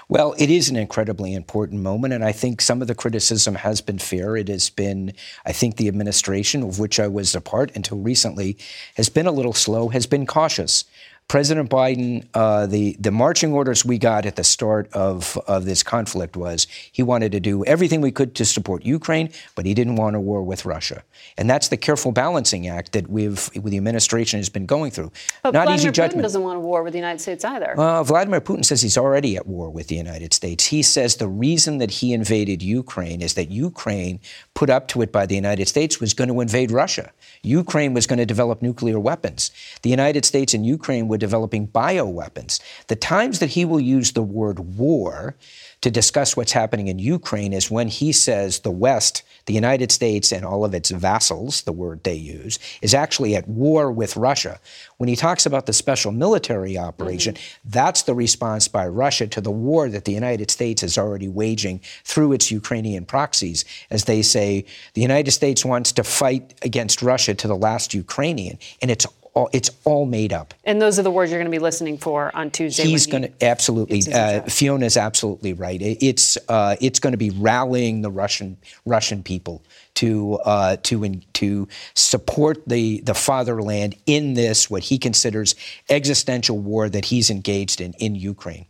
Well, 0.08 0.34
it 0.38 0.48
is 0.48 0.70
an 0.70 0.76
incredibly 0.76 1.34
important 1.34 1.82
moment, 1.82 2.14
and 2.14 2.24
I 2.24 2.32
think 2.32 2.62
some 2.62 2.80
of 2.80 2.88
the 2.88 2.94
criticism 2.94 3.56
has 3.56 3.82
been 3.82 3.98
fair. 3.98 4.36
It 4.36 4.48
has 4.48 4.70
been, 4.70 5.12
I 5.44 5.52
think, 5.52 5.76
the 5.76 5.88
administration, 5.88 6.62
of 6.62 6.78
which 6.78 6.98
I 6.98 7.08
was 7.08 7.34
a 7.34 7.42
part 7.42 7.70
until 7.74 7.98
recently, 7.98 8.56
has 8.96 9.10
been 9.10 9.26
a 9.26 9.32
little 9.32 9.52
slow, 9.52 9.90
has 9.90 10.06
been 10.06 10.24
cautious. 10.24 10.84
President 11.33 11.70
Biden, 11.70 12.26
uh, 12.35 12.66
the 12.66 12.95
the 13.01 13.11
marching 13.11 13.55
orders 13.55 13.87
we 13.87 13.97
got 13.97 14.26
at 14.26 14.37
the 14.37 14.45
start 14.45 14.93
of 14.93 15.39
of 15.47 15.64
this 15.64 15.83
conflict 15.83 16.37
was 16.37 16.66
he 16.93 17.03
wanted 17.03 17.33
to 17.33 17.41
do 17.41 17.64
everything 17.64 18.03
we 18.03 18.11
could 18.11 18.35
to 18.35 18.45
support 18.45 18.85
Ukraine, 18.85 19.30
but 19.55 19.64
he 19.64 19.72
didn't 19.72 19.97
want 19.97 20.14
a 20.14 20.20
war 20.20 20.43
with 20.43 20.66
Russia, 20.66 21.03
and 21.39 21.49
that's 21.49 21.68
the 21.68 21.78
careful 21.78 22.12
balancing 22.12 22.68
act 22.68 22.93
that 22.93 23.09
we've 23.09 23.49
the 23.55 23.78
administration 23.78 24.41
has 24.41 24.51
been 24.51 24.66
going 24.66 24.91
through. 24.91 25.11
But 25.43 25.55
Not 25.55 25.68
Vladimir 25.68 25.74
easy 25.74 25.89
Putin 25.89 25.95
judgment. 25.95 26.22
doesn't 26.22 26.43
want 26.43 26.59
a 26.59 26.61
war 26.61 26.83
with 26.83 26.93
the 26.93 26.99
United 26.99 27.22
States 27.22 27.47
either. 27.47 27.80
Uh, 27.80 28.03
Vladimir 28.03 28.43
Putin 28.43 28.62
says 28.62 28.83
he's 28.83 28.99
already 28.99 29.35
at 29.39 29.47
war 29.47 29.70
with 29.70 29.87
the 29.87 29.97
United 29.97 30.35
States. 30.35 30.66
He 30.66 30.83
says 30.83 31.16
the 31.16 31.28
reason 31.28 31.78
that 31.78 31.93
he 31.93 32.12
invaded 32.12 32.61
Ukraine 32.62 33.22
is 33.22 33.33
that 33.39 33.51
Ukraine, 33.51 34.20
put 34.53 34.68
up 34.68 34.87
to 34.89 35.01
it 35.01 35.11
by 35.11 35.24
the 35.24 35.35
United 35.35 35.66
States, 35.66 35.99
was 35.99 36.12
going 36.12 36.28
to 36.28 36.43
invade 36.43 36.70
Russia. 36.70 37.11
Ukraine 37.43 37.95
was 37.95 38.07
going 38.07 38.18
to 38.18 38.26
develop 38.26 38.61
nuclear 38.61 39.01
weapons. 39.01 39.51
The 39.80 39.89
United 39.89 40.26
States 40.26 40.53
and 40.53 40.66
Ukraine 40.66 41.09
were 41.09 41.21
developing 41.22 41.68
bioweapons. 41.68 42.60
The 42.88 42.96
times 42.96 43.38
that 43.38 43.50
he 43.50 43.64
will 43.64 43.78
use 43.78 44.10
the 44.10 44.24
word 44.24 44.58
war 44.58 45.36
to 45.82 45.90
discuss 45.90 46.36
what's 46.36 46.50
happening 46.50 46.88
in 46.88 46.98
Ukraine 46.98 47.52
is 47.52 47.70
when 47.70 47.86
he 47.86 48.10
says 48.10 48.60
the 48.60 48.72
West, 48.72 49.22
the 49.46 49.52
United 49.52 49.92
States, 49.92 50.32
and 50.32 50.44
all 50.44 50.64
of 50.64 50.74
its 50.74 50.90
vassals, 50.90 51.62
the 51.62 51.72
word 51.72 52.02
they 52.02 52.14
use, 52.14 52.58
is 52.80 52.92
actually 52.92 53.36
at 53.36 53.46
war 53.46 53.92
with 53.92 54.16
Russia. 54.16 54.58
When 54.96 55.08
he 55.08 55.14
talks 55.14 55.46
about 55.46 55.66
the 55.66 55.72
special 55.72 56.10
military 56.10 56.76
operation, 56.76 57.34
mm-hmm. 57.34 57.70
that's 57.70 58.02
the 58.02 58.14
response 58.14 58.66
by 58.66 58.88
Russia 58.88 59.28
to 59.28 59.40
the 59.40 59.50
war 59.50 59.88
that 59.88 60.04
the 60.04 60.12
United 60.12 60.50
States 60.50 60.82
is 60.82 60.98
already 60.98 61.28
waging 61.28 61.80
through 62.04 62.32
its 62.32 62.50
Ukrainian 62.50 63.04
proxies. 63.04 63.64
As 63.90 64.04
they 64.04 64.22
say, 64.22 64.64
the 64.94 65.02
United 65.02 65.30
States 65.30 65.64
wants 65.64 65.92
to 65.92 66.02
fight 66.02 66.54
against 66.62 67.00
Russia 67.00 67.34
to 67.34 67.46
the 67.46 67.56
last 67.56 67.94
Ukrainian. 67.94 68.58
And 68.80 68.90
it's 68.90 69.06
all 69.35 69.49
it's 69.53 69.70
all 69.85 70.05
made 70.05 70.33
up. 70.33 70.55
And 70.64 70.80
those 70.80 70.99
are 70.99 71.03
the 71.03 71.11
words 71.11 71.30
you're 71.30 71.41
going 71.41 71.51
to 71.51 71.57
be 71.57 71.62
listening 71.62 71.99
for 71.99 72.35
on 72.35 72.51
Tuesday. 72.51 72.85
He's 72.85 73.07
going 73.07 73.22
to 73.22 73.45
absolutely. 73.45 74.03
Uh, 74.12 74.43
Fiona 74.43 74.87
is 74.87 74.97
absolutely 74.97 75.53
right. 75.53 75.80
It's 75.80 76.37
uh, 76.49 76.76
it's 76.80 76.99
going 76.99 77.12
to 77.12 77.18
be 77.18 77.30
rallying 77.30 78.03
the 78.03 78.11
Russian 78.11 78.57
Russian 78.85 79.22
people 79.22 79.62
to 79.95 80.39
uh, 80.45 80.76
to 80.83 81.05
in, 81.05 81.24
to 81.35 81.68
support 81.95 82.62
the 82.66 83.01
the 83.01 83.14
fatherland 83.14 83.97
in 84.07 84.35
this 84.35 84.68
what 84.68 84.85
he 84.85 84.99
considers 84.99 85.55
existential 85.89 86.59
war 86.59 86.89
that 86.89 87.07
he's 87.07 87.30
engaged 87.30 87.80
in 87.80 87.95
in 87.95 88.14
Ukraine. 88.14 88.66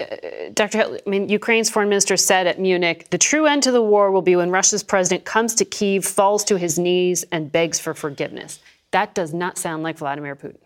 Uh, 0.00 0.06
Dr. 0.54 0.78
Hill, 0.78 0.98
I 1.06 1.10
mean, 1.10 1.28
Ukraine's 1.28 1.70
foreign 1.70 1.88
minister 1.88 2.16
said 2.16 2.46
at 2.46 2.58
Munich, 2.58 3.10
the 3.10 3.18
true 3.18 3.46
end 3.46 3.62
to 3.64 3.70
the 3.70 3.82
war 3.82 4.10
will 4.10 4.22
be 4.22 4.34
when 4.36 4.50
Russia's 4.50 4.82
president 4.82 5.24
comes 5.24 5.54
to 5.56 5.64
Kiev, 5.64 6.04
falls 6.04 6.44
to 6.44 6.56
his 6.56 6.78
knees, 6.78 7.24
and 7.30 7.52
begs 7.52 7.78
for 7.78 7.94
forgiveness. 7.94 8.58
That 8.92 9.14
does 9.14 9.34
not 9.34 9.58
sound 9.58 9.82
like 9.82 9.98
Vladimir 9.98 10.36
Putin. 10.36 10.58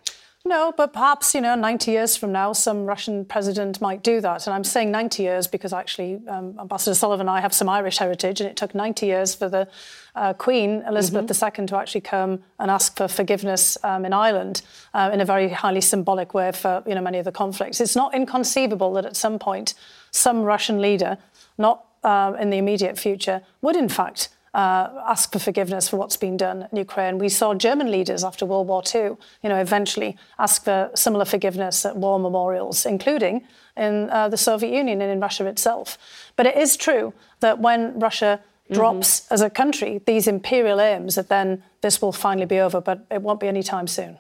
No, 0.47 0.73
but 0.77 0.93
perhaps, 0.93 1.35
you 1.35 1.41
know, 1.41 1.57
90 1.57 1.91
years 1.91 2.17
from 2.17 2.31
now, 2.31 2.53
some 2.53 2.87
Russian 2.87 3.25
president 3.25 3.81
might 3.81 4.05
do 4.05 4.21
that. 4.21 4.47
And 4.47 4.55
I'm 4.55 4.63
saying 4.63 4.93
90 4.93 5.25
years 5.25 5.49
because 5.49 5.73
actually 5.73 6.21
um, 6.29 6.57
Ambassador 6.61 6.95
Sullivan 6.95 7.23
and 7.29 7.37
I 7.37 7.41
have 7.41 7.53
some 7.53 7.69
Irish 7.69 7.99
heritage, 7.99 8.41
and 8.41 8.49
it 8.49 8.57
took 8.57 8.73
90 8.73 9.07
years 9.07 9.35
for 9.35 9.49
the 9.49 9.67
uh, 10.15 10.35
Queen, 10.35 10.85
Elizabeth 10.87 11.27
mm-hmm. 11.27 11.63
II, 11.63 11.67
to 11.67 11.77
actually 11.77 12.03
come 12.03 12.45
and 12.61 12.71
ask 12.71 12.97
for 12.97 13.09
forgiveness 13.09 13.77
um, 13.83 14.05
in 14.05 14.13
Ireland 14.13 14.63
uh, 14.95 15.11
in 15.13 15.21
a 15.21 15.25
very 15.25 15.49
highly 15.49 15.81
symbolic 15.81 16.33
way 16.33 16.53
for, 16.53 16.81
you 16.87 16.95
know, 16.95 17.01
many 17.01 17.19
of 17.19 17.25
the 17.25 17.33
conflicts. 17.33 17.81
It's 17.81 17.97
not 17.97 18.15
inconceivable 18.15 18.93
that 18.93 19.05
at 19.05 19.17
some 19.17 19.41
point 19.41 19.75
some 20.13 20.43
Russian 20.43 20.81
leader, 20.81 21.19
not 21.59 21.87
uh, 22.05 22.35
in 22.39 22.51
the 22.51 22.59
immediate 22.59 23.01
future, 23.01 23.43
would 23.63 23.75
in 23.75 23.89
fact 23.89 24.29
uh, 24.57 25.03
ask 25.07 25.33
for 25.33 25.39
forgiveness 25.39 25.87
for 25.87 25.99
what's 25.99 26.17
been 26.17 26.39
done 26.39 26.67
in 26.73 26.79
Ukraine. 26.79 27.19
We 27.19 27.29
saw 27.29 27.53
German 27.53 27.91
leaders 27.91 28.25
after 28.25 28.47
World 28.47 28.67
War 28.69 28.83
II, 28.83 29.03
you 29.43 29.51
know, 29.51 29.61
eventually 29.61 30.17
ask 30.39 30.65
for 30.65 30.91
similar 30.95 31.27
forgiveness 31.27 31.85
at 31.85 31.95
war 31.95 32.19
memorials, 32.19 32.87
including 32.87 33.45
in 33.77 34.09
uh, 34.09 34.31
the 34.31 34.39
Soviet 34.39 34.73
Union 34.75 35.03
and 35.03 35.11
in 35.13 35.21
Russia 35.21 35.45
itself. 35.45 35.99
But 36.37 36.47
it 36.47 36.57
is 36.57 36.79
true 36.79 37.13
that 37.41 37.59
when 37.59 38.01
Russia 38.01 38.41
drops 38.73 39.21
mm-hmm. 39.21 39.35
as 39.35 39.43
a 39.43 39.51
country 39.51 40.01
these 40.07 40.27
imperial 40.27 40.81
aims, 40.81 41.17
that 41.17 41.29
then 41.29 41.63
this 41.83 42.01
will 42.01 42.13
finally 42.13 42.47
be 42.47 42.59
over, 42.59 42.81
but 42.81 43.05
it 43.11 43.21
won't 43.21 43.41
be 43.41 43.49
anytime 43.49 43.87
soon. 43.87 44.19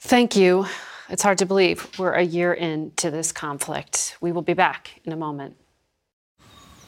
Thank 0.00 0.36
you. 0.36 0.66
It's 1.10 1.22
hard 1.22 1.36
to 1.38 1.46
believe 1.46 1.86
we're 1.98 2.14
a 2.14 2.22
year 2.22 2.54
into 2.54 3.10
this 3.10 3.30
conflict. 3.30 4.16
We 4.22 4.32
will 4.32 4.42
be 4.42 4.54
back 4.54 5.02
in 5.04 5.12
a 5.12 5.16
moment. 5.16 5.56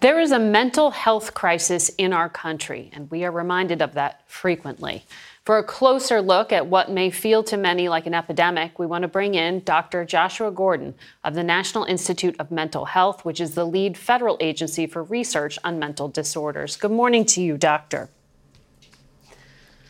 There 0.00 0.20
is 0.20 0.30
a 0.30 0.38
mental 0.38 0.92
health 0.92 1.34
crisis 1.34 1.88
in 1.98 2.12
our 2.12 2.28
country, 2.28 2.88
and 2.92 3.10
we 3.10 3.24
are 3.24 3.32
reminded 3.32 3.82
of 3.82 3.94
that 3.94 4.22
frequently. 4.26 5.04
For 5.44 5.58
a 5.58 5.64
closer 5.64 6.22
look 6.22 6.52
at 6.52 6.68
what 6.68 6.88
may 6.88 7.10
feel 7.10 7.42
to 7.44 7.56
many 7.56 7.88
like 7.88 8.06
an 8.06 8.14
epidemic, 8.14 8.78
we 8.78 8.86
want 8.86 9.02
to 9.02 9.08
bring 9.08 9.34
in 9.34 9.58
Dr. 9.64 10.04
Joshua 10.04 10.52
Gordon 10.52 10.94
of 11.24 11.34
the 11.34 11.42
National 11.42 11.82
Institute 11.82 12.36
of 12.38 12.52
Mental 12.52 12.84
Health, 12.84 13.24
which 13.24 13.40
is 13.40 13.56
the 13.56 13.64
lead 13.64 13.98
federal 13.98 14.36
agency 14.40 14.86
for 14.86 15.02
research 15.02 15.58
on 15.64 15.80
mental 15.80 16.06
disorders. 16.06 16.76
Good 16.76 16.92
morning 16.92 17.24
to 17.24 17.42
you, 17.42 17.56
Doctor. 17.56 18.08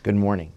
Good 0.01 0.15
morning. 0.15 0.53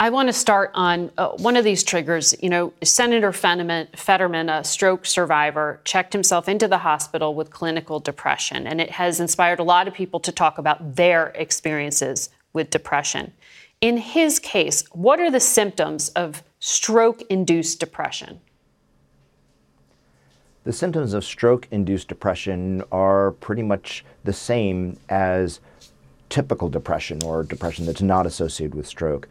I 0.00 0.10
want 0.10 0.28
to 0.28 0.32
start 0.32 0.70
on 0.74 1.10
uh, 1.18 1.30
one 1.30 1.56
of 1.56 1.64
these 1.64 1.82
triggers. 1.82 2.32
You 2.40 2.50
know, 2.50 2.72
Senator 2.84 3.32
Fetterman, 3.32 3.88
Fetterman, 3.96 4.48
a 4.48 4.62
stroke 4.62 5.04
survivor, 5.04 5.80
checked 5.82 6.12
himself 6.12 6.48
into 6.48 6.68
the 6.68 6.78
hospital 6.78 7.34
with 7.34 7.50
clinical 7.50 7.98
depression, 7.98 8.68
and 8.68 8.80
it 8.80 8.90
has 8.90 9.18
inspired 9.18 9.58
a 9.58 9.64
lot 9.64 9.88
of 9.88 9.94
people 9.94 10.20
to 10.20 10.30
talk 10.30 10.58
about 10.58 10.94
their 10.94 11.30
experiences 11.34 12.30
with 12.52 12.70
depression. 12.70 13.32
In 13.80 13.96
his 13.96 14.38
case, 14.38 14.84
what 14.92 15.18
are 15.18 15.32
the 15.32 15.40
symptoms 15.40 16.10
of 16.10 16.44
stroke 16.60 17.22
induced 17.22 17.80
depression? 17.80 18.40
The 20.62 20.72
symptoms 20.72 21.12
of 21.12 21.24
stroke 21.24 21.66
induced 21.72 22.06
depression 22.06 22.84
are 22.92 23.32
pretty 23.32 23.64
much 23.64 24.04
the 24.22 24.32
same 24.32 24.96
as 25.08 25.58
typical 26.28 26.68
depression 26.68 27.20
or 27.24 27.42
depression 27.42 27.84
that's 27.84 28.02
not 28.02 28.26
associated 28.26 28.76
with 28.76 28.86
stroke 28.86 29.26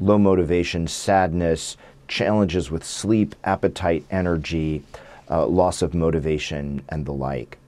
low 0.00 0.18
motivation, 0.18 0.86
sadness, 0.86 1.76
challenges 2.08 2.70
with 2.70 2.84
sleep, 2.84 3.34
appetite, 3.44 4.04
energy, 4.10 4.82
uh, 5.30 5.46
loss 5.46 5.82
of 5.82 5.94
motivation, 5.94 6.82
and 6.88 7.06
the 7.06 7.12
like. 7.12 7.58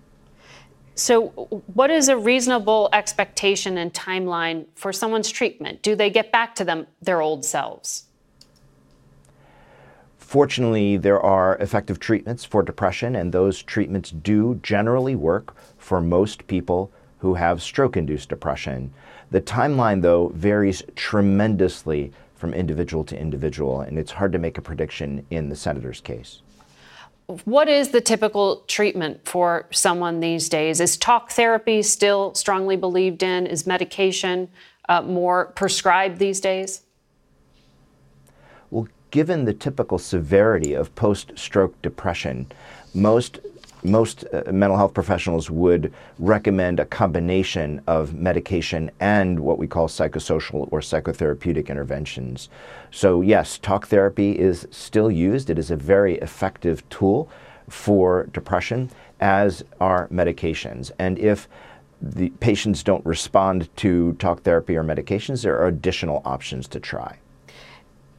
So, 0.94 1.28
what 1.74 1.90
is 1.90 2.08
a 2.08 2.16
reasonable 2.16 2.88
expectation 2.92 3.76
and 3.76 3.92
timeline 3.92 4.66
for 4.74 4.92
someone's 4.92 5.30
treatment? 5.30 5.82
Do 5.82 5.94
they 5.94 6.08
get 6.08 6.32
back 6.32 6.54
to 6.56 6.64
them 6.64 6.86
their 7.02 7.20
old 7.20 7.44
selves? 7.44 8.04
Fortunately, 10.16 10.96
there 10.96 11.20
are 11.20 11.56
effective 11.58 12.00
treatments 12.00 12.44
for 12.44 12.62
depression, 12.62 13.14
and 13.14 13.32
those 13.32 13.62
treatments 13.62 14.10
do 14.10 14.58
generally 14.62 15.14
work 15.14 15.54
for 15.78 16.00
most 16.00 16.46
people 16.46 16.90
who 17.18 17.34
have 17.34 17.62
stroke 17.62 17.96
induced 17.96 18.28
depression. 18.28 18.92
The 19.30 19.40
timeline, 19.40 20.02
though, 20.02 20.28
varies 20.34 20.82
tremendously 20.94 22.12
from 22.36 22.54
individual 22.54 23.04
to 23.04 23.18
individual, 23.18 23.80
and 23.80 23.98
it's 23.98 24.12
hard 24.12 24.32
to 24.32 24.38
make 24.38 24.58
a 24.58 24.62
prediction 24.62 25.26
in 25.30 25.48
the 25.48 25.56
senator's 25.56 26.00
case. 26.00 26.42
What 27.44 27.68
is 27.68 27.88
the 27.88 28.00
typical 28.00 28.62
treatment 28.68 29.26
for 29.26 29.66
someone 29.72 30.20
these 30.20 30.48
days? 30.48 30.80
Is 30.80 30.96
talk 30.96 31.32
therapy 31.32 31.82
still 31.82 32.34
strongly 32.34 32.76
believed 32.76 33.22
in? 33.22 33.46
Is 33.46 33.66
medication 33.66 34.48
uh, 34.88 35.02
more 35.02 35.46
prescribed 35.56 36.18
these 36.18 36.38
days? 36.38 36.82
Well, 38.70 38.86
given 39.10 39.44
the 39.44 39.54
typical 39.54 39.98
severity 39.98 40.72
of 40.74 40.94
post 40.94 41.32
stroke 41.36 41.80
depression, 41.82 42.46
most 42.94 43.40
most 43.86 44.24
uh, 44.32 44.42
mental 44.52 44.76
health 44.76 44.94
professionals 44.94 45.50
would 45.50 45.92
recommend 46.18 46.80
a 46.80 46.84
combination 46.84 47.80
of 47.86 48.14
medication 48.14 48.90
and 49.00 49.40
what 49.40 49.58
we 49.58 49.66
call 49.66 49.88
psychosocial 49.88 50.68
or 50.70 50.80
psychotherapeutic 50.80 51.68
interventions. 51.68 52.48
So, 52.90 53.20
yes, 53.20 53.58
talk 53.58 53.86
therapy 53.86 54.38
is 54.38 54.66
still 54.70 55.10
used. 55.10 55.50
It 55.50 55.58
is 55.58 55.70
a 55.70 55.76
very 55.76 56.16
effective 56.18 56.86
tool 56.88 57.30
for 57.68 58.26
depression, 58.32 58.90
as 59.20 59.64
are 59.80 60.08
medications. 60.08 60.90
And 60.98 61.18
if 61.18 61.48
the 62.00 62.30
patients 62.40 62.82
don't 62.82 63.04
respond 63.06 63.74
to 63.76 64.12
talk 64.14 64.42
therapy 64.42 64.76
or 64.76 64.84
medications, 64.84 65.42
there 65.42 65.58
are 65.58 65.66
additional 65.66 66.22
options 66.24 66.68
to 66.68 66.80
try. 66.80 67.18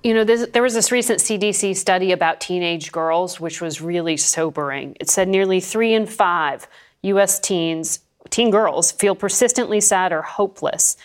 You 0.03 0.13
know, 0.13 0.23
there 0.23 0.61
was 0.61 0.73
this 0.73 0.91
recent 0.91 1.19
CDC 1.19 1.75
study 1.75 2.11
about 2.11 2.39
teenage 2.39 2.91
girls, 2.91 3.39
which 3.39 3.61
was 3.61 3.81
really 3.81 4.15
sobering. 4.15 4.95
It 4.99 5.09
said 5.09 5.27
nearly 5.27 5.59
three 5.59 5.93
in 5.93 6.05
five 6.05 6.67
U.S. 7.01 7.39
teens, 7.39 7.99
teen 8.29 8.51
girls, 8.51 8.91
feel 8.91 9.15
persistently 9.15 9.81
sad 9.81 10.13
or 10.13 10.21
hopeless, 10.21 10.97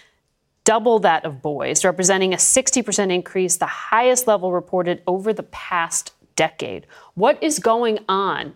double 0.65 0.99
that 1.01 1.25
of 1.25 1.43
boys, 1.43 1.85
representing 1.85 2.33
a 2.35 2.37
60% 2.37 3.13
increase, 3.13 3.57
the 3.57 3.67
highest 3.67 4.27
level 4.27 4.53
reported 4.53 5.03
over 5.07 5.33
the 5.33 5.43
past 5.45 6.13
decade. 6.37 6.87
What 7.15 7.43
is 7.43 7.59
going 7.59 8.01
on 8.09 8.55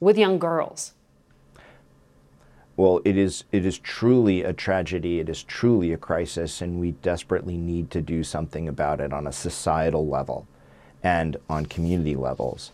with 0.00 0.18
young 0.18 0.38
girls? 0.38 0.92
Well, 2.78 3.00
it 3.04 3.16
is, 3.16 3.42
it 3.50 3.66
is 3.66 3.76
truly 3.76 4.44
a 4.44 4.52
tragedy. 4.52 5.18
It 5.18 5.28
is 5.28 5.42
truly 5.42 5.92
a 5.92 5.96
crisis, 5.96 6.62
and 6.62 6.78
we 6.78 6.92
desperately 6.92 7.56
need 7.56 7.90
to 7.90 8.00
do 8.00 8.22
something 8.22 8.68
about 8.68 9.00
it 9.00 9.12
on 9.12 9.26
a 9.26 9.32
societal 9.32 10.06
level 10.06 10.46
and 11.02 11.36
on 11.50 11.66
community 11.66 12.14
levels. 12.14 12.70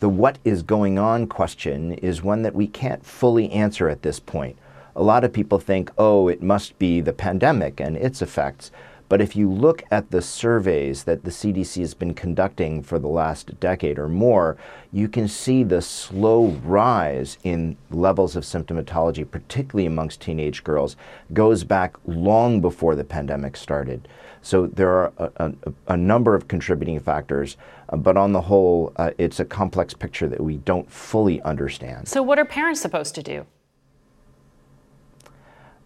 The 0.00 0.08
what 0.08 0.38
is 0.46 0.62
going 0.62 0.98
on 0.98 1.26
question 1.26 1.92
is 1.92 2.22
one 2.22 2.40
that 2.40 2.54
we 2.54 2.68
can't 2.68 3.04
fully 3.04 3.50
answer 3.50 3.90
at 3.90 4.00
this 4.00 4.18
point. 4.18 4.56
A 4.96 5.02
lot 5.02 5.24
of 5.24 5.32
people 5.34 5.58
think, 5.58 5.92
oh, 5.98 6.28
it 6.28 6.42
must 6.42 6.78
be 6.78 7.02
the 7.02 7.12
pandemic 7.12 7.82
and 7.82 7.98
its 7.98 8.22
effects. 8.22 8.70
But 9.08 9.22
if 9.22 9.34
you 9.34 9.50
look 9.50 9.82
at 9.90 10.10
the 10.10 10.20
surveys 10.20 11.04
that 11.04 11.24
the 11.24 11.30
CDC 11.30 11.80
has 11.80 11.94
been 11.94 12.12
conducting 12.12 12.82
for 12.82 12.98
the 12.98 13.08
last 13.08 13.58
decade 13.58 13.98
or 13.98 14.08
more, 14.08 14.58
you 14.92 15.08
can 15.08 15.28
see 15.28 15.62
the 15.62 15.80
slow 15.80 16.48
rise 16.64 17.38
in 17.42 17.76
levels 17.90 18.36
of 18.36 18.44
symptomatology, 18.44 19.28
particularly 19.28 19.86
amongst 19.86 20.20
teenage 20.20 20.62
girls, 20.62 20.96
goes 21.32 21.64
back 21.64 21.96
long 22.06 22.60
before 22.60 22.94
the 22.94 23.04
pandemic 23.04 23.56
started. 23.56 24.06
So 24.42 24.66
there 24.66 24.90
are 24.90 25.12
a, 25.18 25.30
a, 25.36 25.52
a 25.88 25.96
number 25.96 26.34
of 26.34 26.46
contributing 26.46 27.00
factors, 27.00 27.56
uh, 27.88 27.96
but 27.96 28.16
on 28.16 28.32
the 28.32 28.42
whole, 28.42 28.92
uh, 28.96 29.10
it's 29.18 29.40
a 29.40 29.44
complex 29.44 29.94
picture 29.94 30.28
that 30.28 30.40
we 30.40 30.58
don't 30.58 30.90
fully 30.90 31.40
understand. 31.42 32.08
So, 32.08 32.22
what 32.22 32.38
are 32.38 32.44
parents 32.44 32.80
supposed 32.80 33.14
to 33.16 33.22
do? 33.22 33.46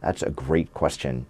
That's 0.01 0.23
a 0.23 0.31
great 0.31 0.75
question 0.75 1.27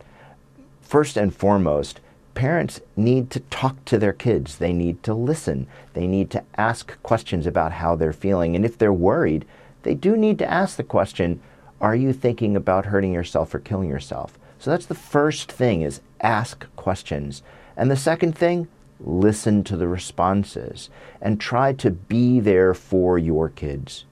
first 0.93 1.16
and 1.16 1.34
foremost, 1.34 2.01
parents 2.34 2.78
need 2.97 3.30
to 3.30 3.40
talk 3.40 3.82
to 3.86 3.97
their 3.97 4.12
kids. 4.12 4.59
They 4.59 4.74
need 4.74 5.03
to 5.05 5.14
listen. 5.14 5.66
They 5.95 6.07
need 6.07 6.30
to 6.32 6.45
ask 6.59 7.03
questions 7.03 7.47
about 7.47 7.72
how 7.72 7.97
they're 7.97 8.12
feeling. 8.12 8.55
And 8.55 8.62
if 8.62 8.76
they're 8.76 8.93
worried, 8.93 9.47
they 9.84 9.95
do 9.95 10.18
need 10.18 10.38
to 10.40 10.51
ask 10.51 10.76
the 10.76 10.82
question, 10.82 11.40
are 11.80 11.97
you 11.97 12.12
thinking 12.12 12.57
about 12.57 12.84
hurting 12.84 13.14
yourself 13.14 13.55
or 13.55 13.59
killing 13.59 13.88
yourself? 13.88 14.38
So 14.59 14.70
that's 14.70 14.84
the 14.84 14.95
first 14.95 15.51
thing 15.51 15.80
is 15.80 16.03
ask 16.20 16.66
questions. 16.76 17.43
And 17.74 17.90
the 17.90 17.97
second 17.97 18.36
thing, 18.36 18.68
listen 19.01 19.64
to 19.64 19.78
the 19.78 19.88
responses 19.88 20.90
and 21.22 21.40
try 21.40 21.72
to 21.72 21.90
be 21.90 22.38
there 22.38 22.74
for 22.74 23.18
your 23.18 23.49
kids. 23.49 24.05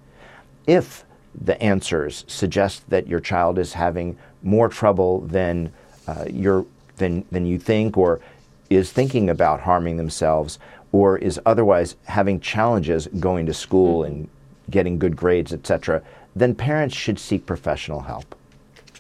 If 0.67 1.05
the 1.39 1.63
answers 1.63 2.25
suggest 2.27 2.89
that 2.89 3.07
your 3.07 3.21
child 3.21 3.59
is 3.59 3.75
having 3.75 4.17
more 4.43 4.71
trouble 4.71 5.21
than 5.21 5.75
uh, 6.11 6.25
you're, 6.29 6.67
than, 6.97 7.25
than 7.31 7.47
you 7.47 7.59
think, 7.59 7.97
or 7.97 8.21
is 8.69 8.93
thinking 8.93 9.31
about 9.31 9.61
harming 9.61 9.97
themselves, 9.97 10.59
or 10.93 11.17
is 11.19 11.41
otherwise 11.47 11.95
having 12.05 12.41
challenges 12.41 13.07
going 13.21 13.47
to 13.47 13.55
school 13.55 14.03
and 14.03 14.29
getting 14.71 14.99
good 14.99 15.17
grades, 15.17 15.53
etc., 15.53 16.03
then 16.35 16.55
parents 16.55 16.95
should 16.97 17.19
seek 17.19 17.47
professional 17.47 18.01
help. 18.01 18.35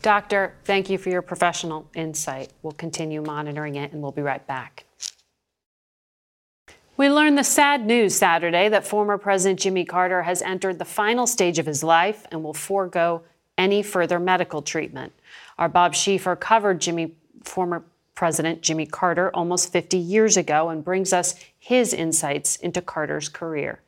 Doctor, 0.03 0.55
thank 0.65 0.89
you 0.89 0.99
for 0.99 1.11
your 1.11 1.23
professional 1.23 1.89
insight. 1.95 2.53
We'll 2.63 2.73
continue 2.73 3.23
monitoring 3.23 3.75
it 3.75 3.93
and 3.93 4.01
we'll 4.01 4.13
be 4.13 4.23
right 4.23 4.45
back. 4.47 4.85
We 6.97 7.11
learned 7.11 7.39
the 7.39 7.45
sad 7.45 7.87
news 7.87 8.15
Saturday 8.15 8.69
that 8.69 8.87
former 8.87 9.19
President 9.19 9.59
Jimmy 9.59 9.85
Carter 9.85 10.23
has 10.23 10.43
entered 10.43 10.79
the 10.79 10.85
final 10.85 11.27
stage 11.27 11.59
of 11.59 11.67
his 11.67 11.83
life 11.83 12.27
and 12.31 12.43
will 12.45 12.55
forego 12.55 13.23
any 13.57 13.83
further 13.83 14.19
medical 14.19 14.63
treatment. 14.63 15.13
Our 15.61 15.69
Bob 15.69 15.93
Schieffer 15.93 16.41
covered 16.41 16.81
Jimmy, 16.81 17.13
former 17.45 17.85
President 18.15 18.63
Jimmy 18.63 18.87
Carter 18.87 19.31
almost 19.35 19.71
50 19.71 19.99
years 19.99 20.39
ago 20.39 20.71
and 20.71 20.83
brings 20.83 21.13
us 21.13 21.35
his 21.59 21.93
insights 21.93 22.57
into 22.57 22.81
Carter's 22.81 23.29
career. 23.29 23.81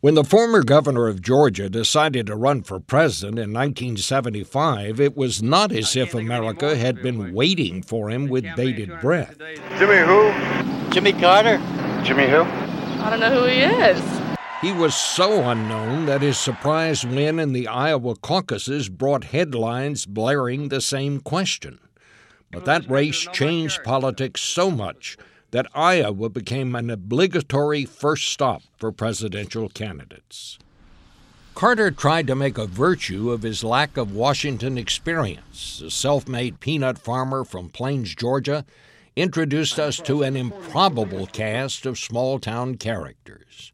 When 0.00 0.16
the 0.16 0.24
former 0.24 0.64
governor 0.64 1.06
of 1.06 1.22
Georgia 1.22 1.70
decided 1.70 2.26
to 2.26 2.36
run 2.36 2.62
for 2.62 2.78
president 2.80 3.38
in 3.38 3.52
1975, 3.52 5.00
it 5.00 5.16
was 5.16 5.40
not 5.40 5.70
as 5.72 5.96
if 5.96 6.14
America 6.14 6.76
had 6.76 7.00
been 7.00 7.32
waiting 7.32 7.80
for 7.80 8.10
him 8.10 8.26
with 8.26 8.44
bated 8.56 9.00
breath. 9.00 9.38
Jimmy 9.78 9.98
who? 9.98 10.90
Jimmy 10.90 11.12
Carter. 11.12 11.58
Jimmy 12.04 12.28
who? 12.28 12.42
I 12.42 13.08
don't 13.08 13.20
know 13.20 13.40
who 13.40 13.46
he 13.46 13.60
is. 13.60 14.23
He 14.64 14.72
was 14.72 14.94
so 14.94 15.50
unknown 15.50 16.06
that 16.06 16.22
his 16.22 16.38
surprise 16.38 17.04
win 17.04 17.38
in 17.38 17.52
the 17.52 17.68
Iowa 17.68 18.16
caucuses 18.16 18.88
brought 18.88 19.24
headlines 19.24 20.06
blaring 20.06 20.70
the 20.70 20.80
same 20.80 21.20
question. 21.20 21.78
But 22.50 22.64
that 22.64 22.88
race 22.88 23.28
changed 23.30 23.84
politics 23.84 24.40
so 24.40 24.70
much 24.70 25.18
that 25.50 25.70
Iowa 25.74 26.30
became 26.30 26.74
an 26.74 26.88
obligatory 26.88 27.84
first 27.84 28.28
stop 28.28 28.62
for 28.78 28.90
presidential 28.90 29.68
candidates. 29.68 30.58
Carter 31.54 31.90
tried 31.90 32.26
to 32.28 32.34
make 32.34 32.56
a 32.56 32.66
virtue 32.66 33.32
of 33.32 33.42
his 33.42 33.64
lack 33.64 33.98
of 33.98 34.16
Washington 34.16 34.78
experience. 34.78 35.82
A 35.82 35.90
self 35.90 36.26
made 36.26 36.60
peanut 36.60 36.96
farmer 36.96 37.44
from 37.44 37.68
Plains, 37.68 38.14
Georgia, 38.14 38.64
introduced 39.14 39.78
us 39.78 39.98
to 39.98 40.22
an 40.22 40.38
improbable 40.38 41.26
cast 41.26 41.84
of 41.84 41.98
small 41.98 42.38
town 42.38 42.76
characters. 42.76 43.73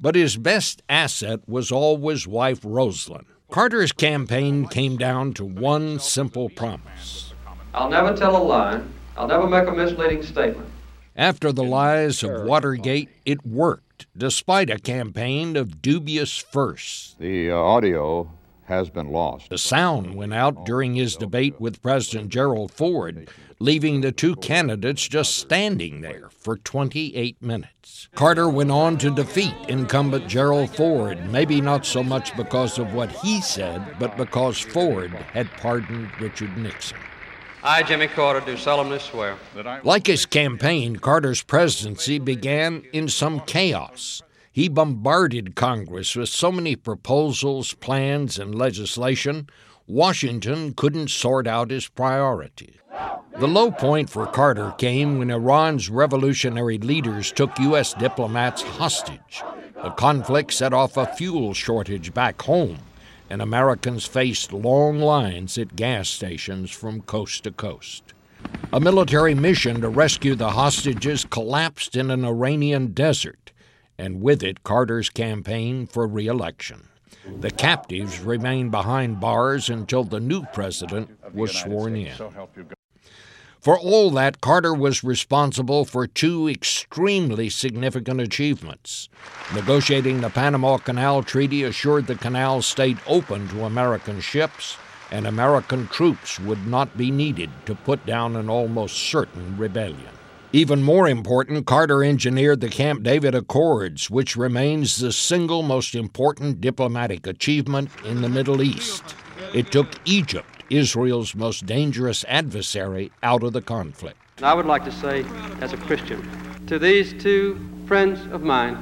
But 0.00 0.14
his 0.14 0.36
best 0.36 0.82
asset 0.88 1.40
was 1.48 1.72
always 1.72 2.26
wife 2.26 2.60
Rosalynn. 2.62 3.24
Carter's 3.50 3.92
campaign 3.92 4.66
came 4.66 4.96
down 4.96 5.32
to 5.34 5.44
one 5.44 5.98
simple 5.98 6.50
promise 6.50 7.32
I'll 7.74 7.88
never 7.88 8.16
tell 8.16 8.36
a 8.36 8.42
lie, 8.42 8.80
I'll 9.16 9.28
never 9.28 9.46
make 9.46 9.66
a 9.68 9.72
misleading 9.72 10.22
statement. 10.22 10.68
After 11.16 11.52
the 11.52 11.64
lies 11.64 12.22
of 12.22 12.44
Watergate, 12.44 13.08
it 13.24 13.44
worked, 13.44 14.06
despite 14.16 14.70
a 14.70 14.78
campaign 14.78 15.56
of 15.56 15.82
dubious 15.82 16.38
firsts. 16.38 17.16
The 17.18 17.50
uh, 17.50 17.56
audio 17.56 18.30
has 18.64 18.90
been 18.90 19.10
lost. 19.10 19.50
The 19.50 19.58
sound 19.58 20.14
went 20.14 20.34
out 20.34 20.64
during 20.64 20.94
his 20.94 21.16
debate 21.16 21.60
with 21.60 21.82
President 21.82 22.28
Gerald 22.28 22.70
Ford, 22.70 23.28
leaving 23.60 24.00
the 24.00 24.12
two 24.12 24.36
candidates 24.36 25.08
just 25.08 25.36
standing 25.36 26.00
there 26.00 26.30
for 26.30 26.56
28 26.56 27.42
minutes. 27.42 28.08
Carter 28.14 28.48
went 28.48 28.70
on 28.70 28.98
to 28.98 29.10
defeat 29.10 29.54
incumbent 29.68 30.28
Gerald 30.28 30.70
Ford, 30.70 31.30
maybe 31.30 31.60
not 31.60 31.84
so 31.84 32.02
much 32.02 32.36
because 32.36 32.78
of 32.78 32.94
what 32.94 33.10
he 33.10 33.40
said, 33.40 33.96
but 33.98 34.16
because 34.16 34.58
Ford 34.58 35.10
had 35.10 35.50
pardoned 35.52 36.10
Richard 36.20 36.56
Nixon. 36.56 36.98
I, 37.62 37.82
Jimmy 37.82 38.06
Carter, 38.06 38.40
do 38.40 38.56
solemnly 38.56 39.00
swear. 39.00 39.36
Like 39.82 40.06
his 40.06 40.26
campaign, 40.26 40.96
Carter's 40.96 41.42
presidency 41.42 42.18
began 42.18 42.84
in 42.92 43.08
some 43.08 43.40
chaos. 43.40 44.22
He 44.52 44.68
bombarded 44.68 45.56
Congress 45.56 46.14
with 46.14 46.28
so 46.28 46.52
many 46.52 46.76
proposals, 46.76 47.74
plans, 47.74 48.38
and 48.38 48.54
legislation, 48.54 49.48
Washington 49.88 50.74
couldn't 50.74 51.08
sort 51.08 51.46
out 51.46 51.70
his 51.70 51.88
priorities. 51.88 52.74
The 53.38 53.46
low 53.46 53.70
point 53.70 54.10
for 54.10 54.26
Carter 54.26 54.74
came 54.78 55.18
when 55.18 55.30
Iran's 55.30 55.88
revolutionary 55.88 56.78
leaders 56.78 57.30
took 57.30 57.56
U.S. 57.60 57.94
diplomats 57.94 58.62
hostage. 58.62 59.42
The 59.80 59.90
conflict 59.90 60.52
set 60.52 60.72
off 60.72 60.96
a 60.96 61.06
fuel 61.06 61.54
shortage 61.54 62.12
back 62.12 62.42
home, 62.42 62.78
and 63.30 63.40
Americans 63.40 64.06
faced 64.06 64.52
long 64.52 64.98
lines 64.98 65.56
at 65.56 65.76
gas 65.76 66.08
stations 66.08 66.72
from 66.72 67.02
coast 67.02 67.44
to 67.44 67.52
coast. 67.52 68.02
A 68.72 68.80
military 68.80 69.34
mission 69.34 69.80
to 69.82 69.88
rescue 69.88 70.34
the 70.34 70.50
hostages 70.50 71.24
collapsed 71.24 71.94
in 71.94 72.10
an 72.10 72.24
Iranian 72.24 72.88
desert, 72.88 73.52
and 73.96 74.20
with 74.20 74.42
it, 74.42 74.64
Carter's 74.64 75.10
campaign 75.10 75.86
for 75.86 76.08
re 76.08 76.26
election. 76.26 76.88
The 77.40 77.50
captives 77.50 78.20
remained 78.20 78.70
behind 78.70 79.20
bars 79.20 79.70
until 79.70 80.02
the 80.02 80.20
new 80.20 80.44
president 80.46 81.10
was 81.34 81.54
sworn 81.54 81.94
in. 81.94 82.14
For 83.60 83.76
all 83.78 84.10
that, 84.12 84.40
Carter 84.40 84.72
was 84.72 85.02
responsible 85.02 85.84
for 85.84 86.06
two 86.06 86.48
extremely 86.48 87.50
significant 87.50 88.20
achievements. 88.20 89.08
Negotiating 89.52 90.20
the 90.20 90.30
Panama 90.30 90.78
Canal 90.78 91.24
Treaty 91.24 91.64
assured 91.64 92.06
the 92.06 92.14
canal 92.14 92.62
stayed 92.62 92.98
open 93.06 93.48
to 93.48 93.64
American 93.64 94.20
ships, 94.20 94.76
and 95.10 95.26
American 95.26 95.88
troops 95.88 96.38
would 96.38 96.66
not 96.66 96.96
be 96.96 97.10
needed 97.10 97.50
to 97.66 97.74
put 97.74 98.06
down 98.06 98.36
an 98.36 98.48
almost 98.48 98.96
certain 98.96 99.56
rebellion. 99.58 100.10
Even 100.52 100.82
more 100.82 101.08
important, 101.08 101.66
Carter 101.66 102.02
engineered 102.02 102.60
the 102.60 102.68
Camp 102.70 103.02
David 103.02 103.34
Accords, 103.34 104.08
which 104.08 104.36
remains 104.36 104.96
the 104.96 105.12
single 105.12 105.62
most 105.62 105.94
important 105.94 106.60
diplomatic 106.60 107.26
achievement 107.26 107.90
in 108.04 108.22
the 108.22 108.28
Middle 108.28 108.62
East. 108.62 109.02
It 109.52 109.72
took 109.72 109.88
Egypt 110.04 110.57
Israel's 110.70 111.34
most 111.34 111.66
dangerous 111.66 112.24
adversary 112.28 113.10
out 113.22 113.42
of 113.42 113.52
the 113.52 113.62
conflict. 113.62 114.18
I 114.42 114.54
would 114.54 114.66
like 114.66 114.84
to 114.84 114.92
say, 114.92 115.24
as 115.60 115.72
a 115.72 115.76
Christian, 115.76 116.66
to 116.66 116.78
these 116.78 117.12
two 117.22 117.58
friends 117.86 118.20
of 118.32 118.42
mine, 118.42 118.76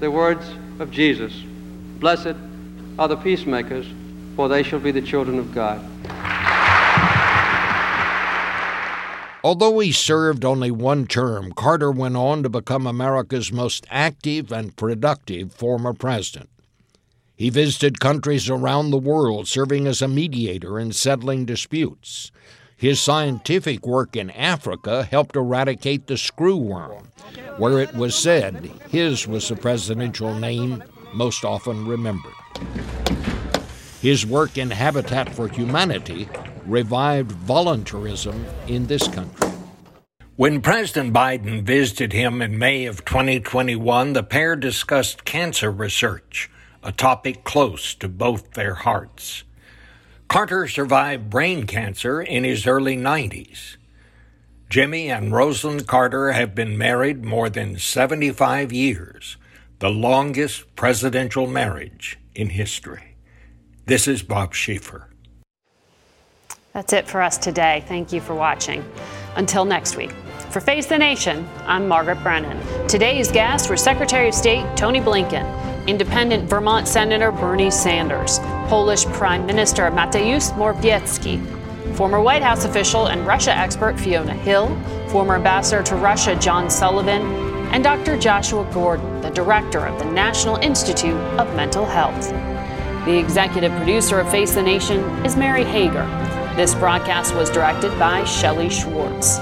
the 0.00 0.10
words 0.10 0.46
of 0.78 0.90
Jesus 0.90 1.32
Blessed 1.98 2.36
are 2.98 3.08
the 3.08 3.16
peacemakers, 3.16 3.86
for 4.36 4.48
they 4.48 4.62
shall 4.62 4.78
be 4.78 4.90
the 4.90 5.02
children 5.02 5.38
of 5.38 5.54
God. 5.54 5.84
Although 9.42 9.78
he 9.78 9.90
served 9.90 10.44
only 10.44 10.70
one 10.70 11.06
term, 11.06 11.52
Carter 11.52 11.90
went 11.90 12.16
on 12.16 12.42
to 12.42 12.50
become 12.50 12.86
America's 12.86 13.50
most 13.50 13.86
active 13.90 14.52
and 14.52 14.76
productive 14.76 15.52
former 15.52 15.94
president. 15.94 16.50
He 17.40 17.48
visited 17.48 18.00
countries 18.00 18.50
around 18.50 18.90
the 18.90 18.98
world, 18.98 19.48
serving 19.48 19.86
as 19.86 20.02
a 20.02 20.08
mediator 20.08 20.78
in 20.78 20.92
settling 20.92 21.46
disputes. 21.46 22.30
His 22.76 23.00
scientific 23.00 23.86
work 23.86 24.14
in 24.14 24.28
Africa 24.32 25.04
helped 25.04 25.36
eradicate 25.36 26.06
the 26.06 26.16
screwworm, 26.16 27.06
where 27.56 27.78
it 27.78 27.94
was 27.94 28.14
said 28.14 28.70
his 28.90 29.26
was 29.26 29.48
the 29.48 29.56
presidential 29.56 30.34
name 30.34 30.84
most 31.14 31.42
often 31.42 31.88
remembered. 31.88 32.34
His 34.02 34.26
work 34.26 34.58
in 34.58 34.70
Habitat 34.70 35.34
for 35.34 35.48
Humanity 35.48 36.28
revived 36.66 37.32
voluntarism 37.32 38.44
in 38.68 38.86
this 38.86 39.08
country. 39.08 39.48
When 40.36 40.60
President 40.60 41.14
Biden 41.14 41.62
visited 41.62 42.12
him 42.12 42.42
in 42.42 42.58
May 42.58 42.84
of 42.84 43.06
2021, 43.06 44.12
the 44.12 44.22
pair 44.22 44.56
discussed 44.56 45.24
cancer 45.24 45.70
research, 45.70 46.50
a 46.82 46.92
topic 46.92 47.44
close 47.44 47.94
to 47.94 48.08
both 48.08 48.52
their 48.52 48.74
hearts. 48.74 49.44
Carter 50.28 50.68
survived 50.68 51.28
brain 51.28 51.66
cancer 51.66 52.22
in 52.22 52.44
his 52.44 52.66
early 52.66 52.96
90s. 52.96 53.76
Jimmy 54.68 55.10
and 55.10 55.32
Rosalynn 55.32 55.86
Carter 55.86 56.32
have 56.32 56.54
been 56.54 56.78
married 56.78 57.24
more 57.24 57.50
than 57.50 57.78
75 57.78 58.72
years, 58.72 59.36
the 59.80 59.90
longest 59.90 60.76
presidential 60.76 61.48
marriage 61.48 62.18
in 62.34 62.50
history. 62.50 63.16
This 63.86 64.06
is 64.06 64.22
Bob 64.22 64.54
Schieffer. 64.54 65.06
That's 66.72 66.92
it 66.92 67.08
for 67.08 67.20
us 67.20 67.36
today. 67.36 67.82
Thank 67.88 68.12
you 68.12 68.20
for 68.20 68.34
watching. 68.34 68.84
Until 69.34 69.64
next 69.64 69.96
week. 69.96 70.12
For 70.50 70.60
Face 70.60 70.86
the 70.86 70.98
Nation, 70.98 71.48
I'm 71.66 71.88
Margaret 71.88 72.22
Brennan. 72.22 72.86
Today's 72.86 73.30
guests 73.30 73.68
were 73.68 73.76
Secretary 73.76 74.28
of 74.28 74.34
State 74.34 74.64
Tony 74.76 75.00
Blinken, 75.00 75.44
Independent 75.90 76.48
Vermont 76.48 76.86
Senator 76.86 77.32
Bernie 77.32 77.68
Sanders, 77.68 78.38
Polish 78.68 79.06
Prime 79.06 79.44
Minister 79.44 79.90
Mateusz 79.90 80.52
Morawiecki, 80.52 81.44
former 81.96 82.20
White 82.20 82.44
House 82.44 82.64
official 82.64 83.08
and 83.08 83.26
Russia 83.26 83.50
expert 83.50 83.98
Fiona 83.98 84.32
Hill, 84.32 84.68
former 85.08 85.34
ambassador 85.34 85.82
to 85.82 85.96
Russia 85.96 86.36
John 86.36 86.70
Sullivan, 86.70 87.22
and 87.72 87.82
Dr. 87.82 88.16
Joshua 88.16 88.70
Gordon, 88.72 89.20
the 89.20 89.30
director 89.30 89.84
of 89.84 89.98
the 89.98 90.04
National 90.04 90.54
Institute 90.58 91.20
of 91.40 91.52
Mental 91.56 91.84
Health. 91.84 92.30
The 93.04 93.18
executive 93.18 93.72
producer 93.72 94.20
of 94.20 94.30
Face 94.30 94.54
the 94.54 94.62
Nation 94.62 95.00
is 95.26 95.36
Mary 95.36 95.64
Hager. 95.64 96.06
This 96.54 96.72
broadcast 96.72 97.34
was 97.34 97.50
directed 97.50 97.90
by 97.98 98.22
Shelley 98.22 98.70
Schwartz. 98.70 99.40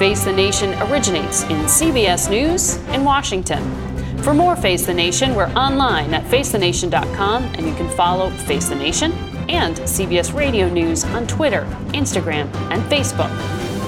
Face 0.00 0.24
the 0.24 0.32
Nation 0.32 0.74
originates 0.90 1.44
in 1.44 1.66
CBS 1.66 2.28
News 2.28 2.78
in 2.88 3.04
Washington. 3.04 3.93
For 4.24 4.32
more 4.32 4.56
Face 4.56 4.86
the 4.86 4.94
Nation, 4.94 5.34
we're 5.34 5.50
online 5.50 6.14
at 6.14 6.24
facethenation.com 6.30 7.42
and 7.42 7.66
you 7.66 7.74
can 7.74 7.94
follow 7.94 8.30
Face 8.30 8.70
the 8.70 8.74
Nation 8.74 9.12
and 9.50 9.76
CBS 9.76 10.32
Radio 10.34 10.66
News 10.66 11.04
on 11.04 11.26
Twitter, 11.26 11.66
Instagram, 11.88 12.46
and 12.70 12.82
Facebook. 12.84 13.30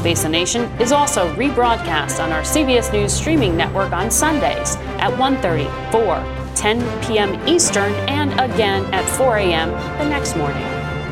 Face 0.03 0.25
the 0.25 0.29
Nation 0.29 0.65
is 0.79 0.93
also 0.93 1.35
rebroadcast 1.37 2.23
on 2.23 2.33
our 2.33 2.43
CBS 2.43 2.93
News 2.93 3.15
streaming 3.15 3.57
network 3.57 3.93
on 3.93 4.11
Sundays 4.11 4.77
at 5.01 5.11
1:30, 5.13 5.71
4, 5.91 6.55
10 6.55 7.03
p.m. 7.07 7.49
Eastern, 7.49 7.91
and 8.07 8.39
again 8.39 8.85
at 8.93 9.09
4 9.17 9.39
a.m. 9.39 9.71
the 9.71 10.07
next 10.07 10.37
morning. 10.37 10.63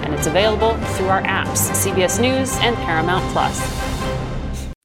And 0.05 0.13
it's 0.13 0.27
available 0.27 0.77
through 0.97 1.09
our 1.09 1.23
apps, 1.23 1.71
CBS 1.73 2.21
News 2.21 2.59
and 2.59 2.77
Paramount 2.77 3.25
Plus. 3.33 3.59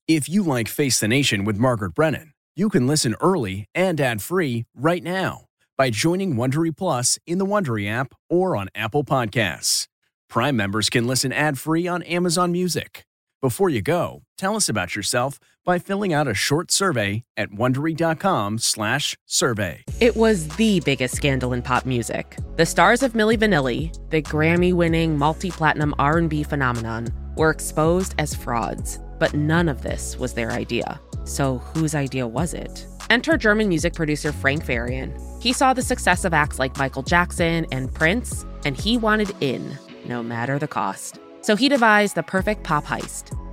If 0.08 0.30
you 0.30 0.44
like 0.44 0.70
Face 0.70 1.02
the 1.02 1.10
Nation 1.10 1.44
with 1.44 1.58
Margaret 1.58 1.94
Brennan, 1.94 2.29
you 2.60 2.68
can 2.68 2.86
listen 2.86 3.16
early 3.22 3.70
and 3.74 4.02
ad-free 4.02 4.66
right 4.76 5.02
now 5.02 5.46
by 5.78 5.90
joining 5.90 6.36
Wondery 6.36 6.76
Plus 6.76 7.18
in 7.26 7.38
the 7.38 7.46
Wondery 7.46 7.90
app 7.90 8.14
or 8.30 8.58
on 8.58 8.68
Apple 8.76 9.06
Podcasts. 9.06 9.88
Prime 10.30 10.58
members 10.58 10.90
can 10.90 11.08
listen 11.08 11.32
ad-free 11.32 11.88
on 11.88 12.04
Amazon 12.04 12.52
Music. 12.52 13.06
Before 13.42 13.70
you 13.70 13.82
go, 13.82 14.24
tell 14.38 14.58
us 14.58 14.68
about 14.68 14.94
yourself 14.94 15.40
by 15.64 15.80
filling 15.80 16.12
out 16.12 16.28
a 16.28 16.34
short 16.34 16.70
survey 16.70 17.24
at 17.38 17.52
wondery.com/survey. 17.52 19.84
It 20.02 20.18
was 20.18 20.50
the 20.50 20.82
biggest 20.82 21.16
scandal 21.16 21.54
in 21.54 21.62
pop 21.62 21.86
music. 21.86 22.36
The 22.58 22.66
stars 22.66 23.04
of 23.04 23.14
Milli 23.14 23.38
Vanilli, 23.38 23.98
the 24.10 24.22
Grammy-winning 24.22 25.18
multi-platinum 25.18 25.96
R&B 25.98 26.44
phenomenon, 26.44 27.08
were 27.38 27.52
exposed 27.52 28.16
as 28.18 28.36
frauds, 28.36 29.00
but 29.18 29.34
none 29.34 29.70
of 29.70 29.82
this 29.82 30.18
was 30.18 30.34
their 30.34 30.52
idea. 30.52 31.00
So 31.24 31.60
whose 31.60 31.96
idea 31.96 32.28
was 32.28 32.54
it? 32.54 32.86
Enter 33.10 33.38
German 33.38 33.70
music 33.70 33.94
producer 33.94 34.32
Frank 34.32 34.66
Farian. 34.66 35.12
He 35.42 35.54
saw 35.54 35.74
the 35.74 35.82
success 35.82 36.26
of 36.26 36.34
acts 36.34 36.60
like 36.60 36.78
Michael 36.78 37.04
Jackson 37.04 37.66
and 37.72 37.94
Prince, 37.94 38.46
and 38.66 38.76
he 38.76 38.98
wanted 38.98 39.34
in, 39.42 39.78
no 40.06 40.22
matter 40.22 40.60
the 40.60 40.68
cost. 40.68 41.20
So 41.42 41.56
he 41.56 41.70
devised 41.70 42.16
the 42.16 42.24
perfect 42.24 42.64
pop 42.64 42.86
heist. 42.86 43.39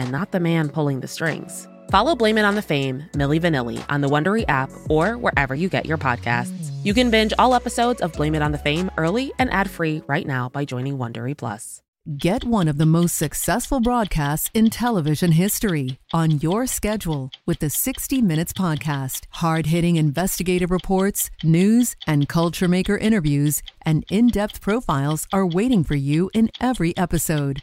and 0.00 0.10
not 0.10 0.32
the 0.32 0.40
man 0.40 0.68
pulling 0.68 1.00
the 1.00 1.06
strings? 1.06 1.68
Follow 1.90 2.16
Blame 2.16 2.38
It 2.38 2.44
on 2.44 2.54
the 2.54 2.62
Fame, 2.62 3.04
Milli 3.12 3.40
Vanilli, 3.40 3.84
on 3.88 4.00
the 4.00 4.08
Wondery 4.08 4.44
app 4.48 4.70
or 4.88 5.18
wherever 5.18 5.54
you 5.54 5.68
get 5.68 5.86
your 5.86 5.98
podcasts. 5.98 6.70
You 6.82 6.94
can 6.94 7.10
binge 7.10 7.32
all 7.38 7.54
episodes 7.54 8.00
of 8.00 8.12
Blame 8.12 8.34
It 8.34 8.42
on 8.42 8.52
the 8.52 8.58
Fame 8.58 8.90
early 8.96 9.32
and 9.38 9.52
ad-free 9.52 10.02
right 10.06 10.26
now 10.26 10.48
by 10.48 10.64
joining 10.64 10.98
Wondery 10.98 11.36
Plus. 11.36 11.82
Get 12.16 12.44
one 12.44 12.66
of 12.66 12.78
the 12.78 12.86
most 12.86 13.14
successful 13.14 13.78
broadcasts 13.78 14.50
in 14.54 14.70
television 14.70 15.32
history 15.32 15.98
on 16.14 16.40
your 16.40 16.66
schedule 16.66 17.30
with 17.44 17.58
the 17.58 17.68
60 17.68 18.22
Minutes 18.22 18.54
Podcast. 18.54 19.26
Hard 19.30 19.66
hitting 19.66 19.96
investigative 19.96 20.70
reports, 20.70 21.30
news, 21.44 21.96
and 22.06 22.26
culture 22.26 22.68
maker 22.68 22.96
interviews, 22.96 23.62
and 23.82 24.04
in 24.10 24.28
depth 24.28 24.62
profiles 24.62 25.26
are 25.30 25.46
waiting 25.46 25.84
for 25.84 25.94
you 25.94 26.30
in 26.32 26.50
every 26.58 26.96
episode. 26.96 27.62